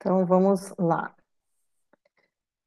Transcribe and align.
Então 0.00 0.24
vamos 0.24 0.72
lá. 0.78 1.14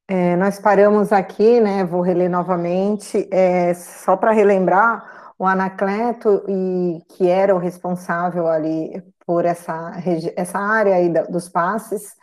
É, 0.07 0.35
nós 0.35 0.59
paramos 0.59 1.12
aqui, 1.12 1.59
né? 1.59 1.83
Vou 1.83 2.01
reler 2.01 2.29
novamente, 2.29 3.28
é, 3.31 3.73
só 3.73 4.15
para 4.15 4.31
relembrar 4.31 5.33
o 5.39 5.46
Anacleto 5.46 6.44
e 6.47 7.01
que 7.09 7.27
era 7.27 7.55
o 7.55 7.58
responsável 7.58 8.47
ali 8.47 9.01
por 9.26 9.46
essa, 9.46 9.94
essa 10.35 10.59
área 10.59 10.96
aí 10.96 11.09
dos 11.29 11.49
passes. 11.49 12.15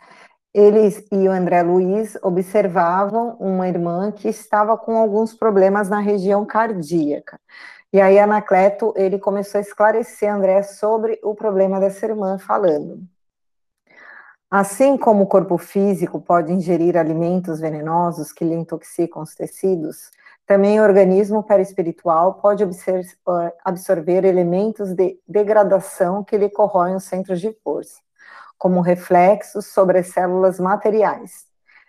Eles 0.53 1.05
e 1.11 1.27
o 1.27 1.31
André 1.31 1.61
Luiz 1.63 2.17
observavam 2.23 3.35
uma 3.39 3.67
irmã 3.67 4.11
que 4.11 4.29
estava 4.29 4.77
com 4.77 4.97
alguns 4.97 5.33
problemas 5.33 5.89
na 5.89 5.99
região 5.99 6.45
cardíaca. 6.45 7.39
E 7.93 7.99
aí 8.01 8.19
Anacleto 8.19 8.93
ele 8.97 9.19
começou 9.19 9.59
a 9.59 9.61
esclarecer 9.61 10.33
André 10.33 10.63
sobre 10.63 11.19
o 11.23 11.35
problema 11.35 11.79
dessa 11.79 12.05
irmã, 12.05 12.37
falando: 12.39 13.01
Assim 14.53 14.97
como 14.97 15.23
o 15.23 15.27
corpo 15.27 15.57
físico 15.57 16.19
pode 16.19 16.51
ingerir 16.51 16.97
alimentos 16.97 17.61
venenosos 17.61 18.33
que 18.33 18.43
lhe 18.43 18.53
intoxicam 18.53 19.21
os 19.21 19.33
tecidos, 19.33 20.11
também 20.45 20.77
o 20.77 20.83
organismo 20.83 21.41
perispiritual 21.41 22.33
pode 22.33 22.61
absorver 23.63 24.25
elementos 24.25 24.93
de 24.93 25.17
degradação 25.25 26.21
que 26.21 26.37
lhe 26.37 26.49
corroem 26.49 26.95
os 26.95 27.05
centros 27.05 27.39
de 27.39 27.55
força, 27.63 28.01
como 28.57 28.81
reflexos 28.81 29.67
sobre 29.67 29.99
as 29.99 30.07
células 30.07 30.59
materiais. 30.59 31.45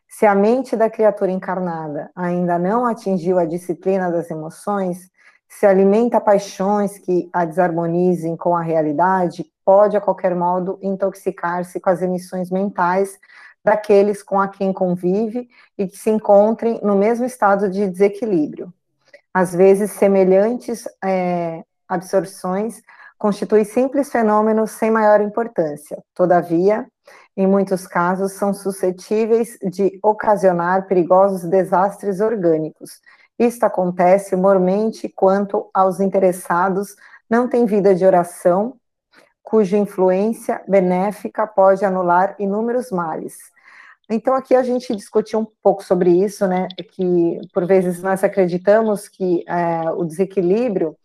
Se 0.07 0.24
a 0.24 0.33
mente 0.33 0.77
da 0.77 0.88
criatura 0.88 1.33
encarnada 1.33 2.13
ainda 2.15 2.60
não 2.60 2.87
atingiu 2.87 3.41
a 3.41 3.45
disciplina 3.45 4.09
das 4.09 4.30
emoções, 4.30 5.10
se 5.59 5.66
alimenta 5.66 6.20
paixões 6.20 6.98
que 6.98 7.29
a 7.33 7.45
desarmonizem 7.45 8.37
com 8.37 8.56
a 8.56 8.62
realidade, 8.62 9.45
pode, 9.65 9.97
a 9.97 10.01
qualquer 10.01 10.35
modo, 10.35 10.79
intoxicar-se 10.82 11.79
com 11.79 11.90
as 11.90 12.01
emissões 12.01 12.51
mentais 12.51 13.18
daqueles 13.62 14.23
com 14.23 14.40
a 14.40 14.49
quem 14.49 14.73
convive 14.73 15.49
e 15.79 15.87
que 15.87 15.96
se 15.96 16.10
encontrem 16.10 16.80
no 16.82 16.96
mesmo 16.96 17.27
estado 17.27 17.68
de 17.68 17.87
desequilíbrio. 17.87 18.73
Às 19.32 19.54
vezes, 19.54 19.93
semelhantes 19.93 20.88
é, 21.04 21.62
absorções 21.87 22.82
constituem 23.18 23.65
simples 23.65 24.10
fenômenos 24.10 24.73
sem 24.73 24.90
maior 24.90 25.21
importância. 25.21 26.02
Todavia, 26.15 26.87
em 27.37 27.46
muitos 27.46 27.87
casos, 27.87 28.32
são 28.32 28.52
suscetíveis 28.52 29.59
de 29.62 29.99
ocasionar 30.02 30.87
perigosos 30.87 31.45
desastres 31.45 32.21
orgânicos. 32.21 33.01
Isto 33.43 33.65
acontece 33.65 34.37
mormente 34.37 35.09
quanto 35.09 35.68
aos 35.74 35.98
interessados 35.98 36.95
não 37.29 37.49
têm 37.49 37.66
vida 37.66 37.93
de 37.93 38.07
oração 38.07 38.76
cuja 39.43 39.76
influência 39.76 40.62
benéfica 40.68 41.45
pode 41.45 41.84
anular 41.84 42.37
inúmeros 42.38 42.93
males. 42.93 43.37
Então, 44.09 44.34
aqui 44.34 44.54
a 44.54 44.62
gente 44.62 44.95
discutiu 44.95 45.40
um 45.40 45.46
pouco 45.60 45.82
sobre 45.82 46.10
isso, 46.10 46.46
né, 46.46 46.68
que 46.93 47.40
por 47.52 47.66
vezes 47.66 48.01
nós 48.01 48.23
acreditamos 48.23 49.09
que 49.09 49.45
é, 49.49 49.90
o 49.90 50.04
desequilíbrio, 50.04 50.96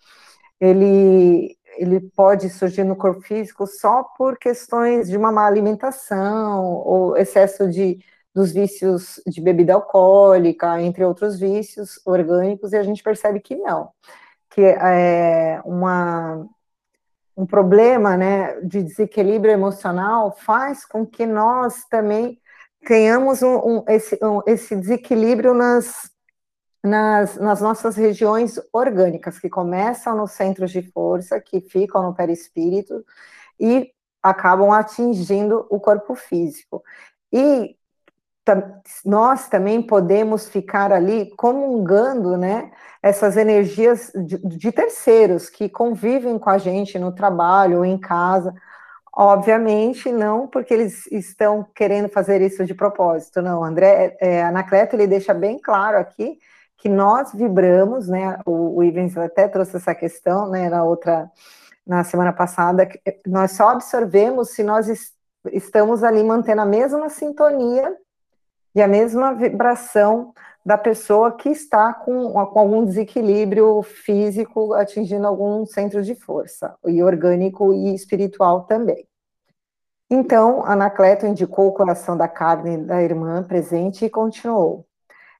ele, 0.61 1.57
ele 1.79 1.99
pode 2.15 2.51
surgir 2.51 2.83
no 2.83 2.95
corpo 2.95 3.21
físico 3.21 3.65
só 3.65 4.03
por 4.03 4.37
questões 4.37 5.09
de 5.09 5.17
uma 5.17 5.31
má 5.31 5.47
alimentação, 5.47 6.63
ou 6.85 7.17
excesso 7.17 7.67
de, 7.67 7.97
dos 8.33 8.51
vícios 8.51 9.21
de 9.25 9.41
bebida 9.41 9.73
alcoólica, 9.73 10.81
entre 10.81 11.03
outros 11.03 11.39
vícios 11.39 11.99
orgânicos, 12.05 12.73
e 12.73 12.77
a 12.77 12.83
gente 12.83 13.01
percebe 13.03 13.39
que 13.39 13.55
não, 13.55 13.89
que 14.49 14.61
é 14.61 15.61
uma 15.65 16.47
um 17.37 17.45
problema 17.45 18.17
né, 18.17 18.59
de 18.61 18.81
desequilíbrio 18.81 19.53
emocional 19.53 20.35
faz 20.35 20.83
com 20.83 21.05
que 21.05 21.23
nós 21.23 21.85
também 21.85 22.41
tenhamos 22.83 23.43
um, 23.43 23.57
um, 23.57 23.83
esse, 23.87 24.17
um, 24.23 24.41
esse, 24.47 24.75
desequilíbrio 24.75 25.53
nas, 25.53 26.09
nas, 26.83 27.35
nas, 27.35 27.61
nossas 27.61 27.95
regiões 27.95 28.59
orgânicas, 28.73 29.37
que 29.37 29.49
começam 29.49 30.17
nos 30.17 30.31
centros 30.31 30.71
de 30.71 30.81
força, 30.81 31.39
que 31.39 31.61
ficam 31.61 32.01
no 32.01 32.15
perispírito 32.15 33.05
e 33.59 33.91
acabam 34.23 34.71
atingindo 34.71 35.67
o 35.69 35.79
corpo 35.79 36.15
físico. 36.15 36.81
E 37.31 37.75
nós 39.05 39.47
também 39.47 39.81
podemos 39.81 40.47
ficar 40.47 40.91
ali 40.91 41.31
comungando, 41.35 42.37
né, 42.37 42.71
essas 43.01 43.37
energias 43.37 44.11
de, 44.15 44.37
de, 44.37 44.71
terceiros 44.71 45.49
que 45.49 45.69
convivem 45.69 46.37
com 46.39 46.49
a 46.49 46.57
gente 46.57 46.97
no 46.99 47.11
trabalho 47.11 47.79
ou 47.79 47.85
em 47.85 47.97
casa. 47.97 48.53
Obviamente, 49.13 50.11
não 50.11 50.47
porque 50.47 50.73
eles 50.73 51.07
estão 51.11 51.65
querendo 51.75 52.09
fazer 52.09 52.41
isso 52.41 52.65
de 52.65 52.73
propósito, 52.73 53.41
não. 53.41 53.63
André 53.63 54.15
é, 54.19 54.43
Anacleto, 54.43 54.95
ele 54.95 55.07
deixa 55.07 55.33
bem 55.33 55.59
claro 55.59 55.97
aqui 55.97 56.37
que 56.77 56.89
nós 56.89 57.33
vibramos, 57.33 58.07
né, 58.07 58.39
o, 58.45 58.77
o 58.77 58.83
Ivens 58.83 59.17
até 59.17 59.47
trouxe 59.47 59.77
essa 59.77 59.95
questão, 59.95 60.47
né, 60.49 60.69
na 60.69 60.83
outra, 60.83 61.29
na 61.85 62.03
semana 62.03 62.31
passada, 62.31 62.87
nós 63.25 63.51
só 63.53 63.69
absorvemos 63.69 64.51
se 64.51 64.63
nós 64.63 64.87
est 64.89 65.17
estamos 65.53 66.03
ali 66.03 66.21
mantendo 66.23 66.61
a 66.61 66.65
mesma 66.65 67.07
sintonia 67.07 67.95
e 68.77 68.81
a 68.81 68.87
mesma 68.87 69.33
vibração 69.33 70.35
da 70.63 70.77
pessoa 70.77 71.31
que 71.31 71.49
está 71.49 71.91
com, 71.95 72.31
com, 72.31 72.59
algum 72.59 72.85
desequilíbrio 72.85 73.81
físico, 73.81 74.71
atingindo 74.75 75.25
algum 75.25 75.65
centro 75.65 76.03
de 76.03 76.13
força, 76.13 76.75
e 76.85 77.01
orgânico 77.01 77.73
e 77.73 77.95
espiritual 77.95 78.65
também. 78.65 79.07
Então, 80.07 80.63
Anacleto 80.63 81.25
indicou 81.25 81.69
o 81.69 81.73
coração 81.73 82.15
da 82.15 82.27
carne 82.27 82.77
da 82.77 83.01
irmã 83.01 83.43
presente 83.43 84.05
e 84.05 84.11
continuou. 84.11 84.85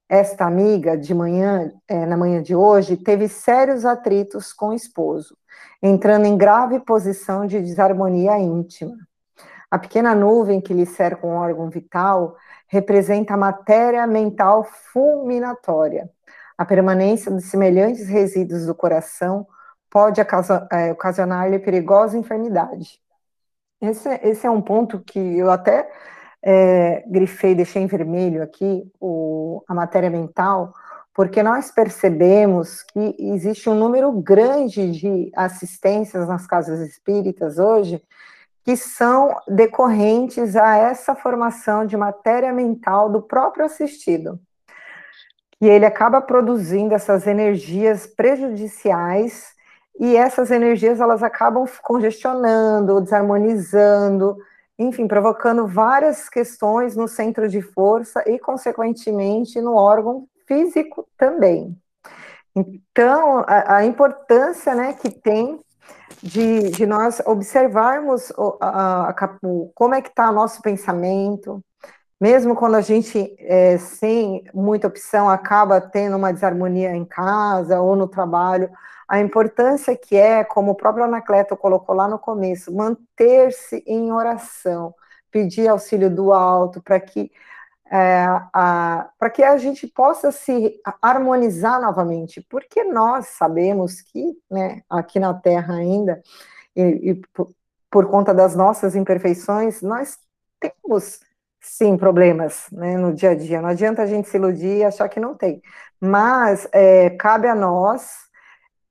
Esta 0.09 0.45
amiga, 0.45 0.97
de 0.97 1.13
manhã, 1.13 1.71
é, 1.87 2.07
na 2.07 2.17
manhã 2.17 2.41
de 2.41 2.55
hoje, 2.55 2.97
teve 2.97 3.27
sérios 3.27 3.85
atritos 3.85 4.51
com 4.51 4.69
o 4.69 4.73
esposo, 4.73 5.37
entrando 5.79 6.25
em 6.25 6.35
grave 6.35 6.79
posição 6.79 7.45
de 7.45 7.61
desarmonia 7.61 8.39
íntima. 8.39 8.97
A 9.69 9.77
pequena 9.77 10.15
nuvem 10.15 10.59
que 10.59 10.73
lhe 10.73 10.87
cerca 10.87 11.27
um 11.27 11.35
órgão 11.35 11.69
vital 11.69 12.35
representa 12.67 13.33
a 13.33 13.37
matéria 13.37 14.05
mental 14.05 14.63
fulminatória. 14.63 16.09
A 16.57 16.65
permanência 16.65 17.31
de 17.31 17.41
semelhantes 17.41 18.07
resíduos 18.07 18.65
do 18.65 18.75
coração 18.75 19.47
pode 19.89 20.19
é, 20.19 20.91
ocasionar-lhe 20.91 21.59
perigosa 21.59 22.17
enfermidade. 22.17 22.99
Esse, 23.79 24.09
esse, 24.23 24.45
é 24.45 24.49
um 24.49 24.61
ponto 24.61 24.99
que 24.99 25.19
eu 25.19 25.51
até 25.51 25.89
é, 26.43 27.03
grifei, 27.07 27.55
deixei 27.55 27.81
em 27.81 27.87
vermelho 27.87 28.41
aqui, 28.41 28.91
o, 28.99 29.63
a 29.67 29.73
matéria 29.73 30.09
mental, 30.09 30.73
porque 31.13 31.41
nós 31.41 31.71
percebemos 31.71 32.83
que 32.83 33.15
existe 33.19 33.69
um 33.69 33.75
número 33.75 34.11
grande 34.11 34.91
de 34.91 35.31
assistências 35.35 36.27
nas 36.27 36.45
casas 36.45 36.79
espíritas 36.79 37.57
hoje 37.57 38.03
que 38.67 38.75
são 38.75 39.33
decorrentes 39.47 40.57
a 40.57 40.75
essa 40.75 41.15
formação 41.15 41.85
de 41.85 41.95
matéria 41.95 42.51
mental 42.51 43.09
do 43.09 43.21
próprio 43.21 43.63
assistido. 43.63 44.37
E 45.61 45.69
ele 45.69 45.85
acaba 45.85 46.19
produzindo 46.19 46.93
essas 46.93 47.25
energias 47.25 48.05
prejudiciais 48.05 49.53
e 49.97 50.17
essas 50.17 50.51
energias 50.51 50.99
elas 50.99 51.23
acabam 51.23 51.65
congestionando, 51.81 52.99
desarmonizando, 52.99 54.35
enfim, 54.77 55.07
provocando 55.07 55.65
várias 55.65 56.27
questões 56.27 56.93
no 56.93 57.07
centro 57.07 57.47
de 57.47 57.61
força 57.61 58.21
e, 58.27 58.37
consequentemente, 58.37 59.61
no 59.61 59.75
órgão 59.75 60.27
físico 60.45 61.07
também. 61.17 61.73
Então, 62.53 63.45
a, 63.47 63.77
a 63.77 63.85
importância 63.85 64.75
né, 64.75 64.91
que 64.91 65.09
tem 65.09 65.57
de, 66.21 66.71
de 66.71 66.85
nós 66.85 67.21
observarmos 67.25 68.31
o, 68.31 68.57
a, 68.59 69.09
a, 69.09 69.37
o, 69.43 69.71
como 69.75 69.95
é 69.95 70.01
que 70.01 70.09
está 70.09 70.29
o 70.29 70.33
nosso 70.33 70.61
pensamento, 70.61 71.63
mesmo 72.19 72.55
quando 72.55 72.75
a 72.75 72.81
gente, 72.81 73.35
é, 73.39 73.77
sem 73.77 74.43
muita 74.53 74.87
opção, 74.87 75.29
acaba 75.29 75.79
tendo 75.79 76.17
uma 76.17 76.33
desarmonia 76.33 76.95
em 76.95 77.05
casa 77.05 77.79
ou 77.79 77.95
no 77.95 78.07
trabalho, 78.07 78.69
a 79.07 79.19
importância 79.19 79.95
que 79.95 80.15
é, 80.17 80.43
como 80.43 80.71
o 80.71 80.75
próprio 80.75 81.05
Anacleto 81.05 81.55
colocou 81.55 81.95
lá 81.95 82.07
no 82.07 82.19
começo, 82.19 82.75
manter-se 82.75 83.83
em 83.87 84.11
oração, 84.11 84.93
pedir 85.31 85.67
auxílio 85.67 86.09
do 86.09 86.33
alto, 86.33 86.81
para 86.81 86.99
que 86.99 87.31
é, 87.91 88.25
para 88.51 89.29
que 89.29 89.43
a 89.43 89.57
gente 89.57 89.87
possa 89.87 90.31
se 90.31 90.79
harmonizar 91.01 91.81
novamente, 91.81 92.45
porque 92.49 92.83
nós 92.83 93.27
sabemos 93.27 94.01
que, 94.01 94.37
né, 94.49 94.81
aqui 94.89 95.19
na 95.19 95.33
Terra 95.33 95.75
ainda, 95.75 96.21
e, 96.75 97.11
e 97.11 97.15
por, 97.33 97.49
por, 97.89 98.09
conta 98.09 98.33
das 98.33 98.55
nossas 98.55 98.95
imperfeições, 98.95 99.81
nós 99.81 100.17
temos 100.59 101.19
sim 101.61 101.97
problemas 101.97 102.67
né, 102.71 102.97
no 102.97 103.13
dia 103.13 103.31
a 103.31 103.35
dia. 103.35 103.61
Não 103.61 103.69
adianta 103.69 104.03
a 104.03 104.05
gente 104.05 104.29
se 104.29 104.37
iludir 104.37 104.77
e 104.77 104.83
achar 104.83 105.09
que 105.09 105.19
não 105.19 105.35
tem, 105.35 105.61
mas 105.99 106.67
é, 106.71 107.09
cabe 107.11 107.47
a 107.47 107.55
nós 107.55 108.27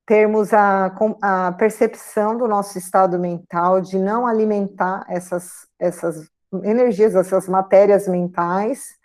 termos 0.05 0.53
a, 0.53 0.91
a 1.21 1.51
percepção 1.51 2.37
do 2.37 2.47
nosso 2.47 2.77
estado 2.77 3.19
mental 3.19 3.81
de 3.81 3.99
não 3.99 4.25
alimentar 4.25 5.05
essas, 5.09 5.67
essas 5.77 6.29
energias, 6.63 7.15
essas 7.15 7.47
matérias 7.47 8.07
mentais, 8.07 8.97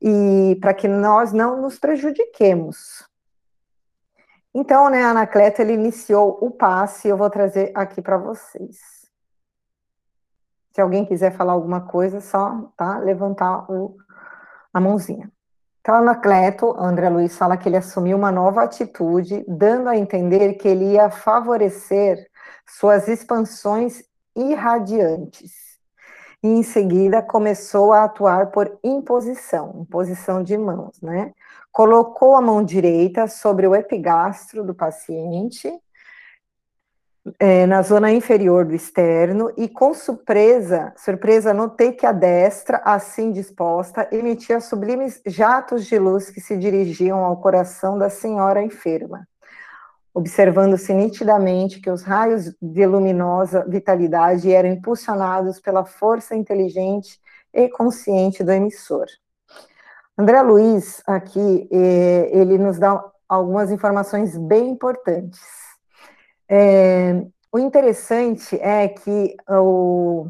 e 0.00 0.56
para 0.60 0.72
que 0.72 0.88
nós 0.88 1.32
não 1.32 1.60
nos 1.60 1.78
prejudiquemos. 1.78 3.06
Então, 4.54 4.88
né, 4.88 5.04
Anacleto, 5.04 5.60
ele 5.60 5.74
iniciou 5.74 6.38
o 6.40 6.50
passe, 6.50 7.08
eu 7.08 7.16
vou 7.16 7.28
trazer 7.28 7.70
aqui 7.74 8.00
para 8.00 8.16
vocês. 8.16 8.78
Se 10.72 10.80
alguém 10.80 11.04
quiser 11.04 11.36
falar 11.36 11.52
alguma 11.52 11.80
coisa, 11.82 12.20
só 12.20 12.70
tá, 12.76 12.98
levantar 12.98 13.70
o, 13.70 13.96
a 14.72 14.80
mãozinha. 14.80 15.30
Então, 15.80 15.96
Anacleto, 15.96 16.74
André 16.78 17.08
Luiz 17.08 17.36
fala 17.36 17.56
que 17.56 17.68
ele 17.68 17.76
assumiu 17.76 18.16
uma 18.16 18.30
nova 18.30 18.62
atitude, 18.62 19.44
dando 19.48 19.88
a 19.88 19.96
entender 19.96 20.54
que 20.54 20.68
ele 20.68 20.92
ia 20.92 21.10
favorecer 21.10 22.28
suas 22.66 23.08
expansões 23.08 24.02
irradiantes 24.36 25.67
e 26.42 26.48
em 26.48 26.62
seguida 26.62 27.20
começou 27.20 27.92
a 27.92 28.04
atuar 28.04 28.50
por 28.50 28.78
imposição, 28.82 29.80
imposição 29.80 30.42
de 30.42 30.56
mãos, 30.56 31.00
né? 31.02 31.32
Colocou 31.72 32.36
a 32.36 32.40
mão 32.40 32.62
direita 32.62 33.26
sobre 33.26 33.66
o 33.66 33.74
epigastro 33.74 34.64
do 34.64 34.74
paciente, 34.74 35.72
é, 37.38 37.66
na 37.66 37.82
zona 37.82 38.10
inferior 38.10 38.64
do 38.64 38.74
externo, 38.74 39.52
e 39.56 39.68
com 39.68 39.92
surpresa, 39.92 40.94
surpresa, 40.96 41.52
notei 41.52 41.92
que 41.92 42.06
a 42.06 42.12
destra, 42.12 42.80
assim 42.84 43.32
disposta, 43.32 44.08
emitia 44.12 44.60
sublimes 44.60 45.20
jatos 45.26 45.86
de 45.86 45.98
luz 45.98 46.30
que 46.30 46.40
se 46.40 46.56
dirigiam 46.56 47.24
ao 47.24 47.36
coração 47.36 47.98
da 47.98 48.08
senhora 48.08 48.62
enferma 48.62 49.26
observando-se 50.14 50.92
nitidamente 50.92 51.80
que 51.80 51.90
os 51.90 52.02
raios 52.02 52.54
de 52.60 52.86
luminosa 52.86 53.64
vitalidade 53.68 54.52
eram 54.52 54.70
impulsionados 54.70 55.60
pela 55.60 55.84
força 55.84 56.34
inteligente 56.34 57.20
e 57.52 57.68
consciente 57.68 58.42
do 58.42 58.52
emissor. 58.52 59.06
André 60.16 60.42
Luiz, 60.42 61.02
aqui, 61.06 61.68
eh, 61.70 62.30
ele 62.32 62.58
nos 62.58 62.78
dá 62.78 63.02
algumas 63.28 63.70
informações 63.70 64.36
bem 64.36 64.70
importantes. 64.70 65.40
É, 66.48 67.22
o 67.52 67.58
interessante 67.58 68.58
é 68.60 68.88
que 68.88 69.36
o, 69.48 70.28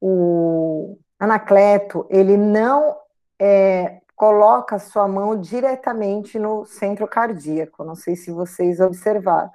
o 0.00 0.98
Anacleto, 1.18 2.06
ele 2.10 2.36
não 2.36 2.96
é, 3.38 4.00
coloca 4.16 4.78
sua 4.78 5.06
mão 5.06 5.38
diretamente 5.38 6.38
no 6.38 6.64
centro 6.64 7.06
cardíaco. 7.06 7.84
Não 7.84 7.94
sei 7.94 8.16
se 8.16 8.30
vocês 8.30 8.80
observaram. 8.80 9.50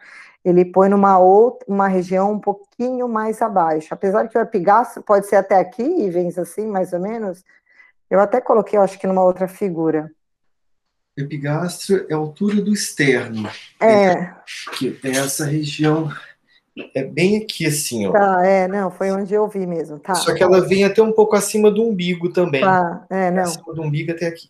Ele 0.46 0.64
põe 0.64 0.88
numa 0.88 1.18
outra, 1.18 1.66
uma 1.68 1.88
região 1.88 2.32
um 2.32 2.40
pouquinho 2.40 3.08
mais 3.08 3.42
abaixo. 3.42 3.94
Apesar 3.94 4.28
que 4.28 4.38
o 4.38 4.42
epigastro 4.42 5.02
pode 5.02 5.28
ser 5.28 5.38
até 5.38 5.56
aqui, 5.60 5.84
e 5.84 6.10
vem 6.10 6.30
assim, 6.30 6.68
mais 6.68 6.94
ou 6.94 7.00
menos. 7.00 7.44
Eu 8.10 8.20
até 8.20 8.40
coloquei, 8.40 8.78
eu 8.78 8.84
acho 8.84 9.00
que 9.00 9.08
numa 9.08 9.24
outra 9.24 9.48
figura. 9.48 10.12
Epigastro 11.18 12.06
é 12.10 12.14
a 12.14 12.18
altura 12.18 12.62
do 12.62 12.72
externo. 12.72 13.50
É. 13.80 14.34
Que 14.78 15.00
é 15.04 15.10
essa 15.10 15.46
região 15.46 16.10
é 16.96 17.04
bem 17.04 17.38
aqui, 17.38 17.66
assim, 17.66 18.08
ó. 18.08 18.12
Tá, 18.12 18.46
é, 18.46 18.68
não, 18.68 18.90
foi 18.90 19.12
onde 19.12 19.34
eu 19.34 19.48
vi 19.48 19.66
mesmo, 19.68 20.00
tá. 20.00 20.16
Só 20.16 20.34
que 20.34 20.42
ela 20.42 20.62
vem 20.62 20.84
até 20.84 21.02
um 21.02 21.12
pouco 21.12 21.36
acima 21.36 21.70
do 21.70 21.84
umbigo 21.84 22.32
também. 22.32 22.62
Tá, 22.62 23.06
é, 23.10 23.30
não. 23.32 23.44
Acima 23.44 23.74
do 23.74 23.82
umbigo 23.82 24.12
até 24.12 24.28
aqui. 24.28 24.50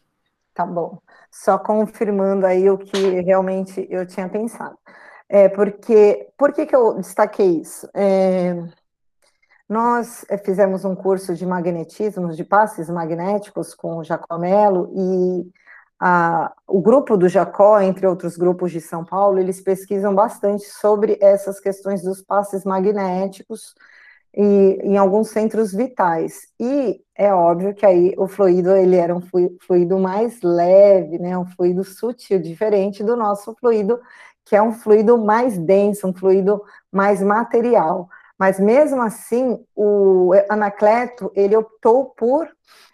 Tá 0.54 0.66
bom. 0.66 1.00
Só 1.32 1.58
confirmando 1.58 2.46
aí 2.46 2.70
o 2.70 2.78
que 2.78 3.22
realmente 3.22 3.88
eu 3.90 4.06
tinha 4.06 4.28
pensado. 4.30 4.78
É, 5.28 5.48
porque, 5.48 6.28
por 6.38 6.52
que 6.52 6.66
que 6.66 6.76
eu 6.76 6.96
destaquei 6.96 7.62
isso? 7.62 7.90
É, 7.94 8.54
nós 9.68 10.26
é, 10.30 10.38
fizemos 10.38 10.84
um 10.84 10.94
curso 10.94 11.34
de 11.34 11.46
magnetismo, 11.46 12.34
de 12.34 12.44
passes 12.44 12.90
magnéticos 12.90 13.74
com 13.74 13.98
o 13.98 14.04
Jacomelo, 14.04 14.92
e 14.94 15.50
o 16.68 16.82
grupo 16.82 17.16
do 17.16 17.30
Jacó, 17.30 17.80
entre 17.80 18.08
outros 18.08 18.36
grupos 18.36 18.72
de 18.72 18.82
São 18.82 19.06
Paulo, 19.06 19.38
eles 19.38 19.62
pesquisam 19.62 20.16
bastante 20.16 20.66
sobre 20.66 21.18
essas 21.22 21.60
questões 21.60 22.02
dos 22.02 22.22
passes 22.24 22.64
magnéticos 22.64 23.76
e 24.36 24.80
em 24.84 24.98
alguns 24.98 25.30
centros 25.30 25.72
vitais. 25.74 26.48
E 26.60 27.02
é 27.16 27.32
óbvio 27.34 27.76
que 27.76 27.86
aí 27.86 28.16
o 28.18 28.28
fluido 28.28 28.76
ele 28.76 28.96
era 28.96 29.16
um 29.16 29.22
fluido 29.62 30.00
mais 30.00 30.42
leve, 30.42 31.20
né, 31.20 31.38
um 31.38 31.46
fluido 31.46 31.84
sutil, 31.84 32.40
diferente 32.40 33.04
do 33.04 33.16
nosso 33.16 33.56
fluido, 33.60 34.00
que 34.46 34.56
é 34.56 34.62
um 34.62 34.74
fluido 34.74 35.18
mais 35.18 35.58
denso, 35.58 36.08
um 36.08 36.14
fluido 36.14 36.64
mais 36.92 37.22
material. 37.22 38.10
Mas 38.40 38.60
mesmo 38.60 39.02
assim, 39.04 39.64
o 39.76 40.32
Anacleto 40.50 41.32
ele 41.36 41.56
optou 41.56 42.06
por 42.06 42.50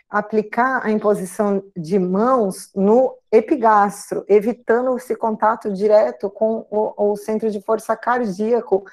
aplicar 0.09 0.85
a 0.85 0.91
imposição 0.91 1.63
de 1.75 1.99
mãos 1.99 2.71
no 2.73 3.15
epigastro, 3.31 4.23
evitando 4.27 4.95
esse 4.95 5.15
contato 5.15 5.71
direto 5.71 6.29
com 6.29 6.65
o, 6.69 7.11
o 7.11 7.15
centro 7.17 7.51
de 7.51 7.61
força 7.61 7.95
cardíaco, 7.95 8.85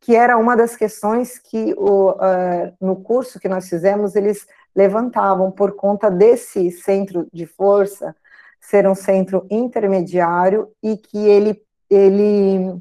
que 0.00 0.14
era 0.14 0.38
uma 0.38 0.56
das 0.56 0.76
questões 0.76 1.38
que 1.38 1.74
o, 1.76 2.10
uh, 2.12 2.72
no 2.80 2.96
curso 2.96 3.40
que 3.40 3.48
nós 3.48 3.68
fizemos 3.68 4.14
eles 4.16 4.46
levantavam 4.74 5.50
por 5.50 5.72
conta 5.72 6.10
desse 6.10 6.70
centro 6.70 7.26
de 7.32 7.46
força 7.46 8.14
ser 8.60 8.86
um 8.86 8.94
centro 8.94 9.46
intermediário 9.50 10.70
e 10.82 10.96
que 10.96 11.18
ele 11.18 11.60
ele 11.90 12.80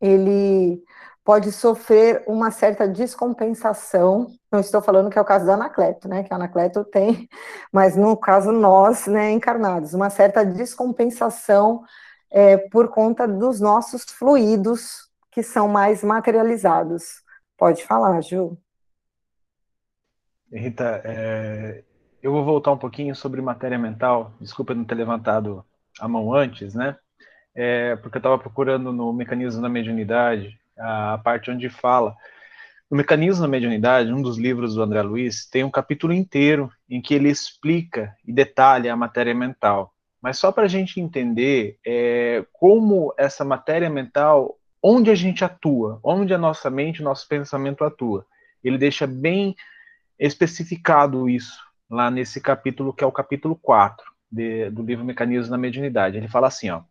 ele 0.00 0.82
pode 1.24 1.50
sofrer 1.50 2.22
uma 2.26 2.50
certa 2.50 2.86
descompensação. 2.86 4.30
Não 4.52 4.60
estou 4.60 4.82
falando 4.82 5.10
que 5.10 5.18
é 5.18 5.22
o 5.22 5.24
caso 5.24 5.46
da 5.46 5.54
Anacleto, 5.54 6.06
né? 6.06 6.22
Que 6.22 6.32
a 6.32 6.36
Anacleto 6.36 6.84
tem, 6.84 7.28
mas 7.72 7.96
no 7.96 8.14
caso 8.16 8.52
nós, 8.52 9.06
né, 9.06 9.32
encarnados, 9.32 9.94
uma 9.94 10.10
certa 10.10 10.44
descompensação 10.44 11.82
é, 12.30 12.58
por 12.58 12.88
conta 12.88 13.26
dos 13.26 13.58
nossos 13.58 14.04
fluidos 14.04 15.08
que 15.32 15.42
são 15.42 15.66
mais 15.66 16.04
materializados. 16.04 17.22
Pode 17.56 17.84
falar, 17.84 18.20
Ju. 18.20 18.58
Rita, 20.52 21.00
é, 21.04 21.82
eu 22.22 22.30
vou 22.32 22.44
voltar 22.44 22.70
um 22.72 22.78
pouquinho 22.78 23.14
sobre 23.16 23.40
matéria 23.40 23.78
mental. 23.78 24.32
Desculpa 24.40 24.74
não 24.74 24.84
ter 24.84 24.94
levantado 24.94 25.64
a 25.98 26.06
mão 26.06 26.34
antes, 26.34 26.74
né? 26.74 26.96
É, 27.54 27.96
porque 27.96 28.18
eu 28.18 28.20
estava 28.20 28.38
procurando 28.38 28.92
no 28.92 29.12
mecanismo 29.12 29.62
da 29.62 29.68
mediunidade 29.68 30.58
a 30.78 31.18
parte 31.22 31.50
onde 31.50 31.68
fala. 31.68 32.14
No 32.90 32.96
Mecanismo 32.96 33.42
da 33.42 33.48
Mediunidade, 33.48 34.12
um 34.12 34.22
dos 34.22 34.38
livros 34.38 34.74
do 34.74 34.82
André 34.82 35.02
Luiz, 35.02 35.48
tem 35.48 35.64
um 35.64 35.70
capítulo 35.70 36.12
inteiro 36.12 36.70
em 36.88 37.00
que 37.00 37.14
ele 37.14 37.28
explica 37.28 38.14
e 38.24 38.32
detalha 38.32 38.92
a 38.92 38.96
matéria 38.96 39.34
mental. 39.34 39.92
Mas 40.22 40.38
só 40.38 40.52
para 40.52 40.64
a 40.64 40.68
gente 40.68 41.00
entender 41.00 41.78
é, 41.86 42.44
como 42.52 43.12
essa 43.18 43.44
matéria 43.44 43.90
mental, 43.90 44.58
onde 44.82 45.10
a 45.10 45.14
gente 45.14 45.44
atua, 45.44 45.98
onde 46.02 46.32
a 46.32 46.38
nossa 46.38 46.70
mente, 46.70 47.00
o 47.00 47.04
nosso 47.04 47.26
pensamento 47.26 47.84
atua. 47.84 48.26
Ele 48.62 48.78
deixa 48.78 49.06
bem 49.06 49.54
especificado 50.18 51.28
isso 51.28 51.58
lá 51.90 52.10
nesse 52.10 52.40
capítulo, 52.40 52.92
que 52.92 53.02
é 53.02 53.06
o 53.06 53.12
capítulo 53.12 53.56
4 53.56 54.04
de, 54.30 54.70
do 54.70 54.82
livro 54.82 55.04
Mecanismo 55.04 55.50
da 55.50 55.58
Mediunidade. 55.58 56.16
Ele 56.16 56.28
fala 56.28 56.48
assim, 56.48 56.70
ó, 56.70 56.82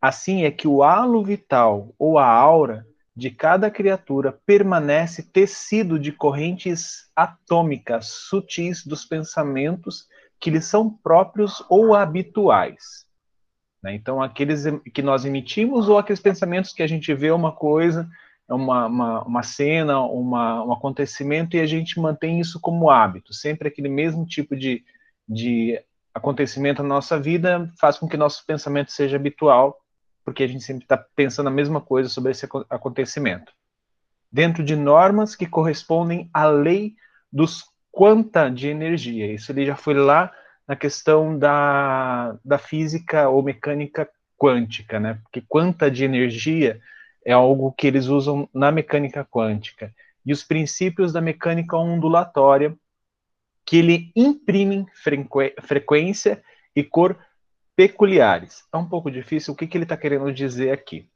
assim 0.00 0.44
é 0.44 0.50
que 0.50 0.68
o 0.68 0.82
halo 0.82 1.22
vital 1.22 1.94
ou 1.98 2.18
a 2.18 2.26
aura 2.26 2.86
de 3.16 3.30
cada 3.30 3.70
criatura 3.70 4.32
permanece 4.44 5.22
tecido 5.22 5.98
de 5.98 6.10
correntes 6.10 7.10
atômicas 7.14 8.06
sutis 8.06 8.84
dos 8.84 9.04
pensamentos 9.04 10.08
que 10.40 10.50
lhes 10.50 10.64
são 10.64 10.90
próprios 10.90 11.64
ou 11.68 11.94
habituais. 11.94 13.06
Né? 13.82 13.94
Então, 13.94 14.20
aqueles 14.20 14.64
que 14.92 15.00
nós 15.00 15.24
emitimos 15.24 15.88
ou 15.88 15.96
aqueles 15.96 16.20
pensamentos 16.20 16.72
que 16.72 16.82
a 16.82 16.86
gente 16.86 17.14
vê 17.14 17.30
uma 17.30 17.52
coisa, 17.52 18.08
uma, 18.48 18.86
uma, 18.86 19.22
uma 19.22 19.42
cena, 19.42 20.00
uma, 20.00 20.64
um 20.64 20.72
acontecimento 20.72 21.56
e 21.56 21.60
a 21.60 21.66
gente 21.66 22.00
mantém 22.00 22.40
isso 22.40 22.60
como 22.60 22.90
hábito. 22.90 23.32
Sempre 23.32 23.68
aquele 23.68 23.88
mesmo 23.88 24.26
tipo 24.26 24.56
de, 24.56 24.84
de 25.28 25.80
acontecimento 26.12 26.82
na 26.82 26.88
nossa 26.88 27.18
vida 27.18 27.72
faz 27.78 27.96
com 27.96 28.08
que 28.08 28.16
nosso 28.16 28.44
pensamento 28.44 28.90
seja 28.90 29.16
habitual 29.16 29.78
porque 30.24 30.42
a 30.42 30.46
gente 30.46 30.64
sempre 30.64 30.84
está 30.84 30.96
pensando 30.96 31.48
a 31.48 31.52
mesma 31.52 31.80
coisa 31.80 32.08
sobre 32.08 32.32
esse 32.32 32.46
acontecimento. 32.70 33.52
Dentro 34.32 34.64
de 34.64 34.74
normas 34.74 35.36
que 35.36 35.46
correspondem 35.46 36.28
à 36.32 36.46
lei 36.46 36.96
dos 37.32 37.64
quanta 37.92 38.48
de 38.48 38.68
energia. 38.68 39.32
Isso 39.32 39.52
ele 39.52 39.64
já 39.64 39.76
foi 39.76 39.94
lá 39.94 40.32
na 40.66 40.74
questão 40.74 41.38
da, 41.38 42.36
da 42.44 42.58
física 42.58 43.28
ou 43.28 43.42
mecânica 43.42 44.08
quântica, 44.36 44.98
né? 44.98 45.20
Porque 45.22 45.42
quanta 45.46 45.90
de 45.90 46.04
energia 46.04 46.80
é 47.24 47.32
algo 47.32 47.72
que 47.72 47.86
eles 47.86 48.06
usam 48.06 48.48
na 48.52 48.72
mecânica 48.72 49.24
quântica. 49.24 49.94
E 50.26 50.32
os 50.32 50.42
princípios 50.42 51.12
da 51.12 51.20
mecânica 51.20 51.76
ondulatória, 51.76 52.76
que 53.64 53.76
ele 53.78 54.12
imprimem 54.16 54.86
frequência 55.62 56.42
e 56.74 56.82
cor 56.82 57.16
peculiares. 57.76 58.64
É 58.72 58.76
um 58.76 58.88
pouco 58.88 59.10
difícil. 59.10 59.52
O 59.52 59.56
que, 59.56 59.66
que 59.66 59.76
ele 59.76 59.84
está 59.84 59.96
querendo 59.96 60.32
dizer 60.32 60.70
aqui? 60.72 61.08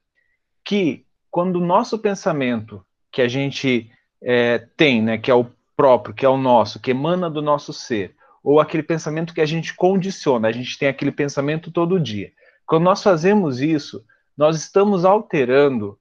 Que 0.64 1.04
quando 1.30 1.56
o 1.56 1.64
nosso 1.64 1.98
pensamento, 1.98 2.84
que 3.10 3.22
a 3.22 3.28
gente 3.28 3.90
é, 4.22 4.58
tem, 4.76 5.02
né, 5.02 5.18
que 5.18 5.30
é 5.30 5.34
o 5.34 5.46
próprio, 5.76 6.14
que 6.14 6.26
é 6.26 6.28
o 6.28 6.36
nosso, 6.36 6.80
que 6.80 6.90
emana 6.90 7.30
do 7.30 7.40
nosso 7.40 7.72
ser, 7.72 8.16
ou 8.42 8.60
aquele 8.60 8.82
pensamento 8.82 9.34
que 9.34 9.40
a 9.40 9.46
gente 9.46 9.74
condiciona, 9.74 10.48
a 10.48 10.52
gente 10.52 10.78
tem 10.78 10.88
aquele 10.88 11.12
pensamento 11.12 11.70
todo 11.70 12.00
dia. 12.00 12.32
Quando 12.66 12.84
nós 12.84 13.02
fazemos 13.02 13.60
isso, 13.60 14.04
nós 14.36 14.56
estamos 14.56 15.04
alterando 15.04 15.98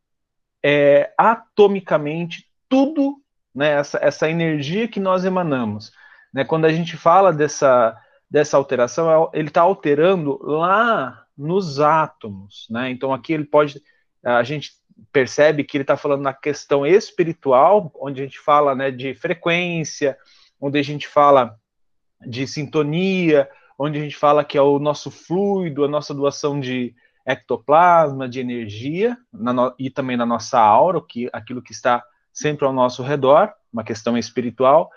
é, 0.63 1.11
atomicamente 1.17 2.45
tudo, 2.69 3.21
né, 3.53 3.71
essa, 3.71 3.99
essa 4.01 4.29
energia 4.29 4.87
que 4.87 4.99
nós 4.99 5.25
emanamos. 5.25 5.91
Né? 6.33 6.43
Quando 6.43 6.65
a 6.65 6.73
gente 6.73 6.95
fala 6.97 7.31
dessa, 7.33 7.97
dessa 8.29 8.57
alteração, 8.57 9.09
é, 9.09 9.39
ele 9.39 9.47
está 9.47 9.61
alterando 9.61 10.39
lá 10.41 11.25
nos 11.37 11.79
átomos. 11.79 12.67
Né? 12.69 12.91
Então 12.91 13.13
aqui 13.13 13.33
ele 13.33 13.45
pode. 13.45 13.81
A 14.23 14.43
gente 14.43 14.71
percebe 15.11 15.63
que 15.63 15.77
ele 15.77 15.83
está 15.83 15.95
falando 15.95 16.23
na 16.23 16.33
questão 16.33 16.85
espiritual, 16.85 17.91
onde 17.95 18.21
a 18.21 18.25
gente 18.25 18.39
fala 18.39 18.73
né, 18.75 18.89
de 18.89 19.13
frequência, 19.13 20.17
onde 20.59 20.79
a 20.79 20.83
gente 20.83 21.07
fala 21.07 21.55
de 22.25 22.47
sintonia, 22.47 23.47
onde 23.77 23.99
a 23.99 24.01
gente 24.01 24.17
fala 24.17 24.43
que 24.43 24.57
é 24.57 24.61
o 24.61 24.79
nosso 24.79 25.11
fluido, 25.11 25.85
a 25.85 25.87
nossa 25.87 26.13
doação 26.13 26.59
de 26.59 26.95
ectoplasma, 27.25 28.27
de 28.27 28.39
energia, 28.39 29.17
no, 29.31 29.75
e 29.77 29.89
também 29.89 30.17
na 30.17 30.25
nossa 30.25 30.59
aura, 30.59 30.99
que, 31.01 31.29
aquilo 31.31 31.61
que 31.61 31.73
está 31.73 32.03
sempre 32.33 32.65
ao 32.65 32.73
nosso 32.73 33.03
redor, 33.03 33.53
uma 33.71 33.83
questão 33.83 34.17
espiritual, 34.17 34.89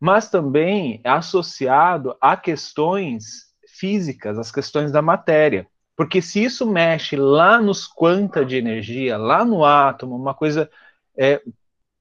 mas 0.00 0.30
também 0.30 1.00
associado 1.04 2.16
a 2.20 2.36
questões 2.36 3.50
físicas, 3.68 4.38
as 4.38 4.50
questões 4.50 4.90
da 4.90 5.02
matéria. 5.02 5.66
Porque 5.94 6.22
se 6.22 6.42
isso 6.42 6.66
mexe 6.66 7.14
lá 7.14 7.60
nos 7.60 7.86
quanta 7.86 8.42
de 8.42 8.56
energia, 8.56 9.18
lá 9.18 9.44
no 9.44 9.64
átomo, 9.64 10.16
uma 10.16 10.32
coisa 10.32 10.70
é, 11.16 11.42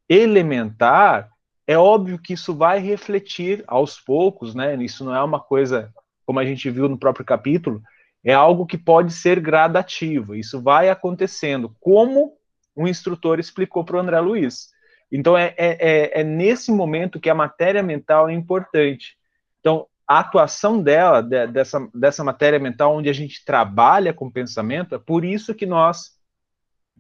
elementar, 0.08 1.30
é 1.68 1.78
óbvio 1.78 2.18
que 2.18 2.34
isso 2.34 2.56
vai 2.56 2.80
refletir 2.80 3.64
aos 3.68 4.00
poucos, 4.00 4.56
né? 4.56 4.76
Isso 4.78 5.04
não 5.04 5.14
é 5.14 5.22
uma 5.22 5.40
coisa, 5.40 5.94
como 6.26 6.40
a 6.40 6.46
gente 6.46 6.70
viu 6.70 6.88
no 6.88 6.98
próprio 6.98 7.26
capítulo, 7.26 7.84
é 8.24 8.34
algo 8.34 8.66
que 8.66 8.78
pode 8.78 9.12
ser 9.12 9.40
gradativo. 9.40 10.34
Isso 10.34 10.62
vai 10.62 10.90
acontecendo, 10.90 11.76
como 11.80 12.34
o 12.74 12.88
instrutor 12.88 13.40
explicou 13.40 13.84
para 13.84 13.98
o 13.98 14.00
André 14.00 14.20
Luiz. 14.22 14.70
Então, 15.12 15.38
é, 15.38 15.54
é, 15.58 15.78
é, 15.80 16.22
é 16.22 16.24
nesse 16.24 16.72
momento 16.72 17.20
que 17.20 17.30
a 17.30 17.36
matéria 17.36 17.82
mental 17.82 18.30
é 18.30 18.34
importante. 18.34 19.18
Então, 19.60 19.88
a 20.08 20.20
atuação 20.20 20.82
dela, 20.82 21.22
de, 21.22 21.48
dessa, 21.48 21.88
dessa 21.94 22.24
matéria 22.24 22.60
mental, 22.60 22.96
onde 22.96 23.10
a 23.10 23.14
gente 23.14 23.44
trabalha 23.46 24.14
com 24.14 24.32
pensamento, 24.32 24.96
é 24.96 25.00
por 25.00 25.24
isso 25.24 25.54
que 25.54 25.66
nós 25.66 26.18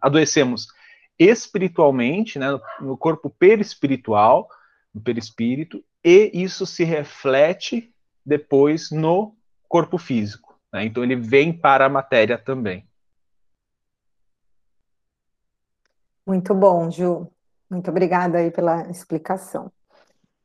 adoecemos 0.01 0.67
espiritualmente, 1.17 2.39
né, 2.39 2.47
no 2.79 2.97
corpo 2.97 3.29
perispiritual, 3.29 4.47
no 4.93 5.01
perispírito, 5.01 5.83
e 6.03 6.31
isso 6.33 6.65
se 6.65 6.83
reflete 6.83 7.93
depois 8.25 8.89
no 8.89 9.35
corpo 9.67 9.97
físico. 9.97 10.57
Né? 10.71 10.85
Então 10.85 11.03
ele 11.03 11.15
vem 11.15 11.51
para 11.51 11.85
a 11.85 11.89
matéria 11.89 12.37
também. 12.37 12.87
Muito 16.25 16.53
bom, 16.53 16.89
Ju. 16.91 17.27
Muito 17.69 17.89
obrigada 17.91 18.39
aí 18.39 18.49
pela 18.49 18.89
explicação. 18.89 19.71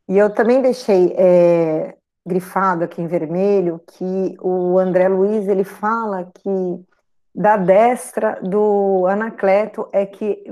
E 0.08 0.18
eu 0.18 0.28
também 0.28 0.60
deixei 0.60 1.14
é, 1.16 1.96
grifado 2.26 2.84
aqui 2.84 3.00
em 3.00 3.06
vermelho 3.06 3.80
que 3.86 4.36
o 4.40 4.78
André 4.78 5.08
Luiz 5.08 5.48
ele 5.48 5.64
fala 5.64 6.30
que 6.34 6.84
da 7.34 7.56
destra 7.56 8.38
do 8.42 9.06
Anacleto 9.08 9.88
é 9.92 10.06
que 10.06 10.44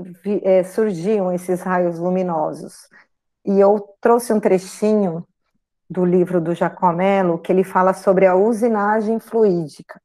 é, 0.43 0.63
surgiam 0.63 1.31
esses 1.31 1.61
raios 1.61 1.97
luminosos. 1.97 2.89
E 3.45 3.59
eu 3.59 3.79
trouxe 4.01 4.33
um 4.33 4.39
trechinho 4.39 5.25
do 5.89 6.03
livro 6.03 6.41
do 6.41 6.53
Jacomelo 6.53 7.37
que 7.37 7.51
ele 7.51 7.63
fala 7.63 7.93
sobre 7.93 8.25
a 8.25 8.35
usinagem 8.35 9.19
fluídica. 9.19 10.01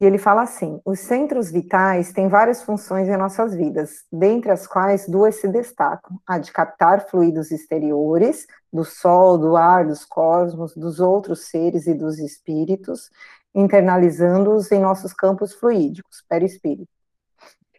E 0.00 0.04
ele 0.04 0.18
fala 0.18 0.42
assim: 0.42 0.80
os 0.84 1.00
centros 1.00 1.50
vitais 1.50 2.12
têm 2.12 2.28
várias 2.28 2.62
funções 2.62 3.08
em 3.08 3.16
nossas 3.16 3.54
vidas, 3.54 4.04
dentre 4.12 4.50
as 4.50 4.66
quais 4.66 5.06
duas 5.06 5.36
se 5.36 5.48
destacam: 5.48 6.18
a 6.26 6.38
de 6.38 6.52
captar 6.52 7.08
fluidos 7.08 7.50
exteriores, 7.50 8.46
do 8.72 8.84
sol, 8.84 9.38
do 9.38 9.56
ar, 9.56 9.86
dos 9.86 10.04
cosmos, 10.04 10.74
dos 10.74 10.98
outros 11.00 11.46
seres 11.48 11.86
e 11.86 11.94
dos 11.94 12.18
espíritos, 12.18 13.10
internalizando-os 13.54 14.70
em 14.72 14.80
nossos 14.80 15.12
campos 15.12 15.54
fluídicos, 15.54 16.24
perispírito, 16.28 16.90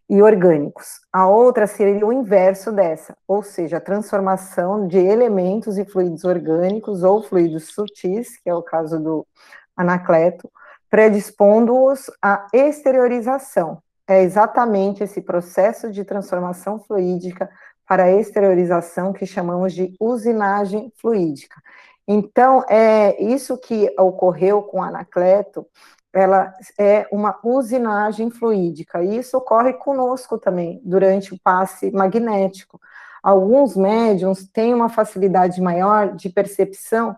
e 0.10 0.22
orgânicos. 0.22 1.02
A 1.12 1.28
outra 1.28 1.68
seria 1.68 2.06
o 2.06 2.14
inverso 2.14 2.72
dessa, 2.72 3.18
ou 3.28 3.44
seja, 3.44 3.78
a 3.78 3.82
transformação 3.82 4.88
de 4.88 4.98
elementos 4.98 5.78
e 5.78 5.84
fluidos 5.84 6.24
orgânicos 6.24 7.04
ou 7.04 7.22
fluidos 7.22 7.74
sutis, 7.74 8.38
que 8.38 8.50
é 8.50 8.56
o 8.56 8.64
caso 8.64 9.00
do 9.00 9.28
Anacleto, 9.76 10.50
predispondo-os 10.96 12.10
à 12.22 12.48
exteriorização. 12.54 13.80
É 14.08 14.24
exatamente 14.24 15.04
esse 15.04 15.20
processo 15.20 15.92
de 15.92 16.06
transformação 16.06 16.80
fluídica 16.80 17.50
para 17.86 18.04
a 18.04 18.12
exteriorização 18.14 19.12
que 19.12 19.26
chamamos 19.26 19.74
de 19.74 19.94
usinagem 20.00 20.90
fluídica. 20.96 21.62
Então, 22.08 22.64
é 22.70 23.22
isso 23.22 23.58
que 23.58 23.94
ocorreu 24.00 24.62
com 24.62 24.82
Anacleto, 24.82 25.68
ela 26.14 26.54
é 26.80 27.06
uma 27.12 27.38
usinagem 27.44 28.32
fluídica, 28.32 29.04
e 29.04 29.18
isso 29.18 29.36
ocorre 29.38 29.74
conosco 29.74 30.38
também, 30.38 30.82
durante 30.82 31.34
o 31.34 31.40
passe 31.44 31.92
magnético. 31.92 32.80
Alguns 33.22 33.76
médiums 33.76 34.48
têm 34.48 34.74
uma 34.74 34.88
facilidade 34.88 35.60
maior 35.60 36.16
de 36.16 36.30
percepção 36.30 37.18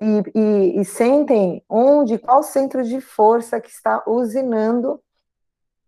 e, 0.00 0.22
e, 0.34 0.80
e 0.80 0.84
sentem 0.84 1.62
onde, 1.68 2.18
qual 2.18 2.42
centro 2.42 2.82
de 2.82 3.00
força 3.00 3.60
que 3.60 3.70
está 3.70 4.02
usinando, 4.06 5.00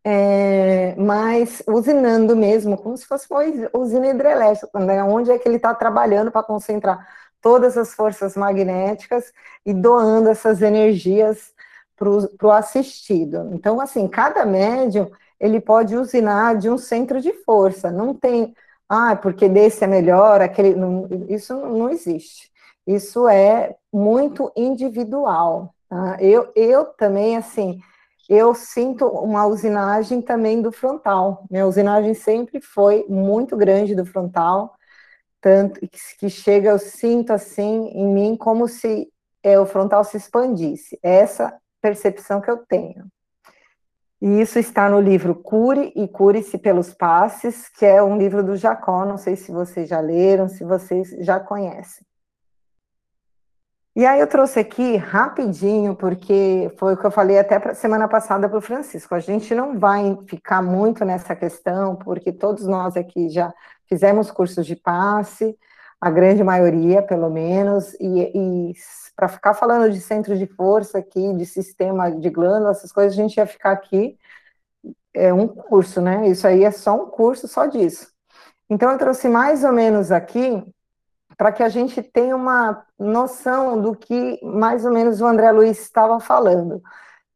é, 0.04 0.94
usinando 1.68 2.36
mesmo, 2.36 2.76
como 2.76 2.96
se 2.96 3.06
fosse 3.06 3.26
uma 3.30 3.40
usina 3.74 4.08
hidrelétrica, 4.08 4.78
né, 4.80 5.02
onde 5.04 5.30
é 5.30 5.38
que 5.38 5.48
ele 5.48 5.56
está 5.56 5.74
trabalhando 5.74 6.30
para 6.30 6.42
concentrar 6.42 7.06
todas 7.40 7.76
as 7.76 7.94
forças 7.94 8.36
magnéticas 8.36 9.32
e 9.64 9.72
doando 9.72 10.28
essas 10.28 10.62
energias 10.62 11.52
para 11.96 12.48
o 12.48 12.50
assistido. 12.50 13.50
Então, 13.52 13.80
assim, 13.80 14.08
cada 14.08 14.44
médium 14.44 15.10
ele 15.40 15.60
pode 15.60 15.96
usinar 15.96 16.56
de 16.56 16.70
um 16.70 16.78
centro 16.78 17.20
de 17.20 17.32
força, 17.44 17.90
não 17.90 18.14
tem, 18.14 18.54
ah, 18.88 19.16
porque 19.16 19.48
desse 19.48 19.84
é 19.84 19.86
melhor, 19.86 20.40
aquele, 20.40 20.74
não, 20.74 21.08
isso 21.28 21.54
não 21.54 21.90
existe. 21.90 22.51
Isso 22.86 23.28
é 23.28 23.76
muito 23.92 24.50
individual. 24.56 25.74
Tá? 25.88 26.16
Eu, 26.20 26.50
eu 26.56 26.84
também, 26.84 27.36
assim, 27.36 27.80
eu 28.28 28.54
sinto 28.54 29.06
uma 29.06 29.46
usinagem 29.46 30.22
também 30.22 30.62
do 30.62 30.72
frontal. 30.72 31.44
Minha 31.50 31.66
usinagem 31.66 32.14
sempre 32.14 32.60
foi 32.60 33.04
muito 33.08 33.56
grande 33.56 33.94
do 33.94 34.06
frontal, 34.06 34.74
tanto 35.40 35.80
que 36.18 36.30
chega, 36.30 36.70
eu 36.70 36.78
sinto 36.78 37.32
assim 37.32 37.88
em 37.88 38.06
mim 38.06 38.36
como 38.36 38.68
se 38.68 39.12
é, 39.42 39.58
o 39.58 39.66
frontal 39.66 40.04
se 40.04 40.16
expandisse. 40.16 40.98
Essa 41.02 41.54
percepção 41.80 42.40
que 42.40 42.50
eu 42.50 42.58
tenho. 42.58 43.06
E 44.20 44.40
isso 44.40 44.60
está 44.60 44.88
no 44.88 45.00
livro 45.00 45.34
Cure 45.34 45.92
e 45.96 46.06
Cure-se 46.06 46.56
pelos 46.56 46.94
Passes, 46.94 47.68
que 47.68 47.84
é 47.84 48.00
um 48.00 48.16
livro 48.16 48.40
do 48.44 48.56
Jacó, 48.56 49.04
não 49.04 49.18
sei 49.18 49.34
se 49.34 49.50
vocês 49.50 49.88
já 49.88 49.98
leram, 49.98 50.48
se 50.48 50.62
vocês 50.62 51.10
já 51.18 51.40
conhecem. 51.40 52.06
E 53.94 54.06
aí 54.06 54.20
eu 54.20 54.26
trouxe 54.26 54.58
aqui 54.58 54.96
rapidinho, 54.96 55.94
porque 55.94 56.72
foi 56.78 56.94
o 56.94 56.96
que 56.96 57.04
eu 57.04 57.10
falei 57.10 57.38
até 57.38 57.74
semana 57.74 58.08
passada 58.08 58.48
para 58.48 58.58
o 58.58 58.62
Francisco. 58.62 59.14
A 59.14 59.20
gente 59.20 59.54
não 59.54 59.78
vai 59.78 60.16
ficar 60.26 60.62
muito 60.62 61.04
nessa 61.04 61.36
questão, 61.36 61.94
porque 61.96 62.32
todos 62.32 62.66
nós 62.66 62.96
aqui 62.96 63.28
já 63.28 63.52
fizemos 63.86 64.30
cursos 64.30 64.64
de 64.66 64.76
passe, 64.76 65.54
a 66.00 66.10
grande 66.10 66.42
maioria, 66.42 67.02
pelo 67.02 67.28
menos, 67.28 67.92
e, 68.00 68.32
e 68.34 68.72
para 69.14 69.28
ficar 69.28 69.54
falando 69.54 69.90
de 69.92 70.00
centro 70.00 70.36
de 70.38 70.46
força 70.46 70.98
aqui, 70.98 71.34
de 71.34 71.44
sistema 71.44 72.10
de 72.10 72.30
glândula, 72.30 72.70
essas 72.70 72.92
coisas, 72.92 73.12
a 73.12 73.22
gente 73.22 73.36
ia 73.36 73.46
ficar 73.46 73.72
aqui 73.72 74.18
é 75.14 75.32
um 75.32 75.46
curso, 75.48 76.00
né? 76.00 76.28
Isso 76.28 76.46
aí 76.46 76.64
é 76.64 76.70
só 76.70 76.94
um 76.94 77.06
curso 77.10 77.46
só 77.48 77.66
disso. 77.66 78.08
Então 78.68 78.90
eu 78.90 78.98
trouxe 78.98 79.28
mais 79.28 79.64
ou 79.64 79.72
menos 79.72 80.10
aqui 80.10 80.64
para 81.42 81.50
que 81.50 81.64
a 81.64 81.68
gente 81.68 82.00
tenha 82.00 82.36
uma 82.36 82.84
noção 82.96 83.82
do 83.82 83.96
que 83.96 84.38
mais 84.44 84.84
ou 84.84 84.92
menos 84.92 85.20
o 85.20 85.26
André 85.26 85.50
Luiz 85.50 85.80
estava 85.80 86.20
falando, 86.20 86.80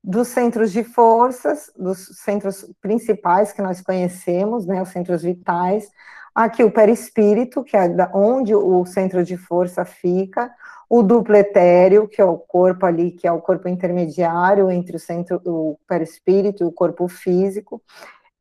dos 0.00 0.28
centros 0.28 0.70
de 0.70 0.84
forças, 0.84 1.72
dos 1.76 2.06
centros 2.22 2.72
principais 2.80 3.52
que 3.52 3.60
nós 3.60 3.80
conhecemos, 3.80 4.64
né, 4.64 4.80
os 4.80 4.90
centros 4.90 5.24
vitais, 5.24 5.90
aqui 6.32 6.62
o 6.62 6.70
perispírito, 6.70 7.64
que 7.64 7.76
é 7.76 7.88
onde 8.14 8.54
o 8.54 8.86
centro 8.86 9.24
de 9.24 9.36
força 9.36 9.84
fica, 9.84 10.52
o 10.88 11.02
duplo 11.02 11.34
etéreo, 11.34 12.06
que 12.06 12.22
é 12.22 12.24
o 12.24 12.38
corpo 12.38 12.86
ali, 12.86 13.10
que 13.10 13.26
é 13.26 13.32
o 13.32 13.40
corpo 13.40 13.68
intermediário 13.68 14.70
entre 14.70 14.94
o 14.94 15.00
centro, 15.00 15.42
o 15.44 15.76
perispírito 15.88 16.62
e 16.62 16.66
o 16.68 16.70
corpo 16.70 17.08
físico, 17.08 17.82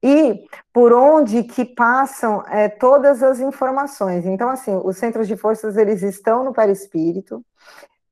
e 0.05 0.47
por 0.71 0.93
onde 0.93 1.43
que 1.43 1.65
passam 1.65 2.43
é, 2.47 2.69
todas 2.69 3.24
as 3.24 3.39
informações. 3.39 4.24
Então, 4.24 4.51
assim, 4.51 4.79
os 4.83 4.97
centros 4.97 5.27
de 5.27 5.35
forças, 5.35 5.75
eles 5.77 6.03
estão 6.03 6.43
no 6.43 6.53
perispírito, 6.53 7.43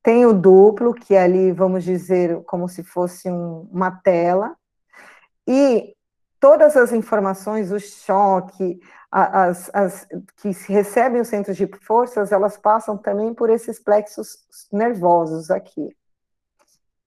tem 0.02 0.26
o 0.26 0.34
duplo, 0.34 0.92
que 0.92 1.16
ali, 1.16 1.52
vamos 1.52 1.84
dizer, 1.84 2.42
como 2.46 2.68
se 2.68 2.84
fosse 2.84 3.30
um, 3.30 3.70
uma 3.72 3.92
tela, 3.92 4.56
e 5.48 5.94
todas 6.40 6.76
as 6.76 6.92
informações, 6.92 7.72
o 7.72 7.80
choque, 7.80 8.80
as, 9.12 9.70
as, 9.72 10.08
que 10.38 10.50
recebem 10.68 11.22
os 11.22 11.28
centros 11.28 11.56
de 11.56 11.68
forças, 11.86 12.32
elas 12.32 12.58
passam 12.58 12.98
também 12.98 13.36
por 13.36 13.52
esses 13.52 13.80
plexos 13.80 14.40
nervosos 14.72 15.52
aqui. 15.52 15.96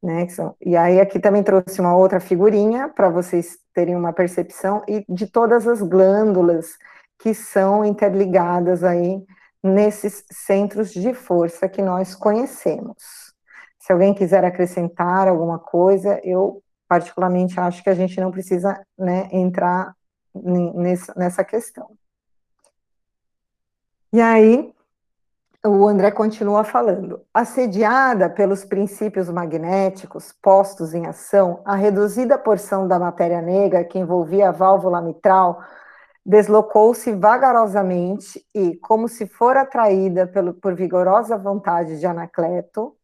Né, 0.06 0.24
e 0.60 0.76
aí 0.76 1.00
aqui 1.00 1.18
também 1.18 1.42
trouxe 1.42 1.80
uma 1.80 1.96
outra 1.96 2.20
figurinha 2.20 2.88
para 2.88 3.08
vocês 3.08 3.58
terem 3.74 3.96
uma 3.96 4.12
percepção 4.12 4.84
e 4.86 5.04
de 5.08 5.26
todas 5.26 5.66
as 5.66 5.82
glândulas 5.82 6.78
que 7.18 7.34
são 7.34 7.84
interligadas 7.84 8.84
aí 8.84 9.20
nesses 9.60 10.24
centros 10.30 10.92
de 10.92 11.12
força 11.12 11.68
que 11.68 11.82
nós 11.82 12.14
conhecemos. 12.14 13.34
Se 13.80 13.92
alguém 13.92 14.14
quiser 14.14 14.44
acrescentar 14.44 15.26
alguma 15.26 15.58
coisa, 15.58 16.20
eu 16.22 16.62
particularmente 16.86 17.58
acho 17.58 17.82
que 17.82 17.90
a 17.90 17.94
gente 17.94 18.20
não 18.20 18.30
precisa 18.30 18.80
né, 18.96 19.28
entrar 19.32 19.92
nessa 21.16 21.42
questão. 21.42 21.90
E 24.12 24.20
aí, 24.20 24.72
o 25.66 25.86
André 25.86 26.10
continua 26.10 26.64
falando. 26.64 27.20
Assediada 27.32 28.30
pelos 28.30 28.64
princípios 28.64 29.28
magnéticos 29.28 30.32
postos 30.42 30.94
em 30.94 31.06
ação, 31.06 31.60
a 31.64 31.74
reduzida 31.74 32.38
porção 32.38 32.86
da 32.86 32.98
matéria 32.98 33.42
negra 33.42 33.84
que 33.84 33.98
envolvia 33.98 34.48
a 34.48 34.52
válvula 34.52 35.00
mitral 35.00 35.60
deslocou-se 36.24 37.12
vagarosamente 37.12 38.44
e, 38.52 38.76
como 38.78 39.08
se 39.08 39.28
for 39.28 39.56
atraída 39.56 40.26
pelo, 40.26 40.54
por 40.54 40.74
vigorosa 40.74 41.38
vontade 41.38 42.00
de 42.00 42.06
Anacleto, 42.06 42.96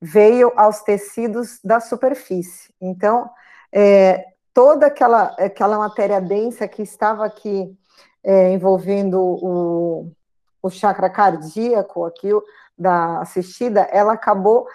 veio 0.00 0.52
aos 0.56 0.82
tecidos 0.82 1.58
da 1.64 1.80
superfície. 1.80 2.72
Então, 2.80 3.28
é, 3.72 4.24
toda 4.54 4.86
aquela, 4.86 5.34
aquela 5.38 5.76
matéria 5.76 6.20
densa 6.20 6.68
que 6.68 6.82
estava 6.82 7.26
aqui 7.26 7.76
é, 8.22 8.52
envolvendo 8.52 9.20
o, 9.20 10.12
o 10.62 10.70
chakra 10.70 11.08
cardíaco 11.10 12.04
aqui 12.04 12.30
da 12.76 13.20
assistida, 13.20 13.82
ela 13.90 14.12
acabou 14.12 14.66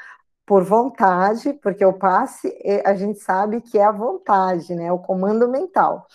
por 0.46 0.64
vontade, 0.64 1.54
porque 1.54 1.86
o 1.86 1.94
passe 1.94 2.54
a 2.84 2.94
gente 2.94 3.20
sabe 3.20 3.62
que 3.62 3.78
é 3.78 3.86
a 3.86 3.92
vontade, 3.92 4.76
né? 4.76 4.92
O 4.92 5.00
comando 5.00 5.48
mental. 5.48 6.06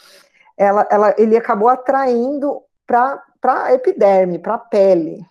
Ela, 0.57 0.87
ela, 0.91 1.15
ele 1.17 1.37
acabou 1.37 1.69
atraindo 1.69 2.63
para 2.87 3.23
a 3.45 3.73
epiderme, 3.73 4.39
para 4.39 4.55
a 4.55 4.59
pele. 4.59 5.25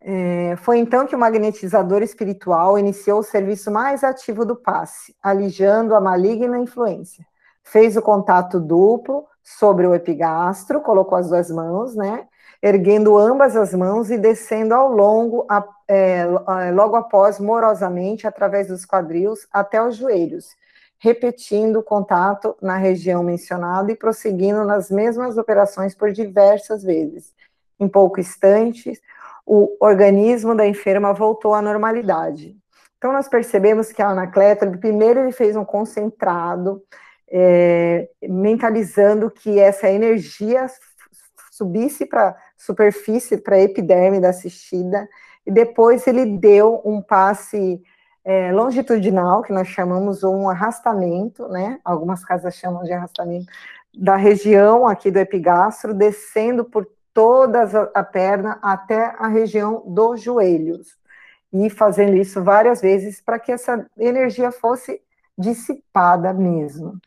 É, 0.00 0.54
foi 0.58 0.78
então 0.78 1.06
que 1.06 1.16
o 1.16 1.18
magnetizador 1.18 2.00
espiritual 2.02 2.78
iniciou 2.78 3.20
o 3.20 3.24
serviço 3.24 3.70
mais 3.72 4.04
ativo 4.04 4.44
do 4.44 4.54
passe, 4.54 5.14
alijando 5.20 5.96
a 5.96 6.00
maligna 6.00 6.58
influência. 6.58 7.26
Fez 7.64 7.96
o 7.96 8.02
contato 8.02 8.60
duplo 8.60 9.26
sobre 9.42 9.86
o 9.86 9.94
epigastro, 9.94 10.80
colocou 10.80 11.18
as 11.18 11.28
duas 11.28 11.50
mãos, 11.50 11.96
né? 11.96 12.26
Erguendo 12.66 13.16
ambas 13.16 13.54
as 13.54 13.72
mãos 13.72 14.10
e 14.10 14.18
descendo 14.18 14.74
ao 14.74 14.90
longo, 14.90 15.46
a, 15.48 15.64
é, 15.86 16.26
logo 16.74 16.96
após, 16.96 17.38
morosamente, 17.38 18.26
através 18.26 18.66
dos 18.66 18.84
quadris 18.84 19.46
até 19.52 19.80
os 19.80 19.94
joelhos, 19.94 20.56
repetindo 20.98 21.78
o 21.78 21.82
contato 21.82 22.56
na 22.60 22.76
região 22.76 23.22
mencionada 23.22 23.92
e 23.92 23.96
prosseguindo 23.96 24.64
nas 24.64 24.90
mesmas 24.90 25.38
operações 25.38 25.94
por 25.94 26.10
diversas 26.10 26.82
vezes. 26.82 27.32
Em 27.78 27.86
pouco 27.86 28.18
instantes, 28.18 29.00
o 29.44 29.76
organismo 29.78 30.52
da 30.52 30.66
enferma 30.66 31.12
voltou 31.12 31.54
à 31.54 31.62
normalidade. 31.62 32.56
Então, 32.98 33.12
nós 33.12 33.28
percebemos 33.28 33.92
que 33.92 34.02
a 34.02 34.08
Anacleto, 34.08 34.68
primeiro 34.78 35.20
ele 35.20 35.30
fez 35.30 35.54
um 35.54 35.64
concentrado, 35.64 36.82
é, 37.30 38.08
mentalizando 38.22 39.30
que 39.30 39.60
essa 39.60 39.88
energia 39.88 40.66
subisse 41.56 42.04
para 42.04 42.28
a 42.28 42.36
superfície, 42.56 43.38
para 43.38 43.56
a 43.56 43.62
epiderme 43.62 44.20
da 44.20 44.28
assistida, 44.28 45.08
e 45.46 45.50
depois 45.50 46.06
ele 46.06 46.38
deu 46.38 46.82
um 46.84 47.00
passe 47.00 47.82
é, 48.24 48.52
longitudinal, 48.52 49.42
que 49.42 49.52
nós 49.52 49.68
chamamos 49.68 50.22
um 50.24 50.48
arrastamento, 50.50 51.48
né? 51.48 51.80
Algumas 51.84 52.24
casas 52.24 52.54
chamam 52.56 52.82
de 52.82 52.92
arrastamento, 52.92 53.46
da 53.96 54.16
região 54.16 54.86
aqui 54.86 55.10
do 55.10 55.18
epigastro, 55.18 55.94
descendo 55.94 56.64
por 56.64 56.86
toda 57.14 57.62
a 57.94 58.02
perna 58.02 58.58
até 58.60 59.14
a 59.18 59.28
região 59.28 59.82
dos 59.86 60.20
joelhos. 60.20 60.98
E 61.52 61.70
fazendo 61.70 62.16
isso 62.16 62.42
várias 62.42 62.80
vezes 62.80 63.22
para 63.22 63.38
que 63.38 63.52
essa 63.52 63.86
energia 63.96 64.52
fosse 64.52 65.00
dissipada 65.38 66.34
mesmo. 66.34 67.00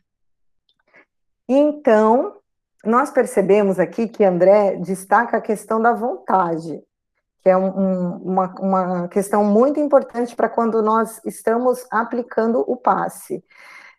Então, 1.46 2.39
nós 2.84 3.10
percebemos 3.10 3.78
aqui 3.78 4.08
que 4.08 4.24
André 4.24 4.76
destaca 4.76 5.36
a 5.36 5.40
questão 5.40 5.80
da 5.80 5.92
vontade, 5.92 6.82
que 7.42 7.48
é 7.48 7.56
um, 7.56 7.68
um, 7.68 8.16
uma, 8.18 8.54
uma 8.58 9.08
questão 9.08 9.44
muito 9.44 9.78
importante 9.78 10.34
para 10.34 10.48
quando 10.48 10.82
nós 10.82 11.20
estamos 11.24 11.86
aplicando 11.90 12.64
o 12.66 12.76
passe. 12.76 13.44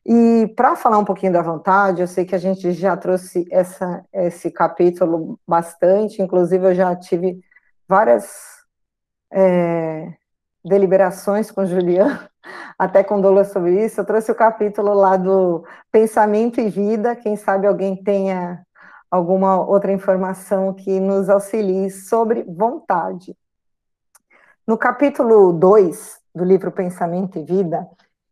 E 0.06 0.52
para 0.56 0.76
falar 0.76 0.98
um 0.98 1.06
pouquinho 1.06 1.34
da 1.34 1.44
vontade, 1.44 2.02
eu 2.02 2.08
sei 2.08 2.26
que 2.26 2.34
a 2.34 2.40
gente 2.40 2.72
já 2.72 2.98
trouxe 2.98 3.46
essa, 3.52 4.04
esse 4.12 4.50
capítulo 4.50 5.40
bastante, 5.48 6.22
inclusive 6.22 6.68
eu 6.68 6.74
já 6.74 6.96
tive 6.96 7.40
várias 7.88 8.26
é, 9.32 10.12
deliberações 10.66 11.52
com 11.52 11.66
Juliano, 11.66 12.20
até 12.80 13.04
com 13.04 13.22
Douglas 13.22 13.52
sobre 13.52 13.86
isso. 13.86 14.02
Eu 14.02 14.06
trouxe 14.06 14.32
o 14.32 14.36
capítulo 14.36 14.92
lá 14.94 15.18
do 15.18 15.64
pensamento 15.92 16.60
e 16.60 16.68
vida, 16.68 17.16
quem 17.16 17.36
sabe 17.36 17.68
alguém 17.68 17.96
tenha 17.96 18.66
alguma 19.12 19.60
outra 19.60 19.92
informação 19.92 20.74
que 20.74 21.00
nos 21.02 21.30
auxilie 21.30 21.92
sobre 21.92 22.44
vontade. 22.44 23.38
No 24.66 24.78
capítulo 24.78 25.52
2 25.52 26.22
do 26.34 26.46
livro 26.46 26.72
Pensamento 26.72 27.38
e 27.38 27.44
Vida, 27.44 27.86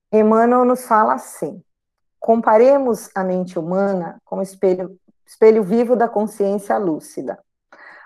Emmanuel 0.09 0.63
nos 0.63 0.85
fala 0.85 1.15
assim: 1.15 1.61
comparemos 2.17 3.09
a 3.13 3.23
mente 3.25 3.59
humana 3.59 4.21
como 4.23 4.41
espelho, 4.41 4.97
espelho 5.25 5.63
vivo 5.63 5.97
da 5.97 6.07
consciência 6.07 6.77
lúcida. 6.77 7.37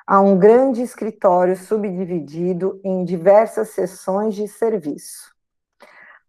Há 0.05 0.19
um 0.19 0.37
grande 0.37 0.81
escritório 0.81 1.55
subdividido 1.55 2.81
em 2.83 3.05
diversas 3.05 3.69
seções 3.69 4.35
de 4.35 4.47
serviço. 4.47 5.31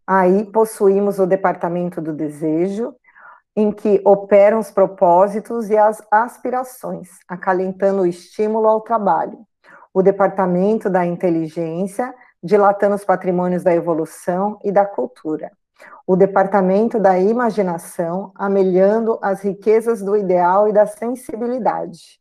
Aí 0.06 0.44
possuímos 0.52 1.18
o 1.18 1.26
departamento 1.26 2.00
do 2.00 2.12
desejo, 2.12 2.94
em 3.56 3.70
que 3.70 4.00
operam 4.04 4.58
os 4.58 4.70
propósitos 4.70 5.70
e 5.70 5.76
as 5.76 6.02
aspirações, 6.10 7.08
acalentando 7.28 8.02
o 8.02 8.06
estímulo 8.06 8.66
ao 8.66 8.80
trabalho. 8.80 9.38
O 9.92 10.02
departamento 10.02 10.90
da 10.90 11.06
inteligência, 11.06 12.12
dilatando 12.42 12.96
os 12.96 13.04
patrimônios 13.04 13.62
da 13.62 13.72
evolução 13.72 14.58
e 14.64 14.72
da 14.72 14.84
cultura. 14.84 15.52
O 16.06 16.16
departamento 16.16 16.98
da 16.98 17.18
imaginação, 17.18 18.32
amelhando 18.34 19.18
as 19.22 19.40
riquezas 19.42 20.02
do 20.02 20.16
ideal 20.16 20.68
e 20.68 20.72
da 20.72 20.86
sensibilidade. 20.86 22.20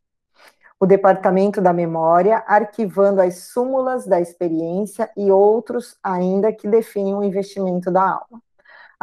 O 0.79 0.85
departamento 0.85 1.59
da 1.59 1.73
memória, 1.73 2.43
arquivando 2.45 3.21
as 3.21 3.45
súmulas 3.45 4.05
da 4.05 4.21
experiência 4.21 5.09
e 5.17 5.31
outros 5.31 5.97
ainda 6.03 6.53
que 6.53 6.67
definem 6.67 7.15
o 7.15 7.23
investimento 7.23 7.89
da 7.89 8.03
alma 8.03 8.42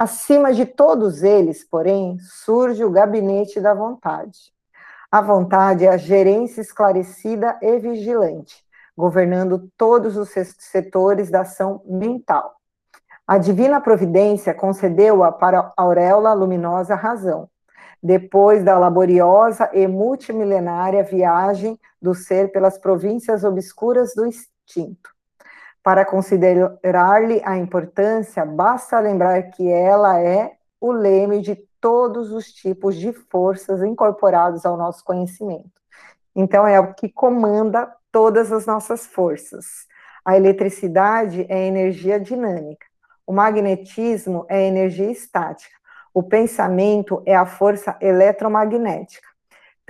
Acima 0.00 0.50
de 0.54 0.64
todos 0.64 1.22
eles, 1.22 1.62
porém, 1.62 2.18
surge 2.20 2.82
o 2.82 2.90
gabinete 2.90 3.60
da 3.60 3.74
vontade. 3.74 4.50
A 5.12 5.20
vontade 5.20 5.84
é 5.84 5.90
a 5.90 5.98
gerência 5.98 6.62
esclarecida 6.62 7.58
e 7.60 7.78
vigilante, 7.78 8.64
governando 8.96 9.70
todos 9.76 10.16
os 10.16 10.30
setores 10.30 11.30
da 11.30 11.42
ação 11.42 11.82
mental. 11.84 12.54
A 13.26 13.36
divina 13.36 13.78
providência 13.78 14.54
concedeu-a 14.54 15.30
para 15.30 15.60
a 15.60 15.72
auréola 15.76 16.32
luminosa 16.32 16.94
razão, 16.94 17.50
depois 18.02 18.64
da 18.64 18.78
laboriosa 18.78 19.68
e 19.74 19.86
multimilenária 19.86 21.04
viagem 21.04 21.78
do 22.00 22.14
ser 22.14 22.50
pelas 22.52 22.78
províncias 22.78 23.44
obscuras 23.44 24.14
do 24.14 24.24
instinto. 24.24 25.10
Para 25.82 26.04
considerar-lhe 26.04 27.40
a 27.44 27.56
importância, 27.56 28.44
basta 28.44 29.00
lembrar 29.00 29.42
que 29.50 29.68
ela 29.68 30.20
é 30.20 30.52
o 30.80 30.92
leme 30.92 31.40
de 31.40 31.56
todos 31.80 32.32
os 32.32 32.52
tipos 32.52 32.96
de 32.96 33.12
forças 33.12 33.82
incorporados 33.82 34.66
ao 34.66 34.76
nosso 34.76 35.02
conhecimento. 35.04 35.70
Então, 36.36 36.66
é 36.66 36.78
o 36.78 36.92
que 36.94 37.08
comanda 37.08 37.90
todas 38.12 38.52
as 38.52 38.66
nossas 38.66 39.06
forças. 39.06 39.86
A 40.24 40.36
eletricidade 40.36 41.46
é 41.48 41.66
energia 41.66 42.20
dinâmica, 42.20 42.86
o 43.26 43.32
magnetismo 43.32 44.44
é 44.48 44.66
energia 44.66 45.10
estática, 45.10 45.80
O 46.12 46.22
pensamento 46.22 47.22
é 47.24 47.36
a 47.36 47.46
força 47.46 47.96
eletromagnética. 48.00 49.29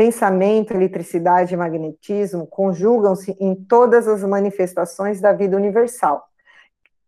Pensamento, 0.00 0.72
eletricidade 0.72 1.52
e 1.52 1.56
magnetismo 1.58 2.46
conjugam-se 2.46 3.36
em 3.38 3.54
todas 3.54 4.08
as 4.08 4.22
manifestações 4.24 5.20
da 5.20 5.30
vida 5.34 5.54
universal, 5.54 6.26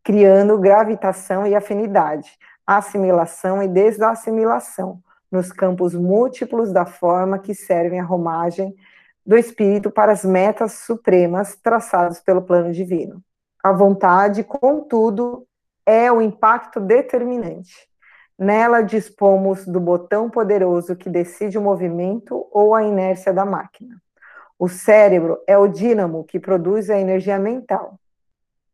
criando 0.05 0.59
gravitação 0.59 1.47
e 1.47 1.55
afinidade, 1.55 2.31
assimilação 2.67 3.63
e 3.63 3.69
desassimilação, 3.69 5.01
nos 5.31 5.51
campos 5.51 5.95
múltiplos 5.95 6.71
da 6.71 6.85
forma 6.85 7.39
que 7.39 7.55
servem 7.55 7.99
à 7.99 8.05
romagem 8.05 8.77
do 9.25 9.39
espírito 9.39 9.91
para 9.91 10.13
as 10.13 10.23
metas 10.23 10.73
supremas 10.73 11.57
traçadas 11.57 12.21
pelo 12.21 12.43
plano 12.43 12.73
divino. 12.73 13.25
A 13.65 13.73
vontade, 13.73 14.45
contudo, 14.45 15.47
é 15.87 16.13
o 16.13 16.21
impacto 16.21 16.79
determinante. 16.79 17.91
Nela 18.39 18.83
dispomos 18.83 19.67
do 19.67 19.79
botão 19.79 20.29
poderoso 20.29 20.97
que 20.97 21.09
decide 21.09 21.59
o 21.59 21.63
movimento 21.63 22.47
ou 22.51 22.75
a 22.75 22.83
inércia 22.83 23.33
da 23.33 23.45
máquina. 23.45 24.01
O 24.59 24.69
cérebro 24.69 25.39
é 25.47 25.57
o 25.59 25.67
dínamo 25.67 26.25
que 26.25 26.39
produz 26.39 26.89
a 26.89 26.99
energia 26.99 27.39
mental, 27.39 27.99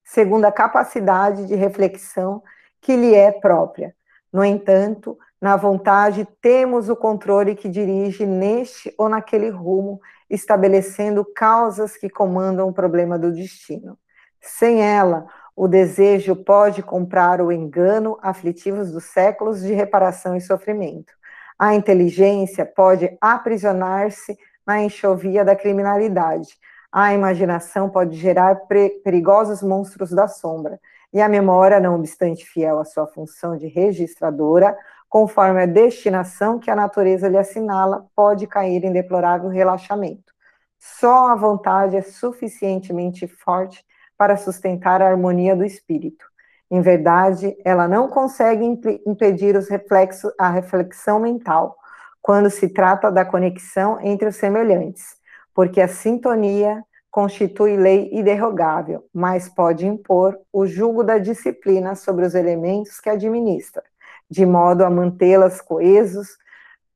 segundo 0.05 0.45
a 0.45 0.53
capacidade 0.53 1.47
de 1.47 1.55
reflexão 1.55 2.43
que 2.81 2.95
lhe 2.95 3.15
é 3.15 3.33
própria. 3.33 3.95
No 4.33 4.45
entanto, 4.45 5.19
na 5.41 5.57
vontade 5.57 6.27
temos 6.41 6.89
o 6.89 6.97
controle 6.97 7.55
que 7.55 7.69
dirige 7.69 8.27
neste 8.27 8.93
ou 8.99 9.09
naquele 9.09 9.49
rumo, 9.49 10.01
estabelecendo 10.29 11.25
causas 11.25 11.97
que 11.97 12.11
comandam 12.11 12.69
o 12.69 12.73
problema 12.73 13.19
do 13.19 13.33
destino. 13.33 13.99
Sem 14.41 14.83
ela, 14.83 15.27
o 15.59 15.67
desejo 15.67 16.37
pode 16.37 16.85
comprar 16.85 17.41
o 17.41 17.51
engano 17.51 18.17
aflitivos 18.23 18.93
dos 18.93 19.07
séculos 19.07 19.61
de 19.61 19.75
reparação 19.75 20.37
e 20.37 20.41
sofrimento. 20.41 21.13
A 21.59 21.75
inteligência 21.75 22.65
pode 22.65 23.19
aprisionar-se 23.21 24.39
na 24.65 24.81
enxovia 24.81 25.45
da 25.45 25.57
criminalidade. 25.57 26.51
A 26.93 27.13
imaginação 27.13 27.91
pode 27.91 28.17
gerar 28.17 28.55
perigosos 29.03 29.61
monstros 29.61 30.11
da 30.11 30.29
sombra. 30.29 30.79
E 31.13 31.21
a 31.21 31.29
memória, 31.29 31.81
não 31.81 31.97
obstante 31.97 32.47
fiel 32.47 32.79
à 32.79 32.85
sua 32.85 33.09
função 33.09 33.57
de 33.57 33.67
registradora, 33.67 34.79
conforme 35.09 35.61
a 35.61 35.67
destinação 35.67 36.61
que 36.61 36.71
a 36.71 36.77
natureza 36.77 37.27
lhe 37.27 37.37
assinala, 37.37 38.07
pode 38.15 38.47
cair 38.47 38.85
em 38.85 38.93
deplorável 38.93 39.49
relaxamento. 39.49 40.33
Só 40.79 41.27
a 41.27 41.35
vontade 41.35 41.97
é 41.97 42.03
suficientemente 42.03 43.27
forte 43.27 43.88
para 44.19 44.37
sustentar 44.37 45.01
a 45.01 45.09
harmonia 45.09 45.55
do 45.55 45.65
espírito. 45.65 46.27
Em 46.71 46.83
verdade, 46.83 47.57
ela 47.65 47.89
não 47.89 48.09
consegue 48.09 48.65
impedir 49.07 49.57
os 49.57 49.69
reflexos, 49.69 50.31
a 50.39 50.51
reflexão 50.51 51.19
mental, 51.19 51.77
quando 52.21 52.51
se 52.51 52.69
trata 52.69 53.11
da 53.11 53.25
conexão 53.25 53.99
entre 54.03 54.29
os 54.29 54.37
semelhantes, 54.37 55.17
porque 55.55 55.81
a 55.81 55.89
sintonia 55.89 56.85
constitui 57.11 57.77
lei 57.77 58.11
irrevogável, 58.13 59.07
mas 59.15 59.49
pode 59.49 59.87
impor 59.87 60.39
o 60.53 60.67
jugo 60.67 61.03
da 61.03 61.17
disciplina 61.17 61.95
sobre 61.95 62.27
os 62.27 62.35
elementos 62.35 63.01
que 63.01 63.09
administra, 63.09 63.83
de 64.31 64.45
modo 64.45 64.85
a 64.85 64.91
mantê-las 64.91 65.61
coesos 65.61 66.37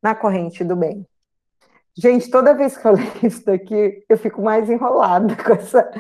na 0.02 0.14
corrente 0.14 0.62
do 0.62 0.76
bem. 0.76 1.06
Gente, 1.96 2.30
toda 2.30 2.54
vez 2.54 2.76
que 2.76 2.86
eu 2.86 2.92
leio 2.92 3.12
isso 3.22 3.44
daqui, 3.44 4.04
eu 4.08 4.18
fico 4.18 4.42
mais 4.42 4.68
enrolada 4.68 5.34
com 5.42 5.52
essa, 5.54 5.90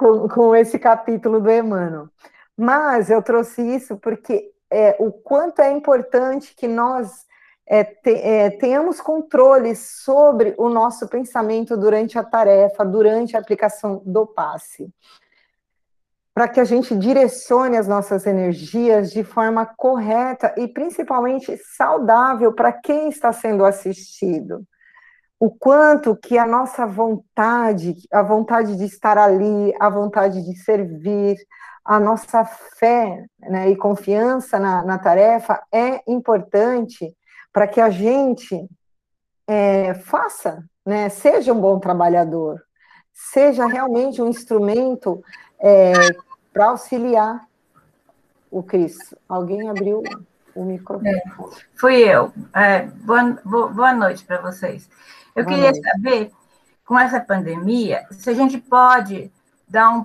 com, 0.00 0.26
com 0.26 0.56
esse 0.56 0.78
capítulo 0.78 1.42
do 1.42 1.50
Emmanuel. 1.50 2.08
Mas 2.56 3.10
eu 3.10 3.22
trouxe 3.22 3.60
isso 3.60 3.98
porque 3.98 4.50
é, 4.70 4.96
o 4.98 5.12
quanto 5.12 5.60
é 5.60 5.70
importante 5.70 6.54
que 6.56 6.66
nós 6.66 7.26
é, 7.66 7.84
te, 7.84 8.14
é, 8.14 8.48
tenhamos 8.48 8.98
controle 8.98 9.76
sobre 9.76 10.54
o 10.56 10.70
nosso 10.70 11.06
pensamento 11.06 11.76
durante 11.76 12.18
a 12.18 12.24
tarefa, 12.24 12.82
durante 12.82 13.36
a 13.36 13.40
aplicação 13.40 14.02
do 14.06 14.26
passe. 14.26 14.88
Para 16.32 16.48
que 16.48 16.60
a 16.60 16.64
gente 16.64 16.96
direcione 16.96 17.76
as 17.76 17.86
nossas 17.86 18.26
energias 18.26 19.10
de 19.10 19.22
forma 19.22 19.66
correta 19.66 20.54
e 20.56 20.66
principalmente 20.66 21.58
saudável 21.76 22.54
para 22.54 22.72
quem 22.72 23.10
está 23.10 23.32
sendo 23.32 23.66
assistido 23.66 24.66
o 25.40 25.50
quanto 25.50 26.14
que 26.14 26.36
a 26.36 26.46
nossa 26.46 26.86
vontade, 26.86 27.96
a 28.12 28.22
vontade 28.22 28.76
de 28.76 28.84
estar 28.84 29.16
ali, 29.16 29.74
a 29.80 29.88
vontade 29.88 30.44
de 30.44 30.54
servir, 30.54 31.38
a 31.82 31.98
nossa 31.98 32.44
fé 32.44 33.24
né, 33.38 33.70
e 33.70 33.74
confiança 33.74 34.58
na, 34.58 34.84
na, 34.84 34.98
tarefa 34.98 35.62
é 35.72 36.02
importante 36.06 37.16
para 37.50 37.66
que 37.66 37.80
a 37.80 37.88
gente 37.88 38.68
é, 39.48 39.94
faça, 39.94 40.62
né, 40.84 41.08
seja 41.08 41.54
um 41.54 41.60
bom 41.60 41.80
trabalhador, 41.80 42.62
seja 43.10 43.66
realmente 43.66 44.20
um 44.20 44.28
instrumento 44.28 45.24
é, 45.58 45.92
para 46.52 46.66
auxiliar 46.66 47.40
o 48.50 48.62
Cristo. 48.62 49.16
Alguém 49.26 49.70
abriu 49.70 50.02
o 50.54 50.64
microfone. 50.66 51.08
É, 51.08 51.22
fui 51.76 51.96
eu. 51.96 52.30
É, 52.54 52.82
boa, 52.82 53.40
boa 53.42 53.94
noite 53.94 54.22
para 54.24 54.42
vocês. 54.42 54.86
Eu 55.40 55.46
queria 55.46 55.72
saber, 55.74 56.32
com 56.84 56.98
essa 56.98 57.20
pandemia, 57.20 58.06
se 58.10 58.30
a 58.30 58.34
gente 58.34 58.58
pode 58.58 59.32
dar 59.68 59.90
um, 59.90 60.04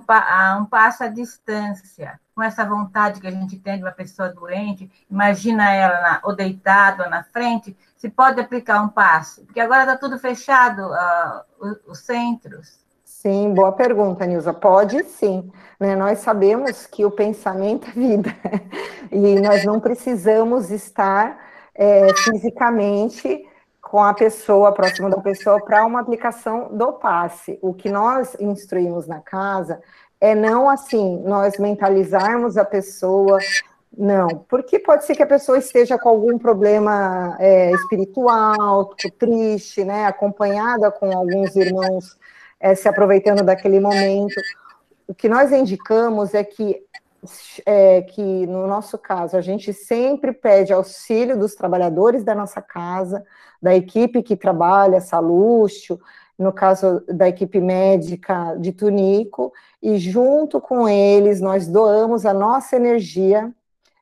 um 0.60 0.64
passo 0.66 1.04
à 1.04 1.08
distância, 1.08 2.20
com 2.34 2.42
essa 2.42 2.64
vontade 2.64 3.20
que 3.20 3.26
a 3.26 3.30
gente 3.30 3.58
tem 3.58 3.78
de 3.78 3.82
uma 3.82 3.90
pessoa 3.90 4.28
doente, 4.28 4.90
imagina 5.10 5.72
ela 5.72 6.00
na, 6.00 6.20
ou 6.22 6.36
deitada 6.36 7.04
ou 7.04 7.10
na 7.10 7.24
frente, 7.24 7.76
se 7.96 8.10
pode 8.10 8.38
aplicar 8.38 8.82
um 8.82 8.88
passo, 8.88 9.44
porque 9.44 9.58
agora 9.58 9.82
está 9.82 9.96
tudo 9.96 10.18
fechado, 10.18 10.82
uh, 10.82 11.42
os, 11.58 11.78
os 11.86 11.98
centros. 12.00 12.78
Sim, 13.02 13.54
boa 13.54 13.72
pergunta, 13.72 14.26
Nilza. 14.26 14.52
Pode 14.52 15.02
sim. 15.04 15.50
Né? 15.80 15.96
Nós 15.96 16.18
sabemos 16.18 16.86
que 16.86 17.04
o 17.04 17.10
pensamento 17.10 17.88
é 17.88 17.92
vida 17.92 18.36
e 19.10 19.40
nós 19.40 19.64
não 19.64 19.80
precisamos 19.80 20.70
estar 20.70 21.38
é, 21.74 22.12
fisicamente 22.14 23.45
com 23.88 24.02
a 24.02 24.12
pessoa, 24.12 24.72
próximo 24.72 25.08
da 25.08 25.20
pessoa, 25.20 25.60
para 25.64 25.86
uma 25.86 26.00
aplicação 26.00 26.68
do 26.72 26.92
passe. 26.92 27.56
O 27.62 27.72
que 27.72 27.88
nós 27.88 28.36
instruímos 28.40 29.06
na 29.06 29.20
casa 29.20 29.80
é 30.20 30.34
não 30.34 30.68
assim, 30.68 31.22
nós 31.22 31.56
mentalizarmos 31.56 32.56
a 32.56 32.64
pessoa, 32.64 33.38
não, 33.96 34.44
porque 34.48 34.80
pode 34.80 35.04
ser 35.04 35.14
que 35.14 35.22
a 35.22 35.26
pessoa 35.26 35.58
esteja 35.58 35.96
com 35.98 36.08
algum 36.08 36.36
problema 36.36 37.36
é, 37.38 37.70
espiritual, 37.70 38.92
triste, 39.18 39.84
né, 39.84 40.06
acompanhada 40.06 40.90
com 40.90 41.16
alguns 41.16 41.54
irmãos 41.54 42.18
é, 42.58 42.74
se 42.74 42.88
aproveitando 42.88 43.44
daquele 43.44 43.78
momento. 43.78 44.34
O 45.06 45.14
que 45.14 45.28
nós 45.28 45.52
indicamos 45.52 46.34
é 46.34 46.42
que 46.42 46.82
é, 47.64 48.02
que 48.02 48.46
no 48.46 48.66
nosso 48.66 48.98
caso 48.98 49.36
a 49.36 49.40
gente 49.40 49.72
sempre 49.72 50.32
pede 50.32 50.72
auxílio 50.72 51.38
dos 51.38 51.54
trabalhadores 51.54 52.24
da 52.24 52.34
nossa 52.34 52.60
casa, 52.62 53.24
da 53.60 53.74
equipe 53.74 54.22
que 54.22 54.36
trabalha, 54.36 55.00
Salúcio, 55.00 56.00
no 56.38 56.52
caso 56.52 57.02
da 57.08 57.28
equipe 57.28 57.60
médica 57.60 58.56
de 58.58 58.72
Tunico, 58.72 59.52
e 59.82 59.96
junto 59.98 60.60
com 60.60 60.88
eles 60.88 61.40
nós 61.40 61.66
doamos 61.66 62.26
a 62.26 62.34
nossa 62.34 62.76
energia 62.76 63.52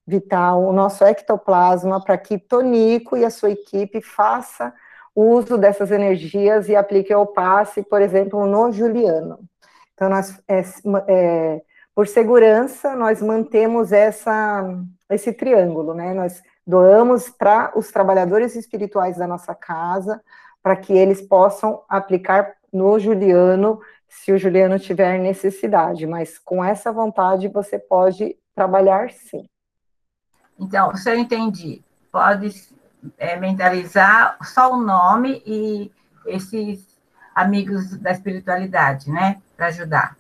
vital, 0.07 0.63
o 0.65 0.73
nosso 0.73 1.05
ectoplasma, 1.05 2.03
para 2.03 2.19
que 2.19 2.39
Tonico 2.39 3.17
e 3.17 3.25
a 3.25 3.31
sua 3.31 3.51
equipe 3.51 4.01
faça 4.01 4.73
uso 5.15 5.57
dessas 5.57 5.91
energias 5.91 6.69
e 6.69 6.75
aplique 6.75 7.15
o 7.15 7.27
passe, 7.27 7.83
por 7.83 8.03
exemplo, 8.03 8.45
no 8.47 8.73
Juliano. 8.73 9.39
Então, 9.95 10.09
nós, 10.09 10.41
é, 10.49 10.63
é, 11.07 11.63
por 11.95 12.09
segurança, 12.09 12.97
nós 12.97 13.23
mantemos 13.23 13.93
essa, 13.93 14.65
esse 15.09 15.33
triângulo, 15.33 15.95
né? 15.95 16.13
Nós 16.13 16.43
doamos 16.67 17.31
para 17.31 17.73
os 17.79 17.93
trabalhadores 17.93 18.57
espirituais 18.57 19.17
da 19.17 19.27
nossa 19.27 19.55
casa, 19.55 20.21
para 20.63 20.77
que 20.77 20.93
eles 20.93 21.21
possam 21.21 21.83
aplicar 21.89 22.55
no 22.73 22.99
Juliano, 22.99 23.81
se 24.09 24.33
o 24.33 24.39
Juliano 24.39 24.79
tiver 24.79 25.19
necessidade, 25.19 26.07
mas 26.07 26.39
com 26.39 26.65
essa 26.65 26.91
vontade 26.91 27.49
você 27.49 27.79
pode 27.79 28.37
trabalhar 28.55 29.11
sim. 29.11 29.47
Então, 30.59 30.95
se 30.97 31.11
eu 31.11 31.19
entendi, 31.19 31.83
pode 32.11 32.51
é, 33.19 33.37
mentalizar 33.37 34.39
só 34.43 34.73
o 34.73 34.77
nome 34.77 35.43
e 35.45 35.93
esses 36.27 36.99
amigos 37.35 37.97
da 37.99 38.13
espiritualidade, 38.13 39.11
né, 39.11 39.41
para 39.57 39.67
ajudar. 39.67 40.17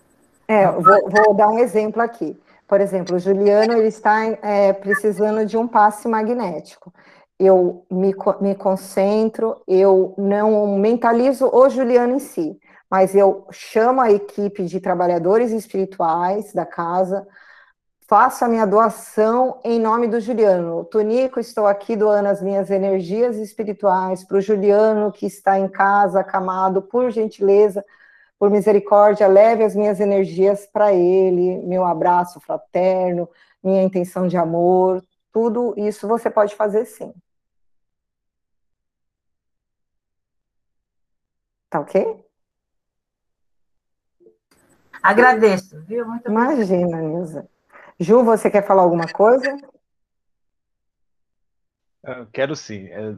É, 0.46 0.70
vou, 0.70 1.11
vou, 1.11 1.35
dar 1.35 1.48
um 1.48 1.59
exemplo 1.59 2.02
aqui. 2.02 2.38
Por 2.66 2.80
exemplo, 2.80 3.16
o 3.16 3.18
Juliano 3.18 3.74
ele 3.74 3.88
está 3.88 4.24
é, 4.24 4.72
precisando 4.72 5.44
de 5.44 5.57
um 5.57 5.68
passe 5.68 6.09
magnético. 6.09 6.92
Eu 7.38 7.85
me, 7.90 8.14
me 8.40 8.54
concentro, 8.54 9.61
eu 9.66 10.14
não 10.16 10.78
mentalizo 10.78 11.50
o 11.52 11.68
Juliano 11.68 12.14
em 12.14 12.18
si, 12.18 12.59
mas 12.90 13.14
eu 13.14 13.46
chamo 13.50 14.00
a 14.00 14.11
equipe 14.11 14.64
de 14.64 14.80
trabalhadores 14.80 15.50
espirituais 15.50 16.52
da 16.52 16.64
casa, 16.64 17.26
Faço 18.07 18.44
a 18.44 18.48
minha 18.48 18.66
doação 18.66 19.59
em 19.64 19.80
nome 19.80 20.07
do 20.07 20.20
Juliano. 20.20 20.85
Tonico, 20.85 21.40
estou 21.40 21.66
aqui 21.66 21.96
doando 21.96 22.28
as 22.28 22.42
minhas 22.42 22.70
energias 22.70 23.37
espirituais 23.37 24.22
para 24.22 24.37
o 24.37 24.42
Juliano 24.42 25.11
que 25.11 25.24
está 25.24 25.59
em 25.59 25.68
casa, 25.68 26.20
acamado, 26.20 26.83
por 26.83 27.11
gentileza, 27.11 27.83
por 28.38 28.50
misericórdia, 28.50 29.26
leve 29.26 29.64
as 29.64 29.74
minhas 29.74 30.00
energias 30.00 30.66
para 30.66 30.92
ele, 30.92 31.58
meu 31.66 31.84
abraço 31.84 32.40
fraterno, 32.40 33.28
minha 33.62 33.82
intenção 33.82 34.26
de 34.26 34.36
amor, 34.36 35.02
tudo 35.32 35.74
isso 35.76 36.06
você 36.06 36.30
pode 36.30 36.54
fazer 36.54 36.84
sim. 36.84 37.12
Tá 41.70 41.80
ok? 41.80 42.24
Agradeço, 45.02 45.80
viu? 45.82 46.06
Muito 46.06 46.30
Imagina, 46.30 47.00
Nilza. 47.00 47.48
Ju, 47.98 48.24
você 48.24 48.50
quer 48.50 48.66
falar 48.66 48.82
alguma 48.82 49.06
coisa? 49.08 49.56
Eu 52.02 52.26
quero 52.26 52.54
sim. 52.54 52.86
É, 52.88 53.14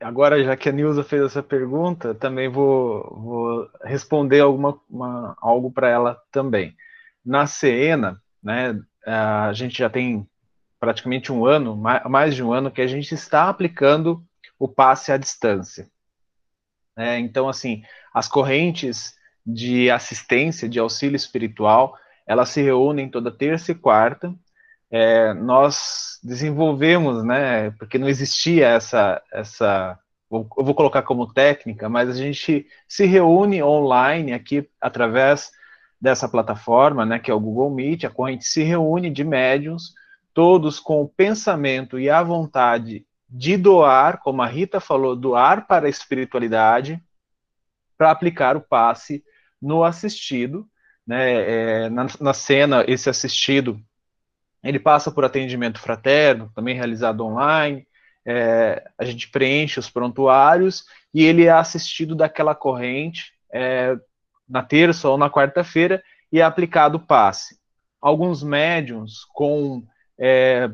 agora, 0.00 0.42
já 0.42 0.56
que 0.56 0.68
a 0.68 0.72
Nilza 0.72 1.02
fez 1.02 1.22
essa 1.22 1.42
pergunta, 1.42 2.14
também 2.14 2.48
vou, 2.48 3.02
vou 3.10 3.70
responder 3.82 4.40
alguma, 4.40 4.80
uma, 4.88 5.36
algo 5.40 5.70
para 5.70 5.88
ela 5.88 6.20
também. 6.30 6.76
Na 7.24 7.46
Siena, 7.46 8.22
né, 8.42 8.80
a 9.06 9.52
gente 9.52 9.78
já 9.78 9.90
tem 9.90 10.26
praticamente 10.78 11.32
um 11.32 11.46
ano, 11.46 11.76
mais 11.76 12.34
de 12.34 12.42
um 12.42 12.52
ano, 12.52 12.70
que 12.70 12.82
a 12.82 12.86
gente 12.86 13.14
está 13.14 13.48
aplicando 13.48 14.24
o 14.58 14.68
passe 14.68 15.10
à 15.10 15.16
distância. 15.16 15.88
É, 16.96 17.18
então, 17.18 17.48
assim, 17.48 17.82
as 18.12 18.28
correntes 18.28 19.14
de 19.44 19.90
assistência, 19.90 20.68
de 20.68 20.78
auxílio 20.78 21.16
espiritual, 21.16 21.96
elas 22.26 22.48
se 22.48 22.62
reúnem 22.62 23.08
toda 23.08 23.30
terça 23.30 23.72
e 23.72 23.74
quarta. 23.74 24.34
É, 24.90 25.34
nós 25.34 26.18
desenvolvemos, 26.22 27.24
né, 27.24 27.70
porque 27.72 27.98
não 27.98 28.08
existia 28.08 28.68
essa, 28.68 29.22
essa, 29.32 29.98
eu 30.30 30.48
vou 30.56 30.74
colocar 30.74 31.02
como 31.02 31.32
técnica, 31.32 31.88
mas 31.88 32.08
a 32.08 32.14
gente 32.14 32.66
se 32.88 33.04
reúne 33.04 33.62
online 33.62 34.32
aqui 34.32 34.68
através 34.80 35.50
dessa 36.00 36.28
plataforma, 36.28 37.04
né, 37.04 37.18
que 37.18 37.30
é 37.30 37.34
o 37.34 37.40
Google 37.40 37.70
Meet, 37.70 38.04
a 38.04 38.10
corrente 38.10 38.44
se 38.44 38.62
reúne 38.62 39.10
de 39.10 39.24
médiums, 39.24 39.94
todos 40.32 40.78
com 40.78 41.02
o 41.02 41.08
pensamento 41.08 41.98
e 41.98 42.10
a 42.10 42.22
vontade 42.22 43.06
de 43.28 43.56
doar, 43.56 44.20
como 44.20 44.42
a 44.42 44.46
Rita 44.46 44.80
falou, 44.80 45.16
doar 45.16 45.66
para 45.66 45.86
a 45.86 45.90
espiritualidade, 45.90 47.02
para 47.96 48.10
aplicar 48.10 48.56
o 48.56 48.60
passe 48.60 49.24
no 49.60 49.82
assistido, 49.82 50.68
né, 51.06 51.84
é, 51.84 51.88
na, 51.88 52.06
na 52.20 52.34
cena, 52.34 52.84
esse 52.86 53.08
assistido, 53.08 53.80
ele 54.68 54.80
passa 54.80 55.12
por 55.12 55.24
atendimento 55.24 55.78
fraterno, 55.78 56.50
também 56.54 56.74
realizado 56.74 57.24
online, 57.24 57.86
é, 58.26 58.84
a 58.98 59.04
gente 59.04 59.30
preenche 59.30 59.78
os 59.78 59.88
prontuários 59.88 60.84
e 61.14 61.24
ele 61.24 61.44
é 61.44 61.50
assistido 61.50 62.16
daquela 62.16 62.54
corrente 62.54 63.32
é, 63.52 63.96
na 64.48 64.62
terça 64.62 65.08
ou 65.08 65.16
na 65.16 65.30
quarta-feira 65.30 66.02
e 66.32 66.40
é 66.40 66.42
aplicado 66.42 66.98
passe. 66.98 67.58
Alguns 68.00 68.42
médiums 68.42 69.24
com 69.32 69.84
é, 70.18 70.68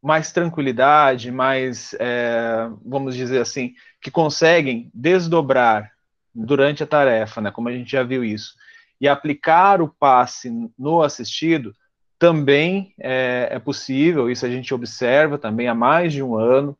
mais 0.00 0.30
tranquilidade, 0.30 1.32
mais, 1.32 1.92
é, 1.98 2.68
vamos 2.84 3.16
dizer 3.16 3.40
assim, 3.40 3.74
que 4.00 4.10
conseguem 4.10 4.88
desdobrar 4.94 5.90
durante 6.32 6.84
a 6.84 6.86
tarefa, 6.86 7.40
né, 7.40 7.50
como 7.50 7.68
a 7.68 7.72
gente 7.72 7.90
já 7.90 8.04
viu 8.04 8.22
isso, 8.22 8.54
e 9.00 9.08
aplicar 9.08 9.82
o 9.82 9.88
passe 9.88 10.52
no 10.78 11.02
assistido 11.02 11.74
também 12.18 12.94
é, 12.98 13.48
é, 13.52 13.58
possível, 13.58 14.30
isso 14.30 14.46
a 14.46 14.48
gente 14.48 14.72
observa 14.72 15.38
também 15.38 15.68
há 15.68 15.74
mais 15.74 16.12
de 16.12 16.22
um 16.22 16.36
ano. 16.36 16.76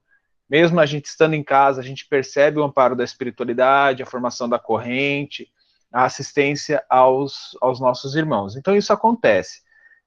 Mesmo 0.49 0.79
a 0.81 0.87
gente 0.87 1.07
estando 1.07 1.35
em 1.35 1.43
casa, 1.43 1.81
a 1.81 1.85
gente 1.85 2.07
percebe 2.09 2.59
o 2.59 2.65
amparo 2.65 2.95
da 2.97 3.05
espiritualidade, 3.05 4.03
a 4.03 4.07
formação 4.07 4.49
da 4.49 4.59
corrente, 4.59 5.49
a 5.93 6.05
assistência 6.05 6.83
aos, 6.89 7.57
aos 7.61 7.81
nossos 7.81 8.15
irmãos. 8.15 8.57
Então, 8.57 8.77
isso 8.77 8.93
acontece. 8.93 9.61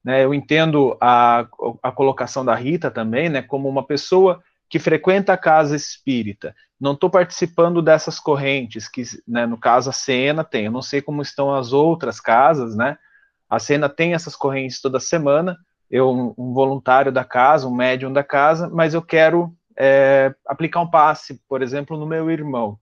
Né? 0.03 0.23
Eu 0.23 0.33
entendo 0.33 0.97
a, 0.99 1.45
a 1.83 1.91
colocação 1.91 2.43
da 2.43 2.55
Rita 2.55 2.89
também, 2.89 3.29
né, 3.29 3.41
como 3.41 3.67
uma 3.67 3.85
pessoa 3.85 4.41
que 4.69 4.79
frequenta 4.79 5.33
a 5.33 5.37
casa 5.37 5.75
espírita, 5.75 6.55
não 6.79 6.93
estou 6.93 7.09
participando 7.09 7.81
dessas 7.81 8.19
correntes, 8.19 8.87
que 8.87 9.03
né, 9.27 9.45
no 9.45 9.57
caso 9.57 9.89
a 9.89 9.93
Cena 9.93 10.43
tem, 10.43 10.65
eu 10.65 10.71
não 10.71 10.81
sei 10.81 11.01
como 11.01 11.21
estão 11.21 11.53
as 11.53 11.73
outras 11.73 12.21
casas, 12.21 12.75
né? 12.75 12.97
A 13.49 13.59
Cena 13.59 13.89
tem 13.89 14.13
essas 14.13 14.35
correntes 14.35 14.81
toda 14.81 14.99
semana, 14.99 15.57
eu, 15.89 16.35
um 16.37 16.53
voluntário 16.53 17.11
da 17.11 17.23
casa, 17.23 17.67
um 17.67 17.73
médium 17.73 18.13
da 18.13 18.23
casa, 18.23 18.69
mas 18.69 18.93
eu 18.93 19.01
quero 19.01 19.55
é, 19.75 20.33
aplicar 20.45 20.81
um 20.81 20.89
passe, 20.89 21.41
por 21.47 21.61
exemplo, 21.61 21.97
no 21.97 22.05
meu 22.05 22.29
irmão. 22.29 22.77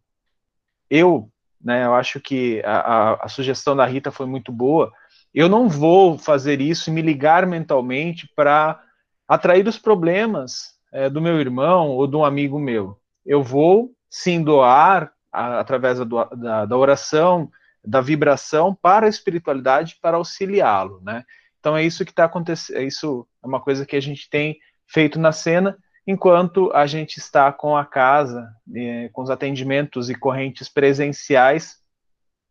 Eu, 0.89 1.29
né, 1.63 1.85
eu 1.85 1.93
acho 1.93 2.19
que 2.19 2.61
a, 2.65 2.79
a, 2.79 3.13
a 3.25 3.27
sugestão 3.29 3.75
da 3.75 3.85
Rita 3.85 4.11
foi 4.11 4.25
muito 4.25 4.51
boa, 4.51 4.91
eu 5.33 5.47
não 5.47 5.69
vou 5.69 6.17
fazer 6.17 6.59
isso 6.59 6.89
e 6.89 6.93
me 6.93 7.01
ligar 7.01 7.45
mentalmente 7.45 8.27
para 8.35 8.81
atrair 9.27 9.67
os 9.67 9.77
problemas 9.77 10.77
é, 10.91 11.09
do 11.09 11.21
meu 11.21 11.39
irmão 11.39 11.89
ou 11.89 12.07
de 12.07 12.15
um 12.15 12.25
amigo 12.25 12.59
meu. 12.59 12.97
Eu 13.25 13.43
vou 13.43 13.91
sim 14.09 14.41
doar 14.41 15.11
a, 15.31 15.59
através 15.59 15.99
da, 15.99 16.05
da, 16.05 16.65
da, 16.65 16.77
oração, 16.77 17.51
da 17.87 18.01
vibração 18.01 18.75
para 18.75 19.05
a 19.05 19.09
espiritualidade 19.09 19.97
para 20.01 20.17
auxiliá-lo, 20.17 20.99
né? 21.01 21.23
Então 21.59 21.75
é 21.75 21.83
isso 21.83 22.03
que 22.03 22.11
está 22.11 22.25
acontecendo, 22.25 22.77
é 22.77 22.83
isso 22.83 23.27
é 23.41 23.47
uma 23.47 23.61
coisa 23.61 23.85
que 23.85 23.95
a 23.95 24.01
gente 24.01 24.29
tem 24.29 24.59
feito 24.85 25.17
na 25.17 25.31
cena, 25.31 25.77
enquanto 26.05 26.71
a 26.73 26.85
gente 26.85 27.17
está 27.17 27.51
com 27.51 27.77
a 27.77 27.85
casa, 27.85 28.49
eh, 28.75 29.09
com 29.13 29.21
os 29.21 29.29
atendimentos 29.29 30.09
e 30.09 30.15
correntes 30.15 30.67
presenciais 30.69 31.77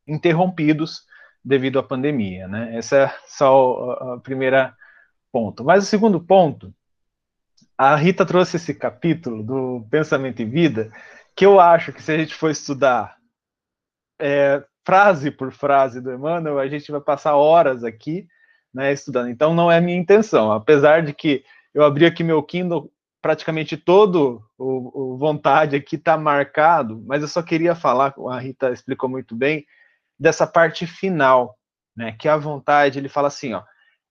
interrompidos 0.06 1.02
devido 1.44 1.78
à 1.78 1.82
pandemia, 1.82 2.48
né? 2.48 2.76
Essa 2.76 2.96
é 2.96 3.14
só 3.26 4.14
a 4.14 4.20
primeira 4.20 4.74
ponto. 5.30 5.62
Mas 5.62 5.84
o 5.84 5.86
segundo 5.86 6.18
ponto 6.18 6.74
a 7.76 7.94
Rita 7.94 8.24
trouxe 8.24 8.56
esse 8.56 8.74
capítulo 8.74 9.42
do 9.42 9.86
Pensamento 9.90 10.40
e 10.40 10.46
Vida, 10.46 10.90
que 11.34 11.44
eu 11.44 11.60
acho 11.60 11.92
que 11.92 12.02
se 12.02 12.10
a 12.10 12.16
gente 12.16 12.34
for 12.34 12.50
estudar 12.50 13.16
é, 14.18 14.64
frase 14.86 15.32
por 15.32 15.52
frase 15.52 16.00
do 16.00 16.12
Emmanuel, 16.12 16.60
a 16.60 16.68
gente 16.68 16.92
vai 16.92 17.00
passar 17.00 17.34
horas 17.34 17.82
aqui 17.82 18.26
né, 18.72 18.92
estudando. 18.92 19.28
Então, 19.28 19.52
não 19.52 19.70
é 19.70 19.80
minha 19.80 19.98
intenção. 19.98 20.52
Apesar 20.52 21.02
de 21.02 21.12
que 21.12 21.42
eu 21.74 21.82
abri 21.82 22.06
aqui 22.06 22.22
meu 22.22 22.42
Kindle, 22.42 22.90
praticamente 23.20 23.76
todo 23.76 24.44
o, 24.56 25.14
o 25.14 25.18
vontade 25.18 25.74
aqui 25.74 25.96
está 25.96 26.16
marcado, 26.16 27.02
mas 27.04 27.22
eu 27.22 27.28
só 27.28 27.42
queria 27.42 27.74
falar, 27.74 28.14
a 28.30 28.38
Rita 28.38 28.70
explicou 28.70 29.08
muito 29.08 29.34
bem, 29.34 29.66
dessa 30.18 30.46
parte 30.46 30.86
final, 30.86 31.58
né, 31.96 32.12
que 32.12 32.28
a 32.28 32.36
vontade, 32.36 32.98
ele 32.98 33.08
fala 33.08 33.28
assim, 33.28 33.54
ó, 33.54 33.62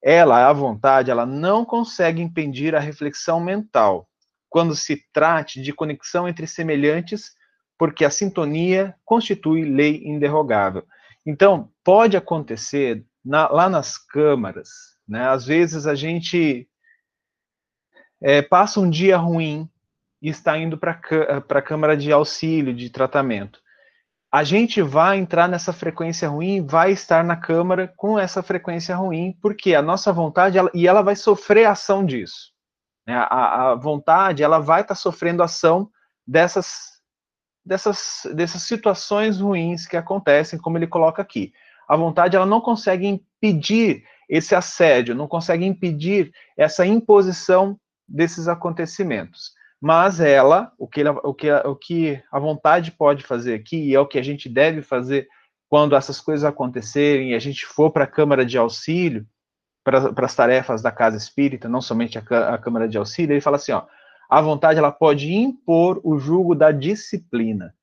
ela, 0.03 0.47
a 0.47 0.53
vontade, 0.53 1.09
ela 1.09 1.25
não 1.25 1.63
consegue 1.63 2.21
impedir 2.21 2.75
a 2.75 2.79
reflexão 2.79 3.39
mental 3.39 4.07
quando 4.49 4.75
se 4.75 5.01
trate 5.13 5.61
de 5.61 5.73
conexão 5.73 6.27
entre 6.27 6.45
semelhantes, 6.45 7.31
porque 7.77 8.05
a 8.05 8.09
sintonia 8.09 8.95
constitui 9.03 9.65
lei 9.65 10.01
inderrogável. 10.05 10.83
Então, 11.25 11.69
pode 11.83 12.15
acontecer 12.15 13.05
na, 13.23 13.47
lá 13.47 13.69
nas 13.69 13.97
câmaras, 13.97 14.69
né? 15.07 15.27
Às 15.27 15.45
vezes 15.45 15.87
a 15.87 15.95
gente 15.95 16.67
é, 18.21 18.41
passa 18.41 18.79
um 18.79 18.89
dia 18.89 19.17
ruim 19.17 19.69
e 20.21 20.29
está 20.29 20.57
indo 20.57 20.77
para 20.77 20.99
a 21.49 21.61
câmara 21.61 21.97
de 21.97 22.11
auxílio, 22.11 22.73
de 22.73 22.89
tratamento 22.89 23.59
a 24.35 24.43
gente 24.43 24.81
vai 24.81 25.17
entrar 25.17 25.47
nessa 25.47 25.71
frequência 25.71 26.27
ruim, 26.27 26.65
vai 26.65 26.91
estar 26.91 27.23
na 27.23 27.37
Câmara 27.37 27.93
com 27.95 28.19
essa 28.19 28.43
frequência 28.43 28.93
ruim, 28.93 29.31
porque 29.41 29.73
a 29.73 29.81
nossa 29.81 30.11
vontade, 30.11 30.57
ela, 30.57 30.69
e 30.73 30.85
ela 30.85 31.01
vai 31.01 31.15
sofrer 31.15 31.65
ação 31.65 32.05
disso. 32.05 32.51
Né? 33.07 33.15
A, 33.15 33.71
a, 33.71 33.75
vontade, 33.75 34.43
ela 34.43 34.59
vai 34.59 34.81
estar 34.81 34.93
tá 34.93 34.99
sofrendo 34.99 35.41
ação 35.41 35.89
dessas, 36.27 36.94
dessas, 37.65 38.21
dessas 38.33 38.61
situações 38.63 39.39
ruins 39.39 39.87
que 39.87 39.97
acontecem, 39.97 40.59
como 40.59 40.77
ele 40.77 40.87
coloca 40.87 41.21
aqui. 41.21 41.53
A 41.87 41.95
vontade, 41.95 42.35
ela 42.35 42.45
não 42.45 42.61
consegue 42.61 43.07
impedir 43.07 44.03
esse 44.29 44.55
assédio, 44.55 45.15
não 45.15 45.27
consegue 45.27 45.65
impedir 45.65 46.31
essa 46.57 46.85
imposição 46.85 47.79
desses 48.07 48.47
acontecimentos 48.47 49.55
mas 49.85 50.19
ela, 50.19 50.71
o 50.79 50.87
que, 50.87 51.03
o, 51.03 51.31
que, 51.31 51.51
o 51.51 51.75
que 51.75 52.23
a 52.31 52.39
vontade 52.39 52.91
pode 52.91 53.23
fazer 53.23 53.53
aqui, 53.53 53.77
e 53.77 53.93
é 53.93 53.99
o 53.99 54.07
que 54.07 54.17
a 54.17 54.23
gente 54.23 54.49
deve 54.49 54.81
fazer 54.81 55.27
quando 55.69 55.95
essas 55.95 56.19
coisas 56.19 56.43
acontecerem 56.43 57.31
e 57.31 57.35
a 57.35 57.39
gente 57.39 57.67
for 57.67 57.91
para 57.91 58.05
a 58.05 58.07
Câmara 58.07 58.43
de 58.43 58.57
Auxílio, 58.57 59.27
para, 59.83 60.11
as 60.25 60.35
tarefas 60.35 60.81
da 60.81 60.91
Casa 60.91 61.17
Espírita, 61.17 61.69
não 61.69 61.81
somente 61.81 62.17
a, 62.17 62.21
a 62.55 62.57
Câmara 62.57 62.87
de 62.87 62.97
Auxílio, 62.97 63.33
ele 63.33 63.41
fala 63.41 63.57
assim, 63.57 63.73
ó, 63.73 63.83
a 64.29 64.41
vontade 64.41 64.79
ela 64.79 64.91
pode 64.91 65.33
impor 65.33 65.99
o 66.03 66.17
jugo 66.17 66.55
da 66.55 66.71
disciplina 66.71 67.73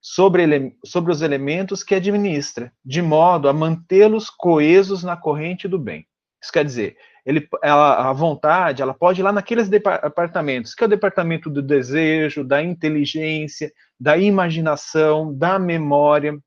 sobre, 0.00 0.42
ele, 0.42 0.76
sobre 0.84 1.12
os 1.12 1.22
elementos 1.22 1.82
que 1.82 1.94
administra, 1.94 2.72
de 2.84 3.02
modo 3.02 3.48
a 3.48 3.52
mantê-los 3.52 4.30
coesos 4.30 5.02
na 5.02 5.16
corrente 5.16 5.68
do 5.68 5.78
bem. 5.78 6.06
Isso 6.42 6.52
quer 6.52 6.64
dizer, 6.64 6.96
ele, 7.24 7.46
ela, 7.62 8.08
a 8.08 8.12
vontade, 8.12 8.80
ela 8.80 8.94
pode 8.94 9.20
ir 9.20 9.24
lá 9.24 9.32
naqueles 9.32 9.68
departamentos, 9.68 10.74
que 10.74 10.82
é 10.82 10.86
o 10.86 10.90
departamento 10.90 11.50
do 11.50 11.60
desejo, 11.60 12.42
da 12.42 12.62
inteligência, 12.62 13.70
da 13.98 14.16
imaginação, 14.16 15.36
da 15.36 15.58
memória. 15.58 16.38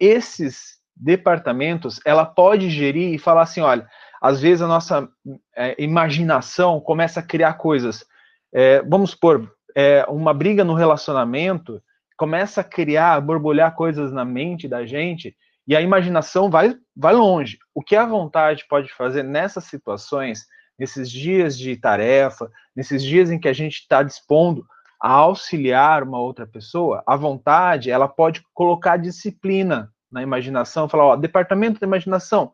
Esses 0.00 0.80
departamentos, 0.96 2.00
ela 2.04 2.26
pode 2.26 2.70
gerir 2.70 3.14
e 3.14 3.18
falar 3.18 3.42
assim, 3.42 3.60
olha, 3.60 3.88
às 4.20 4.40
vezes 4.40 4.62
a 4.62 4.68
nossa 4.68 5.08
é, 5.56 5.80
imaginação 5.82 6.80
começa 6.80 7.20
a 7.20 7.24
criar 7.24 7.54
coisas. 7.54 8.04
É, 8.52 8.82
vamos 8.82 9.10
supor, 9.10 9.50
é, 9.74 10.04
uma 10.08 10.34
briga 10.34 10.64
no 10.64 10.74
relacionamento 10.74 11.82
começa 12.16 12.60
a 12.60 12.64
criar, 12.64 13.14
a 13.14 13.20
borbulhar 13.20 13.74
coisas 13.74 14.12
na 14.12 14.24
mente 14.24 14.68
da 14.68 14.86
gente, 14.86 15.34
e 15.66 15.74
a 15.74 15.80
imaginação 15.80 16.50
vai, 16.50 16.76
vai 16.94 17.14
longe. 17.14 17.58
O 17.74 17.82
que 17.82 17.96
a 17.96 18.06
vontade 18.06 18.64
pode 18.68 18.92
fazer 18.92 19.22
nessas 19.22 19.64
situações, 19.64 20.46
nesses 20.78 21.10
dias 21.10 21.58
de 21.58 21.76
tarefa, 21.76 22.50
nesses 22.76 23.02
dias 23.02 23.30
em 23.30 23.38
que 23.38 23.48
a 23.48 23.52
gente 23.52 23.78
está 23.78 24.02
dispondo 24.02 24.64
a 25.00 25.10
auxiliar 25.10 26.04
uma 26.04 26.20
outra 26.20 26.46
pessoa, 26.46 27.02
a 27.04 27.16
vontade, 27.16 27.90
ela 27.90 28.06
pode 28.06 28.40
colocar 28.54 28.96
disciplina 28.96 29.92
na 30.10 30.22
imaginação, 30.22 30.88
falar, 30.88 31.06
ó, 31.06 31.16
departamento 31.16 31.80
da 31.80 31.86
imaginação, 31.86 32.52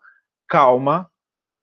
calma, 0.48 1.10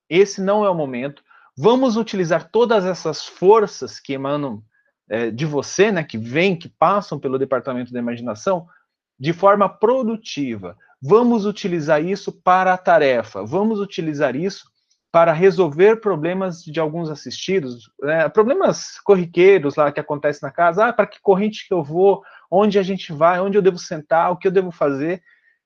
esse 0.07 0.41
não 0.41 0.63
é 0.63 0.69
o 0.69 0.75
momento, 0.75 1.23
vamos 1.57 1.95
utilizar 1.97 2.49
todas 2.49 2.85
essas 2.85 3.25
forças 3.25 3.99
que 3.99 4.13
emanam 4.13 4.63
é, 5.09 5.29
de 5.31 5.45
você, 5.45 5.91
né, 5.91 6.03
que 6.03 6.17
vêm, 6.17 6.55
que 6.55 6.67
passam 6.67 7.19
pelo 7.19 7.39
departamento 7.39 7.93
da 7.93 7.99
imaginação, 7.99 8.67
de 9.19 9.31
forma 9.31 9.69
produtiva. 9.69 10.75
Vamos 11.01 11.45
utilizar 11.45 12.03
isso 12.03 12.31
para 12.31 12.73
a 12.73 12.77
tarefa, 12.77 13.43
vamos 13.45 13.79
utilizar 13.79 14.35
isso 14.35 14.65
para 15.11 15.31
resolver 15.31 16.01
problemas 16.01 16.61
de 16.61 16.77
alguns 16.77 17.09
assistidos, 17.09 17.89
né, 18.01 18.27
problemas 18.27 18.99
corriqueiros 18.99 19.75
lá 19.75 19.91
que 19.91 19.99
acontecem 19.99 20.45
na 20.45 20.51
casa, 20.51 20.87
ah, 20.87 20.93
para 20.93 21.07
que 21.07 21.21
corrente 21.21 21.65
que 21.67 21.73
eu 21.73 21.81
vou, 21.81 22.21
onde 22.51 22.77
a 22.77 22.83
gente 22.83 23.13
vai, 23.13 23.39
onde 23.39 23.57
eu 23.57 23.61
devo 23.61 23.77
sentar, 23.77 24.31
o 24.31 24.37
que 24.37 24.47
eu 24.47 24.51
devo 24.51 24.71
fazer. 24.71 25.21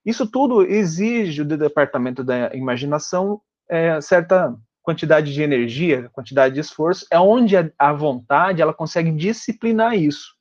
Isso 0.05 0.29
tudo 0.29 0.61
exige 0.63 1.43
do 1.43 1.57
departamento 1.57 2.23
da 2.23 2.53
imaginação 2.53 3.41
é, 3.67 3.99
certa 4.01 4.55
quantidade 4.89 5.31
de 5.31 5.43
energia, 5.43 6.09
quantidade 6.09 6.55
de 6.55 6.61
esforço, 6.61 7.05
é 7.11 7.19
onde 7.19 7.55
a, 7.55 7.69
a 7.77 7.93
vontade 7.93 8.59
ela 8.59 8.73
consegue 8.73 9.11
disciplinar 9.11 9.93
isso. 9.95 10.33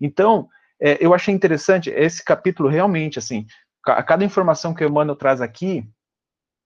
Então, 0.00 0.48
é, 0.82 0.98
eu 1.00 1.14
achei 1.14 1.32
interessante 1.32 1.90
esse 1.90 2.24
capítulo 2.24 2.68
realmente, 2.68 3.20
assim, 3.20 3.46
a 3.86 4.02
cada 4.02 4.24
informação 4.24 4.74
que 4.74 4.84
o 4.84 4.88
Emmanuel 4.88 5.14
traz 5.14 5.40
aqui, 5.40 5.88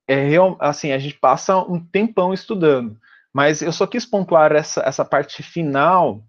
é 0.08 0.26
real, 0.26 0.56
assim, 0.58 0.90
a 0.90 0.98
gente 0.98 1.18
passa 1.18 1.58
um 1.58 1.78
tempão 1.78 2.32
estudando, 2.32 2.98
mas 3.30 3.60
eu 3.60 3.72
só 3.72 3.86
quis 3.86 4.06
pontuar 4.06 4.52
essa, 4.52 4.80
essa 4.80 5.04
parte 5.04 5.42
final, 5.42 6.24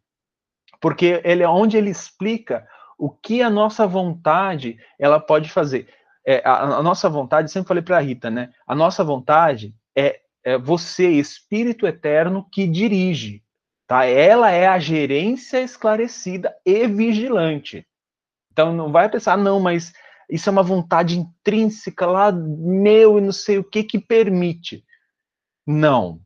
porque 0.82 1.22
ele 1.24 1.44
é 1.44 1.48
onde 1.48 1.78
ele 1.78 1.90
explica 1.90 2.68
o 2.98 3.10
que 3.10 3.42
a 3.42 3.50
nossa 3.50 3.88
vontade 3.88 4.78
ela 5.00 5.18
pode 5.18 5.50
fazer. 5.50 5.88
É, 6.28 6.42
a, 6.44 6.64
a, 6.64 6.84
nossa 6.84 7.08
vontade, 7.08 7.50
sempre 7.50 7.70
falei 7.70 7.82
para 7.82 7.98
a 7.98 8.02
Rita, 8.02 8.30
né? 8.30 8.50
A 8.68 8.76
nossa 8.76 9.02
vontade 9.02 9.74
é, 9.98 10.20
é 10.44 10.58
você, 10.58 11.10
Espírito 11.10 11.86
Eterno, 11.86 12.48
que 12.52 12.68
dirige. 12.68 13.44
Tá? 13.88 14.06
Ela 14.06 14.52
é 14.52 14.68
a 14.68 14.80
gerência 14.80 15.62
esclarecida 15.62 16.56
e 16.66 16.88
vigilante. 16.88 17.86
Então 18.52 18.74
não 18.74 18.92
vai 18.92 19.10
pensar, 19.10 19.38
não, 19.38 19.60
mas 19.60 19.94
isso 20.30 20.48
é 20.50 20.52
uma 20.52 20.64
vontade 20.64 21.18
intrínseca 21.18 22.06
lá 22.06 22.32
meu 22.32 23.18
e 23.18 23.22
não 23.22 23.32
sei 23.32 23.58
o 23.58 23.64
que 23.64 23.84
que 23.84 24.00
permite. 24.00 24.84
Não. 25.66 26.22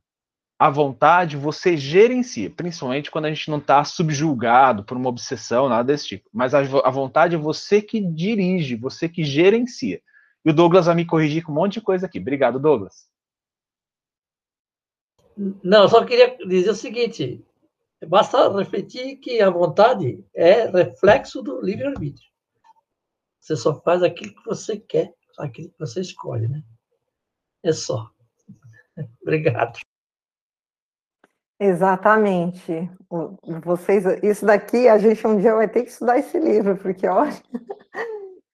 A 0.60 0.70
vontade 0.70 1.36
você 1.36 1.76
gerencia, 1.76 2.50
principalmente 2.50 3.10
quando 3.10 3.26
a 3.26 3.30
gente 3.30 3.50
não 3.50 3.58
está 3.58 3.84
subjulgado 3.84 4.84
por 4.84 4.96
uma 4.96 5.10
obsessão, 5.10 5.68
nada 5.68 5.84
desse 5.86 6.08
tipo. 6.08 6.30
Mas 6.34 6.54
a, 6.54 6.60
a 6.60 6.90
vontade 6.90 7.36
é 7.36 7.38
você 7.38 7.82
que 7.82 8.00
dirige, 8.00 8.76
você 8.76 9.10
que 9.10 9.24
gerencia. 9.24 10.02
E 10.46 10.50
o 10.50 10.54
Douglas 10.54 10.86
vai 10.86 10.96
me 10.96 11.06
corrigir 11.06 11.44
com 11.44 11.52
um 11.52 11.56
monte 11.56 11.74
de 11.74 11.82
coisa 11.82 12.06
aqui. 12.06 12.20
Obrigado, 12.20 12.60
Douglas. 12.60 13.13
Não, 15.36 15.88
só 15.88 16.06
queria 16.06 16.38
dizer 16.48 16.70
o 16.70 16.76
seguinte: 16.76 17.46
basta 18.08 18.56
refletir 18.56 19.18
que 19.18 19.42
a 19.42 19.50
vontade 19.50 20.24
é 20.34 20.66
reflexo 20.66 21.42
do 21.42 21.62
livre-arbítrio. 21.62 22.32
Você 23.40 23.56
só 23.56 23.80
faz 23.82 24.04
aquilo 24.04 24.34
que 24.36 24.46
você 24.46 24.78
quer, 24.78 25.14
aquilo 25.38 25.70
que 25.70 25.80
você 25.80 26.02
escolhe, 26.02 26.48
né? 26.48 26.64
É 27.64 27.74
só. 27.74 28.10
Obrigado. 29.22 29.80
Exatamente. 31.60 32.90
Vocês, 33.64 34.04
isso 34.22 34.46
daqui 34.46 34.88
a 34.88 34.98
gente 34.98 35.26
um 35.26 35.40
dia 35.40 35.56
vai 35.56 35.68
ter 35.68 35.84
que 35.84 35.90
estudar 35.90 36.18
esse 36.18 36.38
livro, 36.40 36.78
porque 36.78 37.08
olha, 37.08 37.34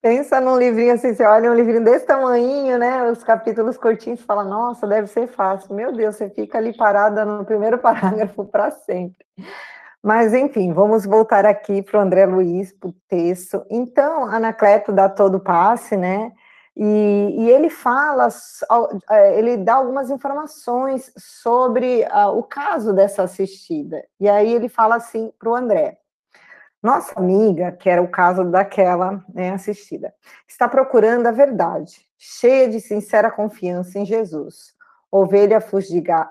pensa 0.02 0.40
num 0.40 0.58
livrinho 0.58 0.94
assim, 0.94 1.14
você 1.14 1.26
olha 1.26 1.52
um 1.52 1.56
livrinho 1.56 1.84
desse 1.84 2.06
tamanho, 2.06 2.78
né? 2.78 3.10
Os 3.12 3.24
capítulos 3.24 3.78
curtinhos, 3.78 4.22
fala, 4.22 4.44
nossa, 4.44 4.88
deve 4.88 5.08
ser 5.08 5.28
fácil. 5.28 5.74
Meu 5.76 5.92
Deus, 5.92 6.16
você 6.16 6.30
fica 6.30 6.58
ali 6.58 6.76
parada 6.76 7.26
no 7.26 7.46
primeiro 7.46 7.78
parágrafo 7.80 8.46
para 8.46 8.72
sempre. 8.72 9.26
Mas, 10.02 10.34
enfim, 10.34 10.72
vamos 10.74 11.06
voltar 11.06 11.46
aqui 11.46 11.82
para 11.82 12.00
o 12.00 12.02
André 12.02 12.26
Luiz, 12.26 12.72
para 12.72 12.90
o 12.90 12.96
texto. 13.10 13.66
Então, 13.70 14.26
Anacleto 14.26 14.94
dá 14.94 15.10
todo 15.10 15.40
passe, 15.40 15.98
né? 15.98 16.32
E, 16.82 17.36
e, 17.38 17.50
ele 17.50 17.70
fala, 17.70 18.30
é, 19.10 19.38
ele 19.38 19.58
dá 19.58 19.76
algumas 19.76 20.10
informações 20.10 21.12
sobre 21.18 22.04
uh, 22.06 22.30
o 22.38 22.44
caso 22.44 22.94
dessa 22.94 23.24
assistida. 23.24 24.02
E 24.18 24.30
aí 24.30 24.54
ele 24.54 24.70
fala 24.70 24.96
assim 24.96 25.30
para 25.38 25.50
o 25.50 25.56
André: 25.56 25.99
Nossa 26.82 27.20
amiga, 27.20 27.72
que 27.74 27.90
era 27.90 28.02
o 28.02 28.08
caso 28.08 28.46
daquela 28.46 29.24
né, 29.34 29.52
assistida, 29.52 30.14
está 30.48 30.68
procurando 30.68 31.28
a 31.28 31.32
verdade, 31.32 32.08
cheia 32.18 32.70
de 32.70 32.80
sincera 32.80 33.30
confiança 33.30 34.00
em 34.00 34.06
Jesus 34.06 34.78
ovelha 35.12 35.60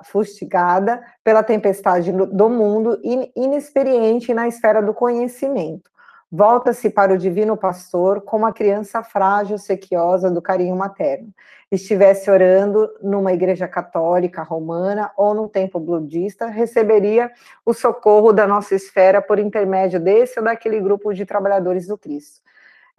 fustigada 0.04 1.02
pela 1.24 1.42
tempestade 1.42 2.12
do 2.12 2.48
mundo, 2.48 3.00
inexperiente 3.36 4.32
na 4.32 4.46
esfera 4.46 4.80
do 4.80 4.94
conhecimento. 4.94 5.90
Volta-se 6.30 6.90
para 6.90 7.14
o 7.14 7.18
divino 7.18 7.56
pastor 7.56 8.20
como 8.20 8.44
a 8.44 8.52
criança 8.52 9.02
frágil, 9.02 9.56
sequiosa 9.56 10.30
do 10.30 10.42
carinho 10.42 10.76
materno. 10.76 11.32
Estivesse 11.70 12.30
orando 12.30 12.90
numa 13.02 13.32
igreja 13.32 13.66
católica 13.66 14.42
romana 14.42 15.10
ou 15.16 15.34
num 15.34 15.48
templo 15.48 15.80
budista, 15.80 16.46
receberia 16.46 17.30
o 17.64 17.72
socorro 17.72 18.32
da 18.32 18.46
nossa 18.46 18.74
esfera 18.74 19.22
por 19.22 19.38
intermédio 19.38 19.98
desse 19.98 20.38
ou 20.38 20.44
daquele 20.44 20.80
grupo 20.80 21.14
de 21.14 21.24
trabalhadores 21.24 21.86
do 21.86 21.96
Cristo. 21.96 22.40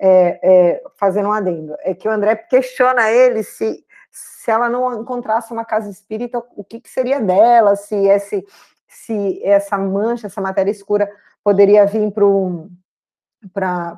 É, 0.01 0.39
é, 0.41 0.83
fazendo 0.95 1.27
um 1.27 1.33
adendo, 1.33 1.75
é 1.81 1.93
que 1.93 2.07
o 2.07 2.11
André 2.11 2.33
questiona 2.35 3.11
ele 3.11 3.43
se 3.43 3.85
se 4.11 4.51
ela 4.51 4.69
não 4.69 5.01
encontrasse 5.01 5.53
uma 5.53 5.63
casa 5.63 5.89
espírita, 5.89 6.43
o 6.55 6.63
que, 6.63 6.79
que 6.79 6.89
seria 6.89 7.19
dela, 7.19 7.75
se, 7.75 7.95
esse, 8.07 8.43
se 8.87 9.41
essa 9.43 9.77
mancha, 9.77 10.27
essa 10.27 10.41
matéria 10.41 10.71
escura 10.71 11.09
poderia 11.43 11.85
vir 11.85 12.11
para 12.11 12.25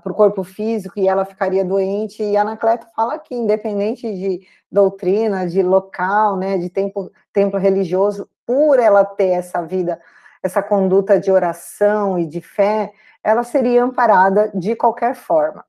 o 0.05 0.13
corpo 0.13 0.43
físico 0.43 0.99
e 0.99 1.07
ela 1.07 1.25
ficaria 1.25 1.65
doente. 1.65 2.23
E 2.23 2.37
Anacleto 2.37 2.87
fala 2.95 3.17
que, 3.17 3.33
independente 3.35 4.11
de 4.13 4.41
doutrina, 4.71 5.47
de 5.47 5.61
local, 5.63 6.37
né, 6.37 6.57
de 6.57 6.69
tempo, 6.69 7.11
templo 7.33 7.59
religioso, 7.59 8.29
por 8.45 8.79
ela 8.79 9.03
ter 9.03 9.29
essa 9.29 9.61
vida, 9.61 9.99
essa 10.43 10.61
conduta 10.61 11.19
de 11.19 11.31
oração 11.31 12.19
e 12.19 12.25
de 12.25 12.41
fé, 12.41 12.91
ela 13.23 13.43
seria 13.43 13.83
amparada 13.83 14.51
de 14.53 14.75
qualquer 14.75 15.15
forma. 15.15 15.63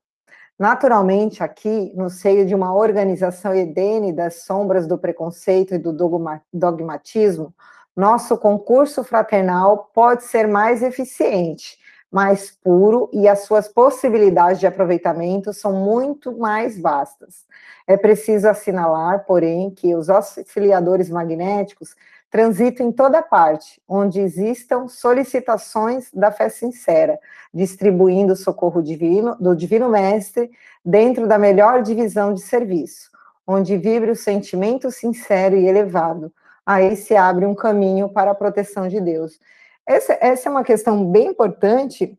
Naturalmente, 0.57 1.43
aqui, 1.43 1.91
no 1.95 2.09
seio 2.09 2.45
de 2.45 2.53
uma 2.53 2.73
organização 2.73 3.53
edene 3.55 4.13
das 4.13 4.43
sombras 4.43 4.87
do 4.87 4.97
preconceito 4.97 5.73
e 5.73 5.79
do 5.79 5.91
dogmatismo, 6.51 7.53
nosso 7.95 8.37
concurso 8.37 9.03
fraternal 9.03 9.89
pode 9.93 10.23
ser 10.23 10.47
mais 10.47 10.81
eficiente, 10.81 11.77
mais 12.13 12.51
puro 12.51 13.09
e 13.11 13.27
as 13.27 13.39
suas 13.39 13.67
possibilidades 13.67 14.59
de 14.59 14.67
aproveitamento 14.67 15.51
são 15.51 15.73
muito 15.73 16.37
mais 16.37 16.79
vastas. 16.79 17.43
É 17.87 17.97
preciso 17.97 18.47
assinalar, 18.47 19.25
porém, 19.25 19.71
que 19.71 19.95
os 19.95 20.11
auxiliadores 20.11 21.09
magnéticos 21.09 21.95
transita 22.29 22.83
em 22.83 22.91
toda 22.91 23.23
parte, 23.23 23.81
onde 23.89 24.19
existam 24.19 24.87
solicitações 24.87 26.11
da 26.13 26.31
fé 26.31 26.49
sincera, 26.49 27.19
distribuindo 27.51 28.33
o 28.33 28.37
socorro 28.37 28.83
divino 28.83 29.35
do 29.39 29.55
Divino 29.55 29.89
Mestre 29.89 30.51
dentro 30.85 31.27
da 31.27 31.39
melhor 31.39 31.81
divisão 31.81 32.31
de 32.31 32.41
serviço, 32.41 33.09
onde 33.45 33.75
vibre 33.75 34.11
o 34.11 34.15
sentimento 34.15 34.91
sincero 34.91 35.55
e 35.55 35.65
elevado. 35.65 36.31
Aí 36.63 36.95
se 36.95 37.15
abre 37.15 37.45
um 37.45 37.55
caminho 37.55 38.07
para 38.07 38.31
a 38.31 38.35
proteção 38.35 38.87
de 38.87 39.01
Deus. 39.01 39.39
Essa, 39.85 40.17
essa 40.21 40.49
é 40.49 40.51
uma 40.51 40.63
questão 40.63 41.05
bem 41.11 41.27
importante, 41.27 42.17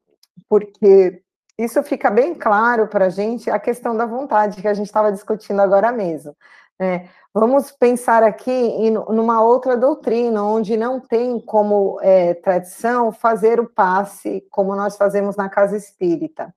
porque 0.49 1.23
isso 1.59 1.83
fica 1.83 2.11
bem 2.11 2.35
claro 2.35 2.89
para 2.89 3.07
a 3.07 3.11
gente, 3.11 3.51
a 3.51 3.59
questão 3.59 3.97
da 3.97 4.07
vontade 4.07 4.61
que 4.61 4.69
a 4.69 4.75
gente 4.75 4.87
estava 4.87 5.12
discutindo 5.12 5.61
agora 5.61 5.93
mesmo. 5.93 6.37
É, 6.79 7.07
vamos 7.33 7.71
pensar 7.71 8.25
aqui 8.25 8.51
em 8.51 8.91
numa 8.91 9.41
outra 9.43 9.77
doutrina, 9.77 10.43
onde 10.43 10.77
não 10.77 10.99
tem 10.99 11.39
como 11.41 11.99
é, 12.03 12.35
tradição 12.35 13.12
fazer 13.12 13.61
o 13.61 13.69
passe 13.69 14.45
como 14.51 14.75
nós 14.75 14.97
fazemos 14.97 15.37
na 15.37 15.49
casa 15.49 15.77
espírita. 15.77 16.53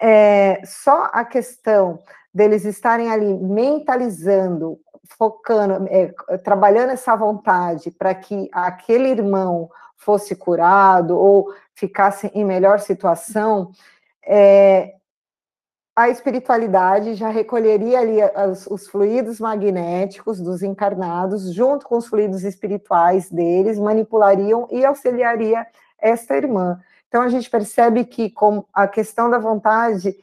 É, 0.00 0.62
só 0.64 1.10
a 1.12 1.24
questão 1.24 1.98
deles 2.34 2.64
estarem 2.64 3.10
ali 3.10 3.34
mentalizando, 3.34 4.80
focando, 5.18 5.86
é, 5.88 6.08
trabalhando 6.38 6.90
essa 6.90 7.14
vontade 7.14 7.90
para 7.90 8.14
que 8.14 8.48
aquele 8.52 9.10
irmão 9.10 9.70
fosse 10.02 10.34
curado 10.34 11.16
ou 11.16 11.52
ficasse 11.74 12.30
em 12.34 12.44
melhor 12.44 12.80
situação, 12.80 13.70
é, 14.24 14.94
a 15.94 16.08
espiritualidade 16.08 17.14
já 17.14 17.28
recolheria 17.28 18.00
ali 18.00 18.18
os, 18.50 18.66
os, 18.66 18.88
fluidos 18.88 19.38
magnéticos 19.38 20.40
dos 20.40 20.62
encarnados, 20.62 21.52
junto 21.52 21.86
com 21.86 21.98
os 21.98 22.06
fluidos 22.06 22.44
espirituais 22.44 23.30
deles, 23.30 23.78
manipulariam 23.78 24.66
e 24.70 24.84
auxiliaria 24.84 25.66
esta 25.98 26.36
irmã. 26.36 26.80
Então 27.08 27.22
a 27.22 27.28
gente 27.28 27.50
percebe 27.50 28.04
que 28.04 28.30
com 28.30 28.64
a 28.72 28.88
questão 28.88 29.28
da 29.28 29.38
vontade 29.38 30.16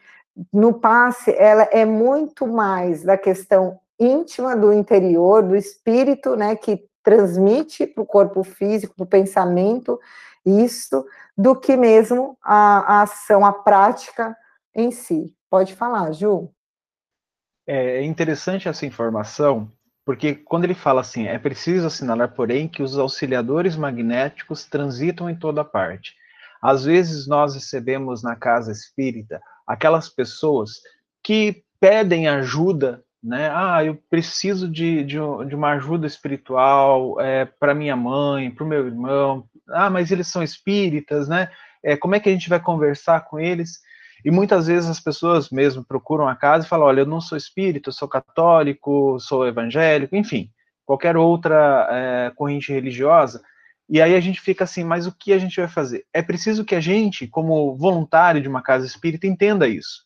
no 0.52 0.74
passe, 0.74 1.32
ela 1.38 1.64
é 1.72 1.86
muito 1.86 2.48
mais 2.48 3.04
da 3.04 3.18
questão 3.18 3.80
íntima 4.00 4.56
do 4.56 4.74
interior, 4.74 5.44
do 5.44 5.56
espírito, 5.56 6.36
né, 6.36 6.56
que 6.56 6.89
transmite 7.04 7.88
para 7.88 8.04
o 8.04 8.06
corpo 8.06 8.44
físico, 8.44 8.96
para 8.96 9.04
o 9.04 9.08
pensamento, 9.08 10.00
isso, 10.46 11.06
do 11.38 11.56
que 11.56 11.76
mesmo 11.76 12.38
a, 12.42 12.98
a 12.98 13.02
ação, 13.04 13.46
a 13.46 13.52
prática 13.52 14.36
em 14.74 14.92
si. 14.92 15.36
Pode 15.50 15.74
falar, 15.76 16.12
Ju. 16.12 16.50
É, 17.68 17.98
é 17.98 18.04
interessante 18.04 18.68
essa 18.68 18.86
informação, 18.86 19.72
porque 20.06 20.34
quando 20.36 20.64
ele 20.64 20.74
fala 20.74 21.02
assim, 21.02 21.28
é 21.28 21.38
preciso 21.38 21.88
assinalar, 21.88 22.34
porém, 22.34 22.68
que 22.68 22.82
os 22.82 22.98
auxiliadores 22.98 23.76
magnéticos 23.76 24.66
transitam 24.66 25.30
em 25.30 25.36
toda 25.36 25.64
parte. 25.64 26.16
Às 26.62 26.84
vezes 26.84 27.28
nós 27.28 27.54
recebemos 27.54 28.22
na 28.22 28.36
casa 28.36 28.72
espírita 28.72 29.42
aquelas 29.66 30.10
pessoas 30.10 30.72
que 31.24 31.64
pedem 31.80 32.28
ajuda, 32.28 33.04
né? 33.22 33.50
Ah, 33.54 33.84
eu 33.84 33.96
preciso 34.10 34.68
de, 34.70 35.04
de, 35.04 35.18
de 35.48 35.56
uma 35.56 35.72
ajuda 35.72 36.08
espiritual 36.08 37.20
é, 37.20 37.46
para 37.46 37.76
minha 37.76 37.96
mãe, 37.96 38.50
para 38.50 38.64
o 38.64 38.68
meu 38.68 38.88
irmão. 38.88 39.46
Ah, 39.70 39.90
mas 39.90 40.12
eles 40.12 40.28
são 40.28 40.42
espíritas, 40.42 41.28
né? 41.28 41.50
É, 41.84 41.96
como 41.98 42.16
é 42.16 42.20
que 42.20 42.30
a 42.30 42.32
gente 42.32 42.50
vai 42.50 42.60
conversar 42.60 43.22
com 43.22 43.40
eles? 43.40 43.80
E 44.24 44.32
muitas 44.32 44.68
vezes 44.68 44.90
as 44.90 45.00
pessoas 45.00 45.50
mesmo 45.50 45.84
procuram 45.84 46.28
a 46.28 46.36
casa 46.36 46.66
e 46.66 46.70
falam: 46.70 46.88
olha, 46.88 47.02
eu 47.02 47.06
não 47.06 47.22
sou 47.22 47.38
espírita, 47.38 47.90
eu 47.90 47.94
sou 47.94 48.08
católico, 48.08 49.20
sou 49.20 49.48
evangélico, 49.48 50.16
enfim, 50.16 50.50
qualquer 50.86 51.18
outra 51.18 51.88
é, 51.92 52.32
corrente 52.36 52.72
religiosa. 52.72 53.42
E 53.90 54.02
aí 54.02 54.16
a 54.16 54.20
gente 54.20 54.40
fica 54.40 54.66
assim, 54.66 54.84
mas 54.84 55.08
o 55.08 55.12
que 55.12 55.34
a 55.34 55.40
gente 55.40 55.60
vai 55.60 55.68
fazer? 55.68 56.06
É 56.14 56.22
preciso 56.22 56.64
que 56.64 56.76
a 56.76 56.80
gente, 56.80 57.28
como 57.28 57.76
voluntário 57.76 58.42
de 58.42 58.48
uma 58.48 58.62
casa 58.62 58.86
espírita, 58.86 59.26
entenda 59.26 59.68
isso. 59.68 60.04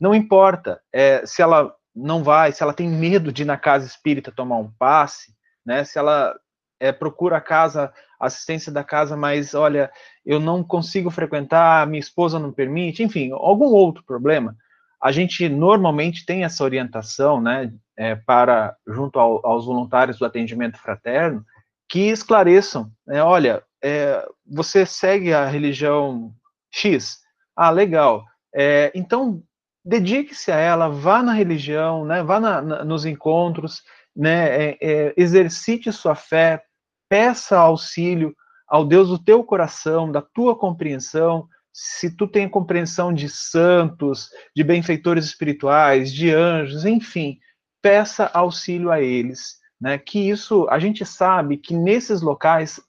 Não 0.00 0.14
importa 0.14 0.80
é, 0.92 1.24
se 1.24 1.40
ela 1.40 1.72
não 1.94 2.22
vai, 2.22 2.52
se 2.52 2.62
ela 2.62 2.72
tem 2.72 2.88
medo 2.88 3.32
de 3.32 3.42
ir 3.42 3.46
na 3.46 3.56
casa 3.56 3.86
espírita 3.86 4.32
tomar 4.32 4.58
um 4.58 4.70
passe, 4.78 5.34
né? 5.64 5.84
Se 5.84 5.98
ela 5.98 6.34
é, 6.78 6.92
procura 6.92 7.36
a 7.36 7.40
casa, 7.40 7.92
assistência 8.18 8.72
da 8.72 8.82
casa, 8.82 9.16
mas 9.16 9.54
olha, 9.54 9.90
eu 10.24 10.40
não 10.40 10.64
consigo 10.64 11.10
frequentar, 11.10 11.86
minha 11.86 12.00
esposa 12.00 12.38
não 12.38 12.52
permite, 12.52 13.02
enfim, 13.02 13.30
algum 13.32 13.66
outro 13.66 14.02
problema. 14.04 14.56
A 15.02 15.12
gente 15.12 15.48
normalmente 15.48 16.26
tem 16.26 16.44
essa 16.44 16.62
orientação, 16.62 17.40
né, 17.40 17.72
é, 17.96 18.14
para 18.14 18.76
junto 18.86 19.18
ao, 19.18 19.44
aos 19.46 19.64
voluntários 19.64 20.18
do 20.18 20.24
atendimento 20.24 20.78
fraterno, 20.78 21.44
que 21.88 22.08
esclareçam, 22.08 22.90
né, 23.06 23.22
olha, 23.22 23.62
é, 23.82 24.26
você 24.46 24.84
segue 24.84 25.32
a 25.32 25.46
religião 25.46 26.32
X, 26.70 27.18
ah, 27.56 27.70
legal, 27.70 28.24
é, 28.54 28.92
então 28.94 29.42
dedique-se 29.84 30.52
a 30.52 30.56
ela, 30.56 30.88
vá 30.88 31.22
na 31.22 31.32
religião, 31.32 32.04
né, 32.04 32.22
vá 32.22 32.38
na, 32.38 32.62
na, 32.62 32.84
nos 32.84 33.04
encontros, 33.04 33.82
né, 34.14 34.70
é, 34.70 34.78
é, 34.80 35.14
exercite 35.16 35.92
sua 35.92 36.14
fé, 36.14 36.62
peça 37.08 37.58
auxílio 37.58 38.34
ao 38.68 38.84
Deus 38.84 39.08
do 39.08 39.18
teu 39.18 39.42
coração, 39.42 40.10
da 40.10 40.22
tua 40.22 40.56
compreensão, 40.56 41.48
se 41.72 42.14
tu 42.16 42.26
tem 42.26 42.48
compreensão 42.48 43.12
de 43.12 43.28
santos, 43.28 44.28
de 44.54 44.62
benfeitores 44.62 45.24
espirituais, 45.24 46.12
de 46.12 46.30
anjos, 46.30 46.84
enfim, 46.84 47.38
peça 47.82 48.30
auxílio 48.32 48.90
a 48.90 49.00
eles 49.00 49.60
né, 49.80 49.96
que 49.96 50.18
isso, 50.28 50.68
a 50.68 50.78
gente 50.78 51.06
sabe 51.06 51.56
que 51.56 51.74
nesses 51.74 52.20
locais 52.20 52.80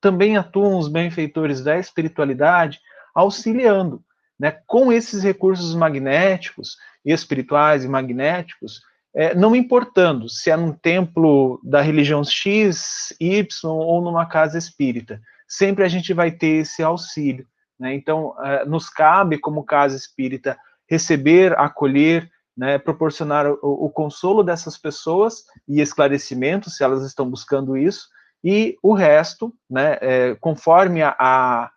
também 0.00 0.36
atuam 0.36 0.78
os 0.78 0.88
benfeitores 0.88 1.62
da 1.62 1.78
espiritualidade, 1.78 2.80
auxiliando, 3.14 4.02
né, 4.40 4.56
com 4.66 4.90
esses 4.90 5.22
recursos 5.22 5.74
magnéticos, 5.74 6.78
espirituais 7.04 7.84
e 7.84 7.88
magnéticos, 7.88 8.80
é, 9.14 9.34
não 9.34 9.54
importando 9.54 10.30
se 10.30 10.50
é 10.50 10.56
num 10.56 10.72
templo 10.72 11.60
da 11.62 11.82
religião 11.82 12.24
X, 12.24 13.14
Y 13.20 13.46
ou 13.64 14.00
numa 14.00 14.24
casa 14.24 14.56
espírita, 14.56 15.20
sempre 15.46 15.84
a 15.84 15.88
gente 15.88 16.14
vai 16.14 16.30
ter 16.30 16.62
esse 16.62 16.82
auxílio. 16.82 17.46
Né? 17.78 17.94
Então, 17.94 18.34
é, 18.42 18.64
nos 18.64 18.88
cabe, 18.88 19.36
como 19.36 19.62
casa 19.62 19.94
espírita, 19.94 20.56
receber, 20.88 21.58
acolher 21.58 22.30
né, 22.56 22.78
proporcionar 22.78 23.46
o, 23.46 23.58
o, 23.62 23.90
consolo 23.90 24.42
dessas 24.42 24.78
pessoas 24.78 25.44
e 25.68 25.80
esclarecimento, 25.80 26.70
se 26.70 26.82
elas 26.82 27.04
estão 27.04 27.28
buscando 27.28 27.76
isso, 27.76 28.08
e 28.42 28.76
o 28.82 28.94
resto, 28.94 29.54
né, 29.68 29.98
é, 30.00 30.34
conforme 30.40 31.02
a, 31.02 31.14
a, 31.18 31.70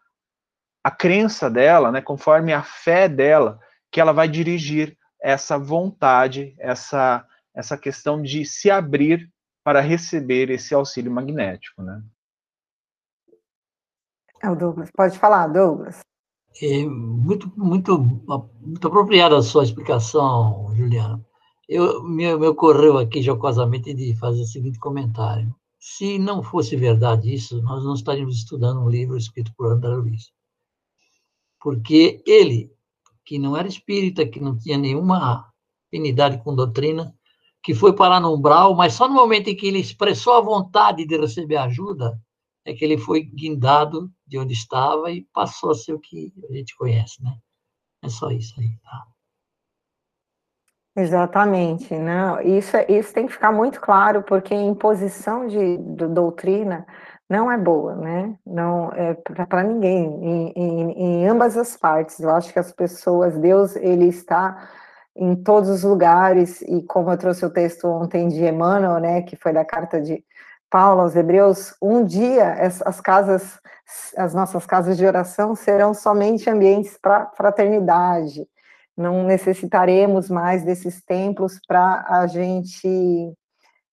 a 0.83 0.91
crença 0.91 1.49
dela, 1.49 1.91
né, 1.91 2.01
conforme 2.01 2.51
a 2.51 2.61
fé 2.61 3.07
dela, 3.07 3.59
que 3.91 4.01
ela 4.01 4.11
vai 4.11 4.27
dirigir 4.27 4.97
essa 5.21 5.57
vontade, 5.57 6.53
essa, 6.59 7.25
essa 7.55 7.77
questão 7.77 8.21
de 8.21 8.45
se 8.45 8.69
abrir 8.69 9.31
para 9.63 9.79
receber 9.79 10.49
esse 10.49 10.73
auxílio 10.73 11.11
magnético, 11.11 11.81
né? 11.81 12.03
É 14.41 14.49
o 14.49 14.55
Douglas. 14.55 14.89
Pode 14.91 15.17
falar, 15.17 15.47
Douglas. 15.47 16.01
É 16.61 16.85
muito, 16.85 17.51
muito, 17.55 17.97
muito 17.97 18.87
apropriada 18.87 19.37
a 19.37 19.41
sua 19.41 19.63
explicação, 19.63 20.75
Juliana. 20.75 21.25
Eu, 21.67 22.03
me, 22.03 22.35
me 22.35 22.47
ocorreu 22.47 22.97
aqui 22.97 23.21
jocosamente 23.21 23.93
de 23.93 24.13
fazer 24.17 24.41
o 24.41 24.45
seguinte 24.45 24.77
comentário. 24.77 25.55
Se 25.79 26.19
não 26.19 26.43
fosse 26.43 26.75
verdade 26.75 27.33
isso, 27.33 27.61
nós 27.61 27.85
não 27.85 27.93
estaríamos 27.93 28.35
estudando 28.35 28.81
um 28.81 28.89
livro 28.89 29.17
escrito 29.17 29.53
por 29.55 29.71
André 29.71 29.95
Luiz. 29.95 30.33
Porque 31.63 32.21
ele, 32.27 32.69
que 33.25 33.39
não 33.39 33.55
era 33.55 33.69
espírita, 33.69 34.27
que 34.27 34.41
não 34.41 34.57
tinha 34.57 34.77
nenhuma 34.77 35.49
afinidade 35.87 36.43
com 36.43 36.53
doutrina, 36.53 37.15
que 37.63 37.73
foi 37.73 37.95
parar 37.95 38.19
no 38.19 38.35
umbral, 38.35 38.75
mas 38.75 38.93
só 38.93 39.07
no 39.07 39.15
momento 39.15 39.47
em 39.47 39.55
que 39.55 39.67
ele 39.67 39.79
expressou 39.79 40.33
a 40.33 40.41
vontade 40.41 41.05
de 41.05 41.17
receber 41.17 41.55
ajuda, 41.55 42.19
é 42.65 42.73
que 42.73 42.83
ele 42.83 42.97
foi 42.97 43.21
guindado 43.21 44.11
de 44.27 44.37
onde 44.37 44.53
estava 44.53 45.09
e 45.09 45.25
passou 45.33 45.71
a 45.71 45.75
ser 45.75 45.93
o 45.93 45.99
que 45.99 46.33
a 46.49 46.53
gente 46.53 46.75
conhece, 46.75 47.23
né? 47.23 47.37
É 48.03 48.09
só 48.09 48.29
isso 48.29 48.53
aí, 48.59 48.77
tá? 48.83 49.05
Exatamente, 50.95 51.95
não, 51.95 52.39
isso, 52.41 52.77
é, 52.77 52.85
isso 52.91 53.13
tem 53.13 53.25
que 53.25 53.33
ficar 53.33 53.51
muito 53.51 53.81
claro, 53.81 54.21
porque 54.21 54.53
imposição 54.53 55.47
de, 55.47 55.77
de 55.77 56.07
doutrina 56.07 56.85
não 57.29 57.51
é 57.51 57.57
boa, 57.57 57.95
né? 57.95 58.37
Não 58.45 58.91
é 58.93 59.13
para 59.45 59.63
ninguém, 59.63 60.05
em, 60.05 60.53
em, 60.55 60.91
em 60.91 61.27
ambas 61.27 61.57
as 61.57 61.75
partes. 61.75 62.19
Eu 62.19 62.29
acho 62.29 62.51
que 62.53 62.59
as 62.59 62.71
pessoas, 62.71 63.37
Deus, 63.37 63.75
ele 63.75 64.07
está 64.07 64.69
em 65.15 65.35
todos 65.35 65.69
os 65.69 65.83
lugares, 65.83 66.61
e 66.61 66.81
como 66.83 67.11
eu 67.11 67.17
trouxe 67.17 67.45
o 67.45 67.49
texto 67.49 67.87
ontem 67.87 68.27
de 68.27 68.43
Emmanuel, 68.43 68.99
né, 68.99 69.21
que 69.21 69.35
foi 69.35 69.53
da 69.53 69.63
carta 69.63 70.01
de 70.01 70.23
Paulo 70.69 71.01
aos 71.01 71.15
Hebreus, 71.15 71.75
um 71.79 72.03
dia 72.03 72.53
as 72.83 72.99
casas, 72.99 73.59
as 74.17 74.33
nossas 74.33 74.65
casas 74.65 74.97
de 74.97 75.05
oração 75.05 75.55
serão 75.55 75.93
somente 75.93 76.49
ambientes 76.49 76.97
para 76.97 77.31
fraternidade. 77.37 78.47
Não 78.97 79.23
necessitaremos 79.23 80.29
mais 80.29 80.63
desses 80.63 81.03
templos 81.03 81.59
para 81.67 82.03
a 82.07 82.25
gente 82.25 82.87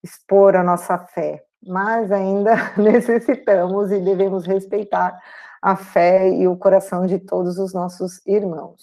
expor 0.02 0.56
a 0.56 0.62
nossa 0.62 0.96
fé, 0.98 1.42
mas 1.66 2.10
ainda 2.10 2.72
necessitamos 2.76 3.90
e 3.90 4.00
devemos 4.00 4.46
respeitar 4.46 5.18
a 5.62 5.76
fé 5.76 6.28
e 6.30 6.48
o 6.48 6.56
coração 6.56 7.06
de 7.06 7.18
todos 7.18 7.58
os 7.58 7.74
nossos 7.74 8.24
irmãos. 8.26 8.80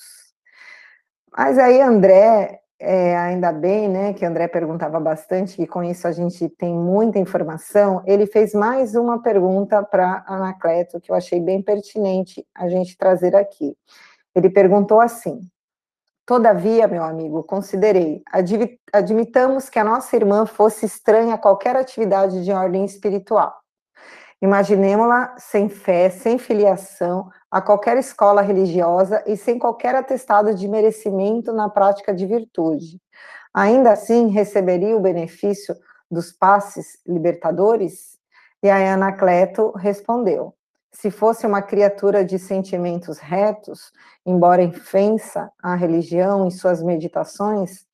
Mas 1.36 1.58
aí 1.58 1.82
André 1.82 2.62
é, 2.80 3.18
ainda 3.18 3.52
bem, 3.52 3.90
né, 3.90 4.14
que 4.14 4.26
André 4.26 4.48
perguntava 4.48 5.00
bastante, 5.00 5.62
e 5.62 5.68
com 5.68 5.84
isso 5.84 6.08
a 6.08 6.12
gente 6.12 6.48
tem 6.50 6.74
muita 6.74 7.18
informação. 7.18 8.04
Ele 8.06 8.28
fez 8.28 8.54
mais 8.54 8.96
uma 8.96 9.22
pergunta 9.22 9.82
para 9.84 10.24
Anacleto, 10.28 11.00
que 11.02 11.12
eu 11.12 11.16
achei 11.16 11.40
bem 11.40 11.62
pertinente 11.62 12.46
a 12.54 12.70
gente 12.70 12.96
trazer 12.96 13.36
aqui. 13.36 13.76
Ele 14.36 14.50
perguntou 14.50 15.02
assim: 15.02 15.42
Todavia, 16.28 16.90
meu 16.90 17.06
amigo, 17.06 17.42
considerei, 17.42 18.22
admitamos 18.92 19.70
que 19.70 19.80
a 19.80 19.84
nossa 19.84 20.14
irmã 20.14 20.46
fosse 20.46 20.86
estranha 20.86 21.36
a 21.36 21.38
qualquer 21.38 21.78
atividade 21.78 22.44
de 22.44 22.52
ordem 22.52 22.84
espiritual. 22.84 23.56
Imaginemos-la 24.42 25.36
sem 25.38 25.70
fé, 25.70 26.10
sem 26.10 26.38
filiação 26.38 27.30
a 27.50 27.62
qualquer 27.62 27.96
escola 27.96 28.42
religiosa 28.42 29.24
e 29.26 29.38
sem 29.38 29.58
qualquer 29.58 29.96
atestado 29.96 30.54
de 30.54 30.68
merecimento 30.68 31.54
na 31.54 31.70
prática 31.70 32.14
de 32.14 32.26
virtude. 32.26 33.00
Ainda 33.54 33.94
assim, 33.94 34.28
receberia 34.28 34.98
o 34.98 35.02
benefício 35.02 35.74
dos 36.12 36.34
passes 36.34 37.00
libertadores? 37.08 38.18
E 38.62 38.70
a 38.70 38.94
Anacleto 38.94 39.72
respondeu: 39.78 40.54
se 41.00 41.12
fosse 41.12 41.46
uma 41.46 41.62
criatura 41.62 42.26
de 42.26 42.40
sentimentos 42.40 43.20
retos, 43.20 43.92
embora 44.26 44.64
infensa 44.64 45.52
à 45.62 45.76
religião 45.76 46.48
em 46.48 46.50
suas 46.50 46.82
meditações, 46.82 47.86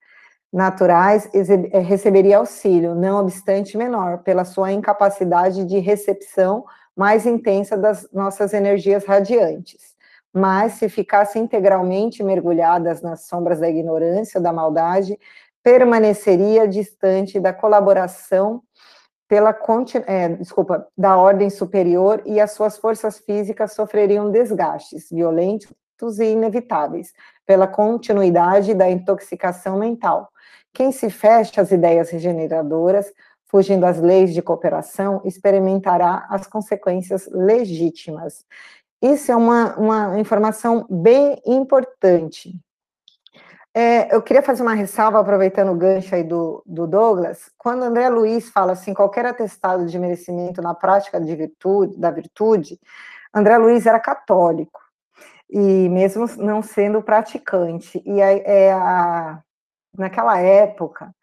naturais 0.54 1.30
eh, 1.34 1.80
receberia 1.80 2.38
auxílio, 2.38 2.95
não 2.95 3.20
obstante 3.20 3.78
menor, 3.78 4.20
pela 4.20 4.45
sua 4.45 4.72
incapacidade 4.72 5.66
de 5.66 5.80
recepção 5.80 6.64
mais 6.95 7.26
intensa 7.26 7.76
das 7.76 8.10
nossas 8.14 8.54
energias 8.54 9.04
radiantes. 9.04 9.82
Mas, 10.34 10.76
se 10.76 10.88
ficasse 10.88 11.38
integralmente 11.38 12.24
mergulhadas 12.24 13.01
nas 13.01 13.28
sombras 13.28 13.60
da 13.60 13.70
ignorância, 13.70 14.39
da 14.39 14.54
maldade, 14.54 15.20
permaneceria 15.62 16.70
distante 16.70 17.38
da 17.38 17.51
colaboração 17.51 18.64
pela 19.34 19.58
é, 20.06 20.30
desculpa, 20.30 20.88
da 20.96 21.18
ordem 21.18 21.50
superior 21.50 22.22
e 22.24 22.40
as 22.40 22.52
suas 22.52 22.78
forças 22.78 23.18
físicas 23.18 23.74
sofreriam 23.74 24.30
desgastes 24.30 25.10
violentos 25.10 25.74
e 26.20 26.26
inevitáveis 26.26 27.12
pela 27.44 27.66
continuidade 27.66 28.76
da 28.76 28.88
intoxicação 28.88 29.80
mental, 29.80 30.30
quem 30.72 30.92
se 30.92 31.10
fecha 31.10 31.62
às 31.62 31.72
ideias 31.72 32.12
regeneradoras, 32.12 33.12
fugindo 33.48 33.88
às 33.88 34.00
leis 34.00 34.36
de 34.36 34.42
cooperação, 34.44 35.20
experimentará 35.26 36.28
as 36.30 36.46
consequências 36.46 37.28
legítimas. 37.32 38.46
Isso 39.02 39.32
é 39.32 39.36
uma, 39.36 39.76
uma 39.78 40.20
informação 40.20 40.86
bem 40.88 41.42
importante. 41.44 42.56
É, 43.76 44.13
eu 44.13 44.21
queria 44.21 44.43
fazer 44.43 44.61
uma 44.61 44.76
ressalva, 44.76 45.19
aproveitando 45.19 45.71
o 45.71 45.76
gancho 45.76 46.13
aí 46.13 46.24
do, 46.24 46.61
do 46.63 46.86
Douglas, 46.86 47.51
quando 47.57 47.84
André 47.84 48.07
Luiz 48.07 48.49
fala 48.49 48.74
assim, 48.74 48.93
qualquer 48.93 49.26
atestado 49.26 49.88
de 49.88 49.97
merecimento 49.97 50.61
na 50.61 50.76
prática 50.76 51.19
de 51.19 51.36
virtude, 51.36 51.97
da 51.97 52.11
virtude, 52.11 52.80
André 53.34 53.57
Luiz 53.57 53.88
era 53.88 53.99
católico, 53.99 54.80
e 55.49 55.89
mesmo 55.89 56.26
não 56.38 56.61
sendo 56.61 57.01
praticante, 57.01 57.99
e 58.05 58.21
a, 58.21 58.32
é 58.32 58.71
a, 58.74 59.41
naquela 59.97 60.39
época, 60.39 61.13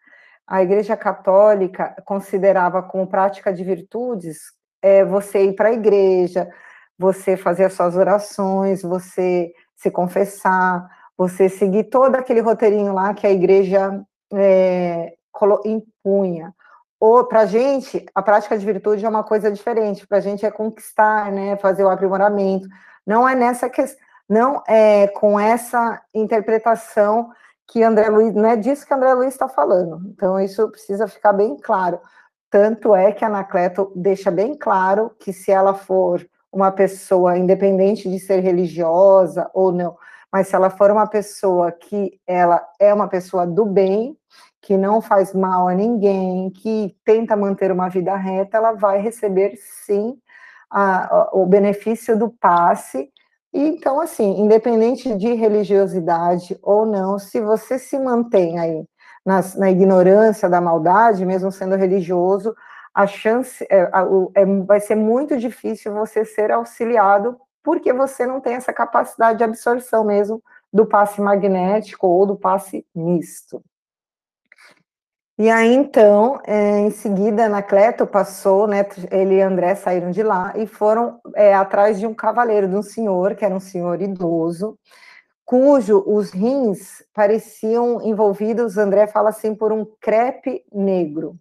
a 0.45 0.61
Igreja 0.61 0.97
Católica 0.97 1.95
considerava 2.05 2.83
como 2.83 3.07
prática 3.07 3.53
de 3.53 3.63
virtudes 3.63 4.51
é, 4.81 5.05
você 5.05 5.45
ir 5.45 5.55
para 5.55 5.69
a 5.69 5.73
igreja, 5.73 6.49
você 6.97 7.37
fazer 7.37 7.65
as 7.65 7.73
suas 7.73 7.95
orações, 7.95 8.81
você 8.81 9.53
se 9.75 9.89
confessar, 9.89 10.85
você 11.17 11.49
seguir 11.49 11.85
todo 11.85 12.15
aquele 12.15 12.39
roteirinho 12.39 12.93
lá 12.93 13.13
que 13.13 13.27
a 13.27 13.31
igreja 13.31 14.01
é, 14.33 15.13
impunha. 15.65 16.53
Ou 16.99 17.25
para 17.25 17.41
a 17.41 17.45
gente, 17.45 18.05
a 18.13 18.21
prática 18.21 18.57
de 18.57 18.65
virtude 18.65 19.05
é 19.05 19.09
uma 19.09 19.23
coisa 19.23 19.51
diferente. 19.51 20.05
Para 20.05 20.19
a 20.19 20.21
gente 20.21 20.45
é 20.45 20.51
conquistar, 20.51 21.31
né, 21.31 21.57
fazer 21.57 21.83
o 21.83 21.89
aprimoramento. 21.89 22.67
Não 23.05 23.27
é 23.27 23.33
nessa 23.33 23.69
questão, 23.69 23.99
não 24.29 24.61
é 24.67 25.07
com 25.07 25.39
essa 25.39 26.01
interpretação 26.13 27.31
que 27.67 27.83
André 27.83 28.09
Luiz, 28.09 28.33
não 28.33 28.45
é 28.45 28.55
disso 28.55 28.85
que 28.85 28.93
André 28.93 29.13
Luiz 29.13 29.33
está 29.33 29.47
falando. 29.47 30.01
Então, 30.09 30.39
isso 30.39 30.69
precisa 30.69 31.07
ficar 31.07 31.33
bem 31.33 31.57
claro. 31.57 31.99
Tanto 32.49 32.93
é 32.93 33.11
que 33.11 33.23
Anacleto 33.25 33.91
deixa 33.95 34.29
bem 34.29 34.55
claro 34.55 35.11
que 35.17 35.31
se 35.31 35.51
ela 35.51 35.73
for 35.73 36.25
uma 36.51 36.71
pessoa 36.71 37.37
independente 37.37 38.09
de 38.09 38.19
ser 38.19 38.41
religiosa 38.41 39.49
ou 39.53 39.71
não, 39.71 39.97
mas 40.31 40.47
se 40.47 40.55
ela 40.55 40.69
for 40.69 40.89
uma 40.91 41.07
pessoa 41.07 41.71
que 41.71 42.19
ela 42.25 42.65
é 42.79 42.93
uma 42.93 43.07
pessoa 43.07 43.45
do 43.45 43.65
bem, 43.65 44.17
que 44.61 44.77
não 44.77 45.01
faz 45.01 45.33
mal 45.33 45.67
a 45.67 45.73
ninguém, 45.73 46.49
que 46.51 46.95
tenta 47.03 47.35
manter 47.35 47.71
uma 47.71 47.89
vida 47.89 48.15
reta, 48.15 48.57
ela 48.57 48.73
vai 48.73 49.01
receber 49.01 49.55
sim 49.85 50.17
a, 50.69 51.15
a, 51.15 51.29
o 51.33 51.45
benefício 51.45 52.17
do 52.17 52.29
passe. 52.29 53.09
Então, 53.53 53.99
assim, 53.99 54.39
independente 54.39 55.13
de 55.17 55.33
religiosidade 55.33 56.57
ou 56.61 56.85
não, 56.85 57.19
se 57.19 57.41
você 57.41 57.77
se 57.77 57.99
mantém 57.99 58.59
aí 58.59 58.85
na, 59.25 59.41
na 59.57 59.69
ignorância 59.69 60.47
da 60.47 60.61
maldade, 60.61 61.25
mesmo 61.25 61.51
sendo 61.51 61.75
religioso, 61.75 62.55
a 62.93 63.07
chance 63.07 63.65
é, 63.69 63.89
é, 64.35 64.45
vai 64.65 64.79
ser 64.79 64.95
muito 64.95 65.37
difícil 65.37 65.93
você 65.93 66.23
ser 66.23 66.51
auxiliado, 66.51 67.37
porque 67.63 67.93
você 67.93 68.25
não 68.25 68.41
tem 68.41 68.55
essa 68.55 68.73
capacidade 68.73 69.37
de 69.37 69.43
absorção 69.43 70.03
mesmo 70.03 70.41
do 70.71 70.85
passe 70.85 71.21
magnético 71.21 72.07
ou 72.07 72.25
do 72.25 72.35
passe 72.35 72.85
misto. 72.95 73.63
E 75.37 75.49
aí, 75.49 75.73
então, 75.73 76.39
é, 76.45 76.79
em 76.79 76.91
seguida, 76.91 77.45
Anacleto 77.45 78.05
passou, 78.05 78.67
né, 78.67 78.85
ele 79.09 79.35
e 79.35 79.41
André 79.41 79.73
saíram 79.73 80.11
de 80.11 80.21
lá 80.21 80.53
e 80.55 80.67
foram 80.67 81.19
é, 81.35 81.53
atrás 81.53 81.99
de 81.99 82.05
um 82.05 82.13
cavaleiro, 82.13 82.67
de 82.67 82.75
um 82.75 82.83
senhor, 82.83 83.35
que 83.35 83.43
era 83.43 83.55
um 83.55 83.59
senhor 83.59 83.99
idoso, 84.01 84.77
cujo 85.43 86.03
os 86.05 86.29
rins 86.31 87.03
pareciam 87.13 88.01
envolvidos, 88.03 88.77
André 88.77 89.07
fala 89.07 89.29
assim, 89.29 89.55
por 89.55 89.71
um 89.71 89.83
crepe 89.99 90.63
negro. 90.71 91.35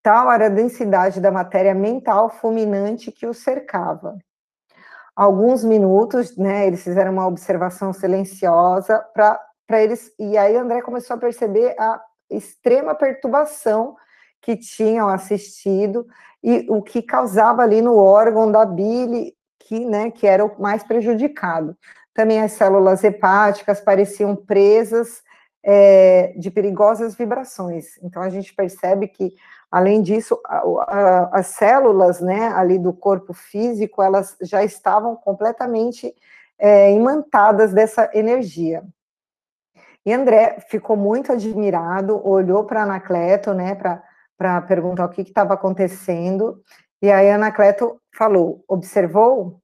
Tal 0.00 0.30
era 0.30 0.46
a 0.46 0.48
densidade 0.48 1.20
da 1.20 1.32
matéria 1.32 1.74
mental 1.74 2.30
fulminante 2.30 3.10
que 3.10 3.26
o 3.26 3.34
cercava. 3.34 4.16
Alguns 5.18 5.64
minutos, 5.64 6.36
né, 6.36 6.68
eles 6.68 6.84
fizeram 6.84 7.12
uma 7.12 7.26
observação 7.26 7.92
silenciosa 7.92 9.04
para 9.12 9.82
eles, 9.82 10.12
e 10.16 10.38
aí 10.38 10.56
André 10.56 10.80
começou 10.80 11.16
a 11.16 11.18
perceber 11.18 11.74
a 11.76 12.00
extrema 12.30 12.94
perturbação 12.94 13.96
que 14.40 14.56
tinham 14.56 15.08
assistido 15.08 16.06
e 16.40 16.64
o 16.68 16.80
que 16.80 17.02
causava 17.02 17.62
ali 17.62 17.82
no 17.82 17.96
órgão 17.96 18.48
da 18.52 18.64
bile, 18.64 19.34
que, 19.58 19.84
né, 19.84 20.12
que 20.12 20.24
era 20.24 20.44
o 20.44 20.62
mais 20.62 20.84
prejudicado. 20.84 21.76
Também 22.14 22.40
as 22.40 22.52
células 22.52 23.02
hepáticas 23.02 23.80
pareciam 23.80 24.36
presas 24.36 25.20
é, 25.64 26.32
de 26.36 26.48
perigosas 26.48 27.16
vibrações. 27.16 27.98
Então 28.04 28.22
a 28.22 28.30
gente 28.30 28.54
percebe 28.54 29.08
que, 29.08 29.34
além 29.70 30.02
disso, 30.02 30.40
a, 30.44 30.58
a, 30.58 31.38
as 31.38 31.48
células, 31.48 32.20
né, 32.20 32.48
ali 32.48 32.78
do 32.78 32.92
corpo 32.92 33.32
físico, 33.32 34.02
elas 34.02 34.36
já 34.40 34.64
estavam 34.64 35.14
completamente 35.16 36.14
é, 36.58 36.92
imantadas 36.92 37.72
dessa 37.72 38.10
energia. 38.14 38.82
E 40.04 40.12
André 40.12 40.58
ficou 40.68 40.96
muito 40.96 41.32
admirado, 41.32 42.26
olhou 42.26 42.64
para 42.64 42.82
Anacleto, 42.82 43.52
né, 43.52 43.74
para 43.74 44.62
perguntar 44.62 45.04
o 45.04 45.10
que 45.10 45.22
estava 45.22 45.54
acontecendo, 45.54 46.62
e 47.00 47.10
aí 47.10 47.30
Anacleto 47.30 48.00
falou: 48.16 48.64
observou? 48.66 49.60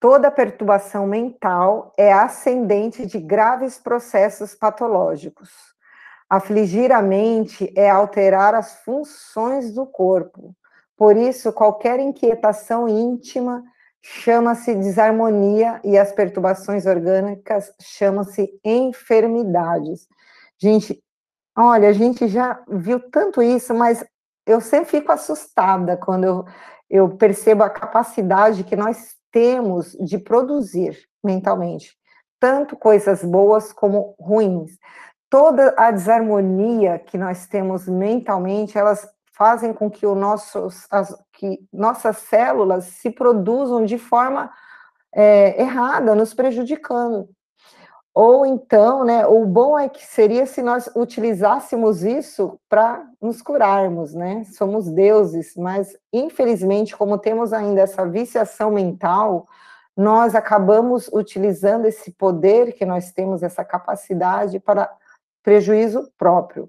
Toda 0.00 0.32
perturbação 0.32 1.06
mental 1.06 1.94
é 1.96 2.12
ascendente 2.12 3.06
de 3.06 3.20
graves 3.20 3.78
processos 3.78 4.54
patológicos. 4.54 5.71
Afligir 6.32 6.90
a 6.90 7.02
mente 7.02 7.70
é 7.76 7.90
alterar 7.90 8.54
as 8.54 8.76
funções 8.76 9.74
do 9.74 9.84
corpo. 9.84 10.56
Por 10.96 11.14
isso, 11.14 11.52
qualquer 11.52 12.00
inquietação 12.00 12.88
íntima 12.88 13.62
chama-se 14.00 14.74
desarmonia 14.74 15.78
e 15.84 15.98
as 15.98 16.10
perturbações 16.10 16.86
orgânicas 16.86 17.70
chamam-se 17.78 18.48
enfermidades. 18.64 20.08
Gente, 20.58 21.04
olha, 21.54 21.90
a 21.90 21.92
gente 21.92 22.26
já 22.26 22.64
viu 22.66 22.98
tanto 23.10 23.42
isso, 23.42 23.74
mas 23.74 24.02
eu 24.46 24.58
sempre 24.62 24.88
fico 24.88 25.12
assustada 25.12 25.98
quando 25.98 26.24
eu, 26.24 26.44
eu 26.88 27.10
percebo 27.10 27.62
a 27.62 27.68
capacidade 27.68 28.64
que 28.64 28.74
nós 28.74 29.16
temos 29.30 29.92
de 30.00 30.16
produzir 30.16 30.98
mentalmente, 31.22 31.94
tanto 32.40 32.74
coisas 32.74 33.22
boas 33.22 33.70
como 33.70 34.14
ruins. 34.18 34.78
Toda 35.32 35.72
a 35.78 35.90
desarmonia 35.90 36.98
que 36.98 37.16
nós 37.16 37.46
temos 37.46 37.88
mentalmente, 37.88 38.76
elas 38.76 39.08
fazem 39.32 39.72
com 39.72 39.90
que, 39.90 40.04
o 40.04 40.14
nossos, 40.14 40.86
as, 40.90 41.18
que 41.32 41.66
nossas 41.72 42.18
células 42.18 42.84
se 42.84 43.08
produzam 43.08 43.82
de 43.82 43.96
forma 43.96 44.52
é, 45.10 45.58
errada, 45.58 46.14
nos 46.14 46.34
prejudicando. 46.34 47.30
Ou 48.14 48.44
então, 48.44 49.04
né, 49.04 49.26
o 49.26 49.46
bom 49.46 49.78
é 49.78 49.88
que 49.88 50.04
seria 50.04 50.44
se 50.44 50.60
nós 50.60 50.90
utilizássemos 50.94 52.04
isso 52.04 52.60
para 52.68 53.02
nos 53.18 53.40
curarmos, 53.40 54.12
né? 54.12 54.44
Somos 54.52 54.90
deuses, 54.90 55.56
mas 55.56 55.96
infelizmente, 56.12 56.94
como 56.94 57.16
temos 57.16 57.54
ainda 57.54 57.80
essa 57.80 58.06
viciação 58.06 58.70
mental, 58.70 59.46
nós 59.96 60.34
acabamos 60.34 61.08
utilizando 61.10 61.86
esse 61.86 62.12
poder 62.12 62.74
que 62.74 62.84
nós 62.84 63.12
temos, 63.12 63.42
essa 63.42 63.64
capacidade 63.64 64.60
para 64.60 64.94
prejuízo 65.42 66.10
próprio. 66.16 66.68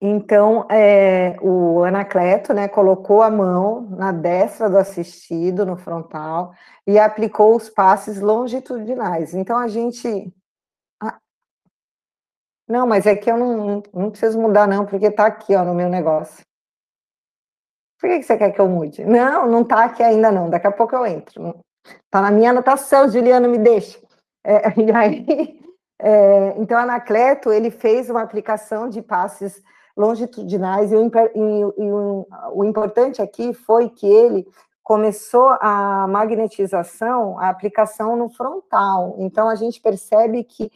Então, 0.00 0.64
é, 0.70 1.36
o 1.42 1.82
Anacleto 1.82 2.54
né, 2.54 2.68
colocou 2.68 3.20
a 3.20 3.30
mão 3.30 3.80
na 3.90 4.12
destra 4.12 4.70
do 4.70 4.78
assistido, 4.78 5.66
no 5.66 5.76
frontal, 5.76 6.54
e 6.86 6.98
aplicou 6.98 7.56
os 7.56 7.68
passes 7.68 8.20
longitudinais. 8.20 9.34
Então, 9.34 9.58
a 9.58 9.66
gente. 9.66 10.32
Não, 12.68 12.86
mas 12.86 13.06
é 13.06 13.16
que 13.16 13.30
eu 13.30 13.36
não, 13.36 13.82
não 13.92 14.10
preciso 14.10 14.38
mudar, 14.40 14.68
não, 14.68 14.84
porque 14.86 15.06
está 15.06 15.26
aqui 15.26 15.56
ó, 15.56 15.64
no 15.64 15.74
meu 15.74 15.88
negócio. 15.88 16.44
Por 17.98 18.08
que 18.08 18.22
você 18.22 18.36
quer 18.36 18.52
que 18.52 18.60
eu 18.60 18.68
mude? 18.68 19.02
Não, 19.06 19.48
não 19.48 19.62
está 19.62 19.84
aqui 19.84 20.04
ainda, 20.04 20.30
não. 20.30 20.48
Daqui 20.48 20.68
a 20.68 20.72
pouco 20.72 20.94
eu 20.94 21.04
entro. 21.04 21.58
Está 21.84 22.22
na 22.22 22.30
minha 22.30 22.50
anotação, 22.50 23.08
Juliana, 23.08 23.48
me 23.48 23.58
deixa. 23.58 23.98
É, 24.44 24.68
e 24.80 24.92
aí, 24.92 25.60
é, 26.00 26.54
então, 26.58 26.78
Anacleto, 26.78 27.52
ele 27.52 27.70
fez 27.70 28.08
uma 28.08 28.22
aplicação 28.22 28.88
de 28.88 29.02
passes 29.02 29.62
longitudinais, 29.96 30.92
e 30.92 30.96
o, 30.96 31.10
e, 31.34 31.92
o, 31.92 32.26
o 32.54 32.64
importante 32.64 33.20
aqui 33.20 33.52
foi 33.52 33.88
que 33.88 34.06
ele 34.06 34.46
começou 34.82 35.48
a 35.60 36.06
magnetização, 36.08 37.38
a 37.38 37.48
aplicação 37.48 38.16
no 38.16 38.28
frontal. 38.30 39.16
Então, 39.18 39.48
a 39.48 39.54
gente 39.54 39.80
percebe 39.80 40.44
que 40.44 40.70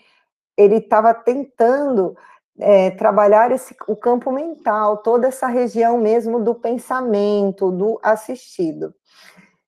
ele 0.57 0.77
estava 0.77 1.15
tentando 1.15 2.17
é, 2.59 2.91
trabalhar 2.91 3.51
esse, 3.53 3.75
o 3.87 3.97
campo 3.97 4.31
mental, 4.31 4.99
toda 4.99 5.29
essa 5.29 5.47
região 5.47 5.97
mesmo 5.99 6.43
do 6.43 6.55
pensamento, 6.55 7.71
do 7.71 7.99
assistido. 8.03 8.93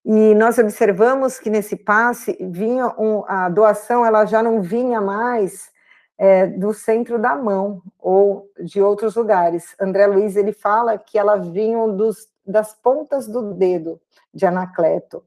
E 0.05 0.35
nós 0.35 0.59
observamos 0.59 1.39
que 1.39 1.49
nesse 1.49 1.77
passe 1.77 2.37
vinha 2.41 2.89
um, 2.99 3.25
a 3.27 3.49
doação, 3.49 4.05
ela 4.05 4.27
já 4.27 4.43
não 4.43 4.61
vinha 4.61 5.01
mais 5.01 5.73
é, 6.19 6.47
do 6.47 6.75
centro 6.75 7.19
da 7.19 7.35
mão 7.35 7.83
ou 7.99 8.51
de 8.61 8.83
outros 8.83 9.17
lugares. 9.17 9.75
André 9.81 10.07
Luiz 10.07 10.37
ele 10.37 10.53
fala 10.53 10.99
que 10.99 11.19
elas 11.19 11.49
vinham 11.49 11.97
dos, 11.97 12.29
das 12.47 12.75
pontas 12.75 13.27
do 13.27 13.55
dedo 13.55 14.01
de 14.33 14.45
Anacleto. 14.45 15.25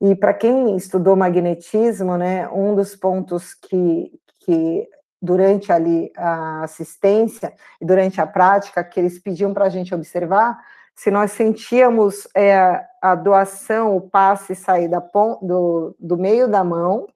E 0.00 0.14
para 0.14 0.34
quem 0.34 0.76
estudou 0.76 1.16
magnetismo, 1.16 2.16
né, 2.16 2.48
um 2.48 2.74
dos 2.74 2.94
pontos 2.94 3.54
que, 3.54 4.12
que 4.40 4.88
durante 5.20 5.72
ali 5.72 6.12
a 6.16 6.64
assistência 6.64 7.54
e 7.80 7.86
durante 7.86 8.20
a 8.20 8.26
prática 8.26 8.82
que 8.82 8.98
eles 8.98 9.18
pediam 9.20 9.54
para 9.54 9.66
a 9.66 9.68
gente 9.68 9.94
observar, 9.94 10.58
se 10.94 11.10
nós 11.10 11.32
sentíamos 11.32 12.28
é, 12.36 12.84
a 13.00 13.14
doação, 13.14 13.96
o 13.96 14.00
passe 14.00 14.54
sair 14.54 14.88
da, 14.88 15.00
do, 15.40 15.94
do 15.98 16.16
meio 16.16 16.48
da 16.48 16.62
mão 16.62 17.06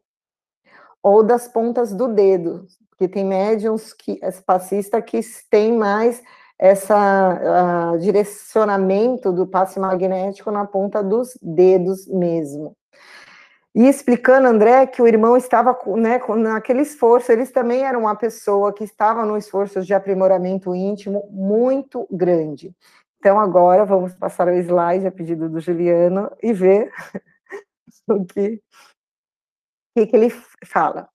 ou 1.02 1.22
das 1.22 1.46
pontas 1.46 1.92
do 1.92 2.08
dedo, 2.08 2.66
porque 2.90 3.06
tem 3.06 3.24
médiums 3.24 3.92
que, 3.92 4.18
passista 4.44 5.00
que 5.00 5.20
tem 5.50 5.72
mais 5.72 6.22
essa 6.58 7.94
uh, 7.94 7.98
direcionamento 7.98 9.30
do 9.30 9.46
passe 9.46 9.78
magnético 9.78 10.50
na 10.50 10.64
ponta 10.64 11.02
dos 11.02 11.38
dedos 11.42 12.06
mesmo. 12.06 12.74
E 13.74 13.86
explicando, 13.86 14.48
André, 14.48 14.86
que 14.86 15.02
o 15.02 15.06
irmão 15.06 15.36
estava 15.36 15.78
né, 15.98 16.18
naquele 16.38 16.80
esforço, 16.80 17.30
eles 17.30 17.50
também 17.50 17.84
eram 17.84 18.00
uma 18.00 18.16
pessoa 18.16 18.72
que 18.72 18.82
estava 18.82 19.26
num 19.26 19.36
esforço 19.36 19.82
de 19.82 19.92
aprimoramento 19.92 20.74
íntimo 20.74 21.28
muito 21.30 22.08
grande. 22.10 22.74
Então, 23.26 23.40
agora 23.40 23.84
vamos 23.84 24.14
passar 24.14 24.46
o 24.46 24.52
slide 24.52 25.04
a 25.04 25.10
pedido 25.10 25.48
do 25.48 25.58
Juliano 25.58 26.30
e 26.40 26.52
ver 26.52 26.92
o 28.06 28.24
que, 28.24 28.62
que, 29.96 30.06
que 30.06 30.16
ele 30.16 30.30
fala 30.64 31.08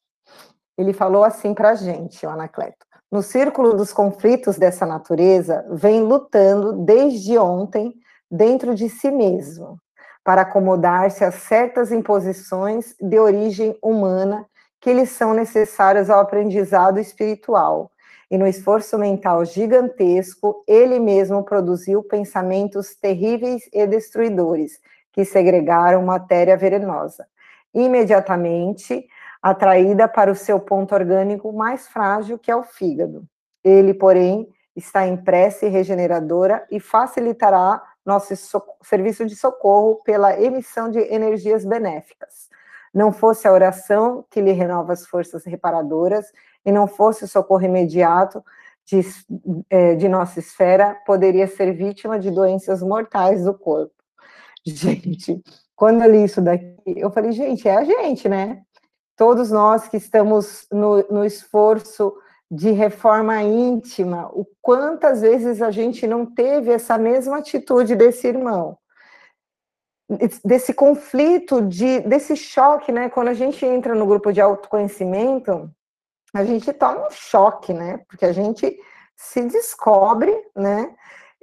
ele 0.77 0.91
falou 0.91 1.23
assim 1.23 1.53
para 1.53 1.69
a 1.69 1.75
gente, 1.75 2.25
o 2.25 2.29
Anacleto. 2.29 2.85
No 3.09 3.23
círculo 3.23 3.77
dos 3.77 3.93
conflitos 3.93 4.57
dessa 4.57 4.85
natureza, 4.85 5.65
vem 5.69 6.01
lutando 6.01 6.73
desde 6.83 7.37
ontem 7.37 7.93
dentro 8.29 8.75
de 8.75 8.89
si 8.89 9.09
mesmo, 9.09 9.77
para 10.21 10.41
acomodar-se 10.41 11.23
a 11.23 11.31
certas 11.31 11.93
imposições 11.93 12.93
de 12.99 13.17
origem 13.19 13.73
humana 13.81 14.45
que 14.81 14.91
lhes 14.91 15.11
são 15.11 15.33
necessárias 15.33 16.09
ao 16.09 16.19
aprendizado 16.19 16.99
espiritual. 16.99 17.89
E 18.31 18.37
no 18.37 18.47
esforço 18.47 18.97
mental 18.97 19.43
gigantesco, 19.43 20.63
ele 20.65 20.99
mesmo 20.99 21.43
produziu 21.43 22.01
pensamentos 22.01 22.95
terríveis 22.95 23.69
e 23.73 23.85
destruidores, 23.85 24.79
que 25.11 25.25
segregaram 25.25 26.01
matéria 26.01 26.55
venenosa. 26.55 27.27
Imediatamente, 27.73 29.05
atraída 29.41 30.07
para 30.07 30.31
o 30.31 30.35
seu 30.35 30.61
ponto 30.61 30.95
orgânico 30.95 31.51
mais 31.51 31.89
frágil, 31.89 32.39
que 32.39 32.49
é 32.49 32.55
o 32.55 32.63
fígado. 32.63 33.25
Ele, 33.61 33.93
porém, 33.93 34.47
está 34.73 35.05
em 35.05 35.17
prece 35.17 35.67
regeneradora 35.67 36.65
e 36.71 36.79
facilitará 36.79 37.83
nosso 38.05 38.33
serviço 38.81 39.25
de 39.25 39.35
socorro 39.35 40.01
pela 40.05 40.41
emissão 40.41 40.89
de 40.89 40.99
energias 40.99 41.65
benéficas. 41.65 42.49
Não 42.93 43.11
fosse 43.11 43.45
a 43.47 43.51
oração 43.51 44.25
que 44.29 44.41
lhe 44.41 44.51
renova 44.51 44.93
as 44.93 45.05
forças 45.05 45.45
reparadoras 45.45 46.31
e 46.65 46.71
não 46.71 46.87
fosse 46.87 47.23
o 47.23 47.27
socorro 47.27 47.63
imediato 47.63 48.43
de, 48.85 49.01
é, 49.69 49.95
de 49.95 50.07
nossa 50.09 50.39
esfera, 50.39 50.95
poderia 51.05 51.47
ser 51.47 51.71
vítima 51.73 52.19
de 52.19 52.31
doenças 52.31 52.81
mortais 52.81 53.43
do 53.43 53.53
corpo. 53.53 53.93
Gente, 54.65 55.41
quando 55.75 56.03
eu 56.03 56.11
li 56.11 56.23
isso 56.23 56.41
daqui, 56.41 56.75
eu 56.85 57.09
falei, 57.09 57.31
gente, 57.31 57.67
é 57.67 57.75
a 57.75 57.83
gente, 57.83 58.29
né? 58.29 58.61
todos 59.21 59.51
nós 59.51 59.87
que 59.87 59.97
estamos 59.97 60.65
no, 60.71 61.03
no 61.11 61.23
esforço 61.23 62.11
de 62.49 62.71
reforma 62.71 63.39
íntima, 63.43 64.27
o 64.33 64.47
quantas 64.59 65.21
vezes 65.21 65.61
a 65.61 65.69
gente 65.69 66.07
não 66.07 66.25
teve 66.25 66.71
essa 66.71 66.97
mesma 66.97 67.37
atitude 67.37 67.95
desse 67.95 68.27
irmão, 68.27 68.75
desse 70.43 70.73
conflito, 70.73 71.61
de, 71.61 71.99
desse 71.99 72.35
choque, 72.35 72.91
né? 72.91 73.09
Quando 73.09 73.27
a 73.27 73.35
gente 73.35 73.63
entra 73.63 73.93
no 73.93 74.07
grupo 74.07 74.33
de 74.33 74.41
autoconhecimento, 74.41 75.69
a 76.33 76.43
gente 76.43 76.71
toma 76.73 77.07
um 77.07 77.11
choque, 77.11 77.73
né? 77.73 77.99
Porque 78.07 78.25
a 78.25 78.31
gente 78.31 78.77
se 79.15 79.41
descobre, 79.45 80.33
né? 80.55 80.93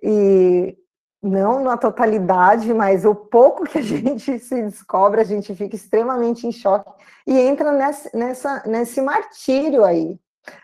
E 0.02 0.76
não 1.22 1.62
na 1.62 1.76
totalidade, 1.76 2.72
mas 2.72 3.04
o 3.04 3.14
pouco 3.14 3.64
que 3.64 3.78
a 3.78 3.82
gente 3.82 4.38
se 4.38 4.62
descobre, 4.62 5.20
a 5.20 5.24
gente 5.24 5.54
fica 5.54 5.76
extremamente 5.76 6.46
em 6.46 6.52
choque 6.52 6.90
e 7.26 7.38
entra 7.38 7.72
nessa, 7.72 8.10
nessa, 8.14 8.62
nesse 8.66 9.00
martírio 9.00 9.84
aí. 9.84 10.18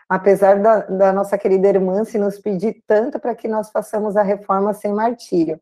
Apesar 0.09 0.59
da, 0.59 0.79
da 0.81 1.13
nossa 1.13 1.37
querida 1.37 1.67
irmã 1.67 2.03
se 2.03 2.17
nos 2.17 2.39
pedir 2.39 2.83
tanto 2.87 3.19
para 3.19 3.35
que 3.35 3.47
nós 3.47 3.69
façamos 3.69 4.17
a 4.17 4.23
reforma 4.23 4.73
sem 4.73 4.91
martírio. 4.91 5.59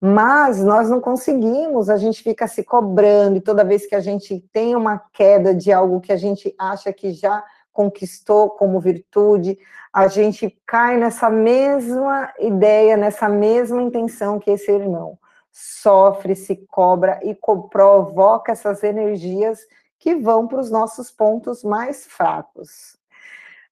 Mas 0.00 0.62
nós 0.62 0.88
não 0.88 1.00
conseguimos, 1.00 1.90
a 1.90 1.96
gente 1.96 2.22
fica 2.22 2.48
se 2.48 2.64
cobrando, 2.64 3.36
e 3.36 3.40
toda 3.40 3.62
vez 3.62 3.86
que 3.86 3.94
a 3.94 4.00
gente 4.00 4.42
tem 4.50 4.74
uma 4.74 4.98
queda 5.12 5.54
de 5.54 5.70
algo 5.70 6.00
que 6.00 6.10
a 6.10 6.16
gente 6.16 6.54
acha 6.58 6.90
que 6.90 7.12
já 7.12 7.44
conquistou 7.80 8.50
como 8.50 8.78
virtude, 8.78 9.58
a 9.90 10.06
gente 10.06 10.54
cai 10.66 10.98
nessa 10.98 11.30
mesma 11.30 12.30
ideia, 12.38 12.94
nessa 12.94 13.26
mesma 13.26 13.80
intenção 13.80 14.38
que 14.38 14.50
esse 14.50 14.70
irmão. 14.70 15.18
Sofre, 15.50 16.36
se 16.36 16.56
cobra 16.68 17.18
e 17.22 17.34
provoca 17.70 18.52
essas 18.52 18.84
energias 18.84 19.60
que 19.98 20.14
vão 20.14 20.46
para 20.46 20.60
os 20.60 20.70
nossos 20.70 21.10
pontos 21.10 21.64
mais 21.64 22.06
fracos. 22.06 22.98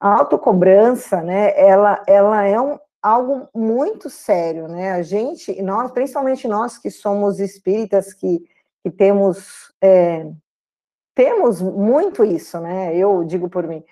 A 0.00 0.14
autocobrança, 0.14 1.20
né, 1.22 1.52
ela, 1.54 2.02
ela 2.06 2.44
é 2.44 2.59
um, 2.59 2.78
algo 3.02 3.46
muito 3.54 4.09
sério, 4.09 4.68
né? 4.68 4.92
A 4.92 5.02
gente, 5.02 5.61
nós, 5.61 5.90
principalmente 5.90 6.48
nós 6.48 6.78
que 6.78 6.90
somos 6.90 7.40
espíritas, 7.40 8.14
que, 8.14 8.40
que 8.82 8.90
temos, 8.90 9.70
é, 9.82 10.26
temos 11.18 11.60
muito 11.60 12.22
isso, 12.22 12.60
né? 12.60 12.96
Eu 12.96 13.24
digo 13.24 13.50
por 13.50 13.66
mim. 13.66 13.82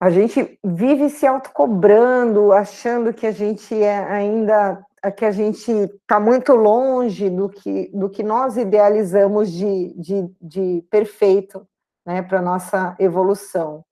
A 0.00 0.08
gente 0.08 0.58
vive 0.64 1.10
se 1.10 1.26
autocobrando, 1.26 2.54
achando 2.54 3.12
que 3.12 3.26
a 3.26 3.32
gente 3.32 3.74
é 3.74 3.98
ainda 3.98 4.82
que 5.14 5.26
a 5.26 5.30
gente 5.30 5.70
está 5.70 6.18
muito 6.18 6.54
longe 6.54 7.28
do 7.28 7.50
que, 7.50 7.90
do 7.92 8.08
que 8.08 8.22
nós 8.22 8.56
idealizamos 8.56 9.52
de, 9.52 9.92
de, 9.92 10.34
de 10.40 10.82
perfeito 10.88 11.68
né, 12.06 12.22
para 12.22 12.38
a 12.38 12.42
nossa 12.42 12.96
evolução. 12.98 13.84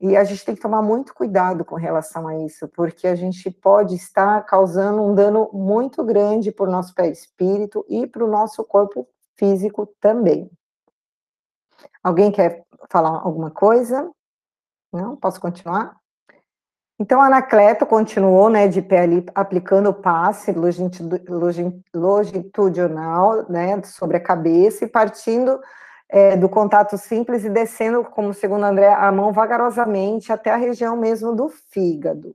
E 0.00 0.16
a 0.16 0.24
gente 0.24 0.44
tem 0.44 0.56
que 0.56 0.60
tomar 0.60 0.82
muito 0.82 1.14
cuidado 1.14 1.64
com 1.64 1.76
relação 1.76 2.26
a 2.26 2.44
isso, 2.44 2.66
porque 2.66 3.06
a 3.06 3.14
gente 3.14 3.52
pode 3.52 3.94
estar 3.94 4.44
causando 4.46 5.00
um 5.00 5.14
dano 5.14 5.48
muito 5.52 6.02
grande 6.02 6.50
para 6.50 6.66
o 6.66 6.72
nosso 6.72 6.92
pé 6.92 7.06
espírito 7.08 7.86
e 7.88 8.04
para 8.04 8.24
o 8.24 8.28
nosso 8.28 8.64
corpo 8.64 9.06
físico 9.36 9.86
também. 10.00 10.50
Alguém 12.08 12.32
quer 12.32 12.64
falar 12.88 13.20
alguma 13.22 13.50
coisa? 13.50 14.10
Não? 14.90 15.14
Posso 15.14 15.38
continuar? 15.38 15.94
Então, 16.98 17.20
Anacleto 17.20 17.84
continuou, 17.84 18.48
né, 18.48 18.66
de 18.66 18.80
pé 18.80 19.02
ali, 19.02 19.26
aplicando 19.34 19.90
o 19.90 19.94
passe 19.94 20.52
longitudinal, 21.94 23.44
né, 23.50 23.82
sobre 23.82 24.16
a 24.16 24.20
cabeça 24.20 24.86
e 24.86 24.88
partindo 24.88 25.60
é, 26.08 26.34
do 26.34 26.48
contato 26.48 26.96
simples 26.96 27.44
e 27.44 27.50
descendo, 27.50 28.02
como 28.02 28.32
segundo 28.32 28.64
André, 28.64 28.88
a 28.88 29.12
mão 29.12 29.30
vagarosamente 29.30 30.32
até 30.32 30.50
a 30.50 30.56
região 30.56 30.96
mesmo 30.96 31.36
do 31.36 31.50
fígado. 31.50 32.34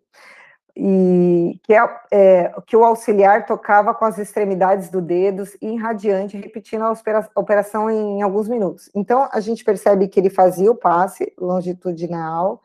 E 0.76 1.60
que, 1.64 1.74
é, 1.74 1.98
é, 2.12 2.54
que 2.66 2.76
o 2.76 2.84
auxiliar 2.84 3.46
tocava 3.46 3.94
com 3.94 4.06
as 4.06 4.18
extremidades 4.18 4.90
do 4.90 5.00
dedos 5.00 5.56
e 5.62 5.74
irradiante, 5.74 6.36
repetindo 6.36 6.84
a 6.84 6.94
operação 7.36 7.92
em 7.92 8.24
alguns 8.24 8.48
minutos. 8.48 8.90
Então, 8.96 9.30
a 9.32 9.40
gente 9.40 9.64
percebe 9.64 10.08
que 10.08 10.20
ele 10.20 10.32
fazia 10.32 10.72
o 10.72 10.76
passe 10.76 11.32
longitudinal, 11.40 12.60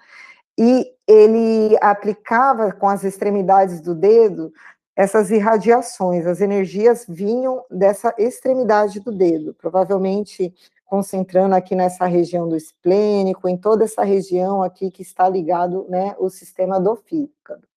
e 0.58 0.92
ele 1.06 1.76
aplicava 1.80 2.72
com 2.72 2.88
as 2.88 3.04
extremidades 3.04 3.80
do 3.80 3.94
dedo 3.94 4.52
essas 4.96 5.30
irradiações, 5.30 6.26
as 6.26 6.40
energias 6.40 7.06
vinham 7.08 7.64
dessa 7.70 8.12
extremidade 8.18 8.98
do 8.98 9.12
dedo, 9.12 9.54
provavelmente 9.54 10.52
concentrando 10.84 11.54
aqui 11.54 11.76
nessa 11.76 12.04
região 12.06 12.48
do 12.48 12.56
esplênico, 12.56 13.48
em 13.48 13.56
toda 13.56 13.84
essa 13.84 14.02
região 14.02 14.60
aqui 14.60 14.90
que 14.90 15.02
está 15.02 15.28
ligado, 15.28 15.86
né, 15.88 16.16
o 16.18 16.28
sistema 16.28 16.80
do 16.80 16.96
fígado. 16.96 17.67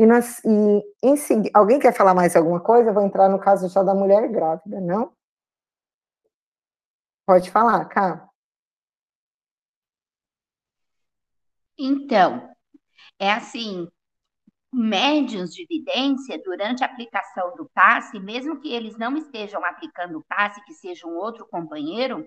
E, 0.00 0.06
nós, 0.06 0.40
e 0.46 0.82
em 1.02 1.14
seguida, 1.14 1.50
alguém 1.52 1.78
quer 1.78 1.94
falar 1.94 2.14
mais 2.14 2.34
alguma 2.34 2.58
coisa? 2.58 2.88
Eu 2.88 2.94
vou 2.94 3.04
entrar 3.04 3.28
no 3.28 3.38
caso 3.38 3.68
já 3.68 3.82
da 3.82 3.94
mulher 3.94 4.26
grávida, 4.30 4.80
não? 4.80 5.12
Pode 7.26 7.50
falar, 7.50 7.84
Cá. 7.84 8.26
Então, 11.78 12.50
é 13.18 13.30
assim, 13.30 13.86
médios 14.72 15.52
de 15.52 15.64
evidência, 15.64 16.40
durante 16.42 16.82
a 16.82 16.86
aplicação 16.86 17.54
do 17.56 17.68
passe, 17.74 18.18
mesmo 18.18 18.58
que 18.58 18.72
eles 18.72 18.96
não 18.96 19.18
estejam 19.18 19.62
aplicando 19.62 20.18
o 20.18 20.24
passe, 20.24 20.64
que 20.64 20.72
seja 20.72 21.06
um 21.06 21.16
outro 21.18 21.46
companheiro, 21.46 22.26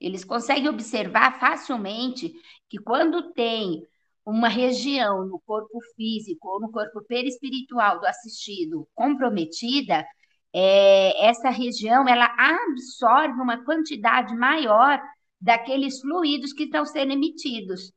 eles 0.00 0.24
conseguem 0.24 0.68
observar 0.68 1.40
facilmente 1.40 2.32
que 2.68 2.78
quando 2.78 3.32
tem 3.32 3.84
uma 4.24 4.48
região 4.48 5.26
no 5.26 5.38
corpo 5.40 5.78
físico 5.96 6.48
ou 6.48 6.60
no 6.60 6.70
corpo 6.70 7.02
perispiritual 7.06 8.00
do 8.00 8.06
assistido 8.06 8.88
comprometida, 8.94 10.06
é, 10.52 11.26
essa 11.26 11.50
região 11.50 12.08
ela 12.08 12.32
absorve 12.38 13.40
uma 13.40 13.64
quantidade 13.64 14.34
maior 14.36 15.00
daqueles 15.40 16.00
fluidos 16.00 16.52
que 16.52 16.64
estão 16.64 16.86
sendo 16.86 17.12
emitidos. 17.12 17.92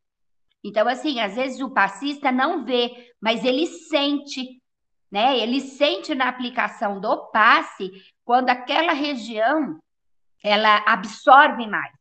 Então, 0.63 0.87
assim, 0.87 1.19
às 1.19 1.35
vezes 1.35 1.61
o 1.61 1.69
passista 1.69 2.31
não 2.31 2.65
vê, 2.65 3.13
mas 3.21 3.45
ele 3.45 3.65
sente, 3.67 4.61
né? 5.09 5.37
Ele 5.39 5.61
sente 5.61 6.13
na 6.13 6.27
aplicação 6.27 6.99
do 6.99 7.27
passe 7.31 7.89
quando 8.25 8.49
aquela 8.49 8.91
região 8.91 9.79
ela 10.43 10.83
absorve 10.85 11.65
mais. 11.67 11.96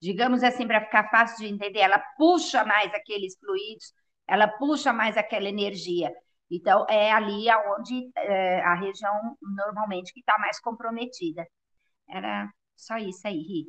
Digamos 0.00 0.42
assim, 0.42 0.66
para 0.66 0.84
ficar 0.84 1.10
fácil 1.10 1.38
de 1.38 1.52
entender, 1.52 1.80
ela 1.80 1.98
puxa 2.16 2.64
mais 2.64 2.92
aqueles 2.94 3.36
fluidos, 3.38 3.92
ela 4.26 4.46
puxa 4.46 4.92
mais 4.92 5.16
aquela 5.16 5.48
energia. 5.48 6.12
Então, 6.50 6.86
é 6.88 7.12
ali 7.12 7.46
onde 7.78 8.10
é, 8.16 8.60
a 8.60 8.74
região 8.74 9.36
normalmente 9.42 10.12
que 10.12 10.20
está 10.20 10.38
mais 10.38 10.60
comprometida. 10.60 11.46
Era 12.08 12.48
só 12.76 12.96
isso 12.96 13.26
aí, 13.26 13.38
Ri. 13.38 13.66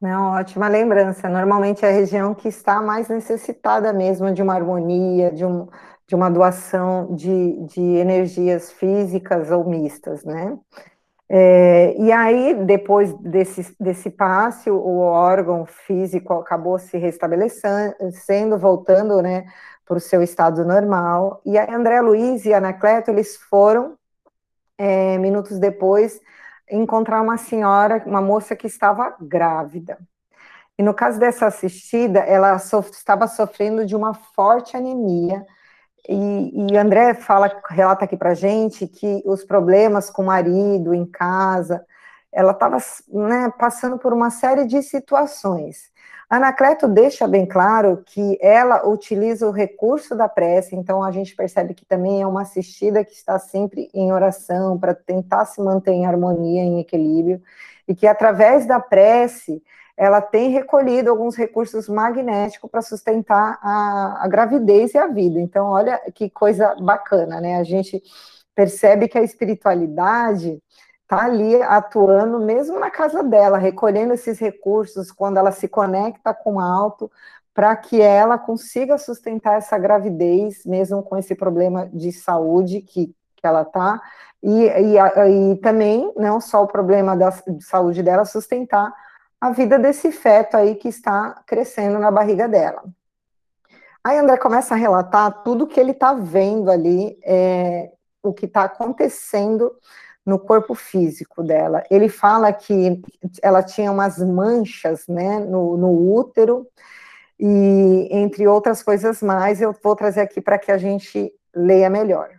Não, 0.00 0.32
ótima 0.32 0.68
lembrança. 0.68 1.28
Normalmente 1.28 1.84
é 1.84 1.88
a 1.88 1.92
região 1.92 2.34
que 2.34 2.48
está 2.48 2.80
mais 2.80 3.08
necessitada 3.08 3.92
mesmo 3.92 4.32
de 4.32 4.42
uma 4.42 4.54
harmonia, 4.54 5.32
de, 5.32 5.44
um, 5.44 5.66
de 6.06 6.14
uma 6.14 6.30
doação 6.30 7.14
de, 7.14 7.64
de 7.66 7.80
energias 7.80 8.70
físicas 8.72 9.50
ou 9.50 9.64
mistas, 9.68 10.24
né? 10.24 10.56
É, 11.30 11.94
e 11.98 12.10
aí, 12.10 12.54
depois 12.64 13.12
desse, 13.14 13.76
desse 13.78 14.08
passe, 14.10 14.70
o 14.70 14.98
órgão 15.00 15.66
físico 15.66 16.32
acabou 16.34 16.78
se 16.78 16.96
restabelecendo, 16.96 18.56
voltando, 18.58 19.20
né, 19.20 19.44
para 19.84 19.98
o 19.98 20.00
seu 20.00 20.22
estado 20.22 20.64
normal. 20.64 21.40
E 21.44 21.58
a 21.58 21.74
André 21.74 22.00
Luiz 22.00 22.44
e 22.46 22.54
Anacleto, 22.54 23.10
eles 23.10 23.36
foram, 23.36 23.96
é, 24.78 25.18
minutos 25.18 25.58
depois, 25.58 26.20
encontrar 26.70 27.20
uma 27.22 27.36
senhora, 27.36 28.02
uma 28.06 28.20
moça 28.20 28.56
que 28.56 28.66
estava 28.66 29.14
grávida. 29.20 29.98
E 30.78 30.82
no 30.82 30.94
caso 30.94 31.18
dessa 31.18 31.46
assistida, 31.46 32.20
ela 32.20 32.54
estava 32.56 33.26
sofrendo 33.26 33.84
de 33.84 33.96
uma 33.96 34.14
forte 34.14 34.76
anemia. 34.76 35.44
E, 36.08 36.72
e 36.72 36.76
André 36.76 37.12
fala, 37.12 37.60
relata 37.68 38.06
aqui 38.06 38.16
para 38.16 38.32
gente 38.32 38.86
que 38.86 39.22
os 39.26 39.44
problemas 39.44 40.08
com 40.08 40.22
o 40.22 40.26
marido 40.26 40.94
em 40.94 41.04
casa, 41.04 41.84
ela 42.32 42.52
estava 42.52 42.78
né, 43.08 43.52
passando 43.58 43.98
por 43.98 44.12
uma 44.12 44.30
série 44.30 44.64
de 44.64 44.82
situações. 44.82 45.90
Anacleto 46.30 46.86
deixa 46.86 47.26
bem 47.26 47.46
claro 47.46 48.02
que 48.04 48.38
ela 48.40 48.86
utiliza 48.86 49.46
o 49.46 49.50
recurso 49.50 50.14
da 50.14 50.28
prece, 50.28 50.76
então 50.76 51.02
a 51.02 51.10
gente 51.10 51.34
percebe 51.34 51.72
que 51.72 51.86
também 51.86 52.20
é 52.20 52.26
uma 52.26 52.42
assistida 52.42 53.02
que 53.02 53.12
está 53.12 53.38
sempre 53.38 53.90
em 53.94 54.12
oração 54.12 54.78
para 54.78 54.94
tentar 54.94 55.46
se 55.46 55.60
manter 55.60 55.92
em 55.92 56.06
harmonia, 56.06 56.62
em 56.62 56.80
equilíbrio, 56.80 57.40
e 57.86 57.94
que 57.94 58.06
através 58.06 58.66
da 58.66 58.78
prece 58.78 59.62
ela 59.98 60.20
tem 60.20 60.50
recolhido 60.50 61.10
alguns 61.10 61.34
recursos 61.34 61.88
magnéticos 61.88 62.70
para 62.70 62.80
sustentar 62.80 63.58
a, 63.60 64.24
a 64.24 64.28
gravidez 64.28 64.94
e 64.94 64.98
a 64.98 65.08
vida. 65.08 65.40
Então, 65.40 65.66
olha 65.66 66.00
que 66.14 66.30
coisa 66.30 66.76
bacana, 66.80 67.40
né? 67.40 67.56
A 67.56 67.64
gente 67.64 68.00
percebe 68.54 69.08
que 69.08 69.18
a 69.18 69.22
espiritualidade 69.22 70.62
está 71.02 71.24
ali 71.24 71.60
atuando 71.62 72.38
mesmo 72.38 72.78
na 72.78 72.90
casa 72.90 73.24
dela, 73.24 73.58
recolhendo 73.58 74.14
esses 74.14 74.38
recursos 74.38 75.10
quando 75.10 75.36
ela 75.38 75.50
se 75.50 75.66
conecta 75.66 76.32
com 76.32 76.54
o 76.54 76.60
alto, 76.60 77.10
para 77.52 77.74
que 77.74 78.00
ela 78.00 78.38
consiga 78.38 78.96
sustentar 78.98 79.58
essa 79.58 79.76
gravidez, 79.76 80.64
mesmo 80.64 81.02
com 81.02 81.16
esse 81.16 81.34
problema 81.34 81.88
de 81.92 82.12
saúde 82.12 82.82
que, 82.82 83.06
que 83.34 83.46
ela 83.46 83.62
está, 83.62 84.00
e, 84.40 84.66
e, 84.66 85.52
e, 85.52 85.56
também 85.56 86.12
não 86.16 86.40
só 86.40 86.62
o 86.62 86.68
problema 86.68 87.16
da 87.16 87.30
de 87.30 87.64
saúde 87.64 88.00
dela, 88.00 88.24
sustentar 88.24 88.94
a 89.40 89.50
vida 89.50 89.78
desse 89.78 90.10
feto 90.10 90.56
aí 90.56 90.74
que 90.74 90.88
está 90.88 91.42
crescendo 91.46 91.98
na 91.98 92.10
barriga 92.10 92.48
dela. 92.48 92.82
Aí 94.02 94.16
André 94.18 94.36
começa 94.36 94.74
a 94.74 94.76
relatar 94.76 95.42
tudo 95.42 95.66
que 95.66 95.78
ele 95.78 95.92
está 95.92 96.12
vendo 96.14 96.70
ali, 96.70 97.18
é, 97.24 97.90
o 98.22 98.32
que 98.32 98.46
está 98.46 98.64
acontecendo 98.64 99.74
no 100.24 100.38
corpo 100.38 100.74
físico 100.74 101.42
dela. 101.42 101.82
Ele 101.90 102.08
fala 102.08 102.52
que 102.52 103.00
ela 103.42 103.62
tinha 103.62 103.90
umas 103.90 104.18
manchas, 104.18 105.06
né, 105.08 105.38
no, 105.40 105.76
no 105.76 106.14
útero, 106.14 106.66
e 107.38 108.08
entre 108.10 108.46
outras 108.46 108.82
coisas 108.82 109.22
mais, 109.22 109.60
eu 109.60 109.74
vou 109.82 109.94
trazer 109.94 110.20
aqui 110.20 110.40
para 110.40 110.58
que 110.58 110.72
a 110.72 110.78
gente 110.78 111.32
leia 111.54 111.88
melhor. 111.88 112.37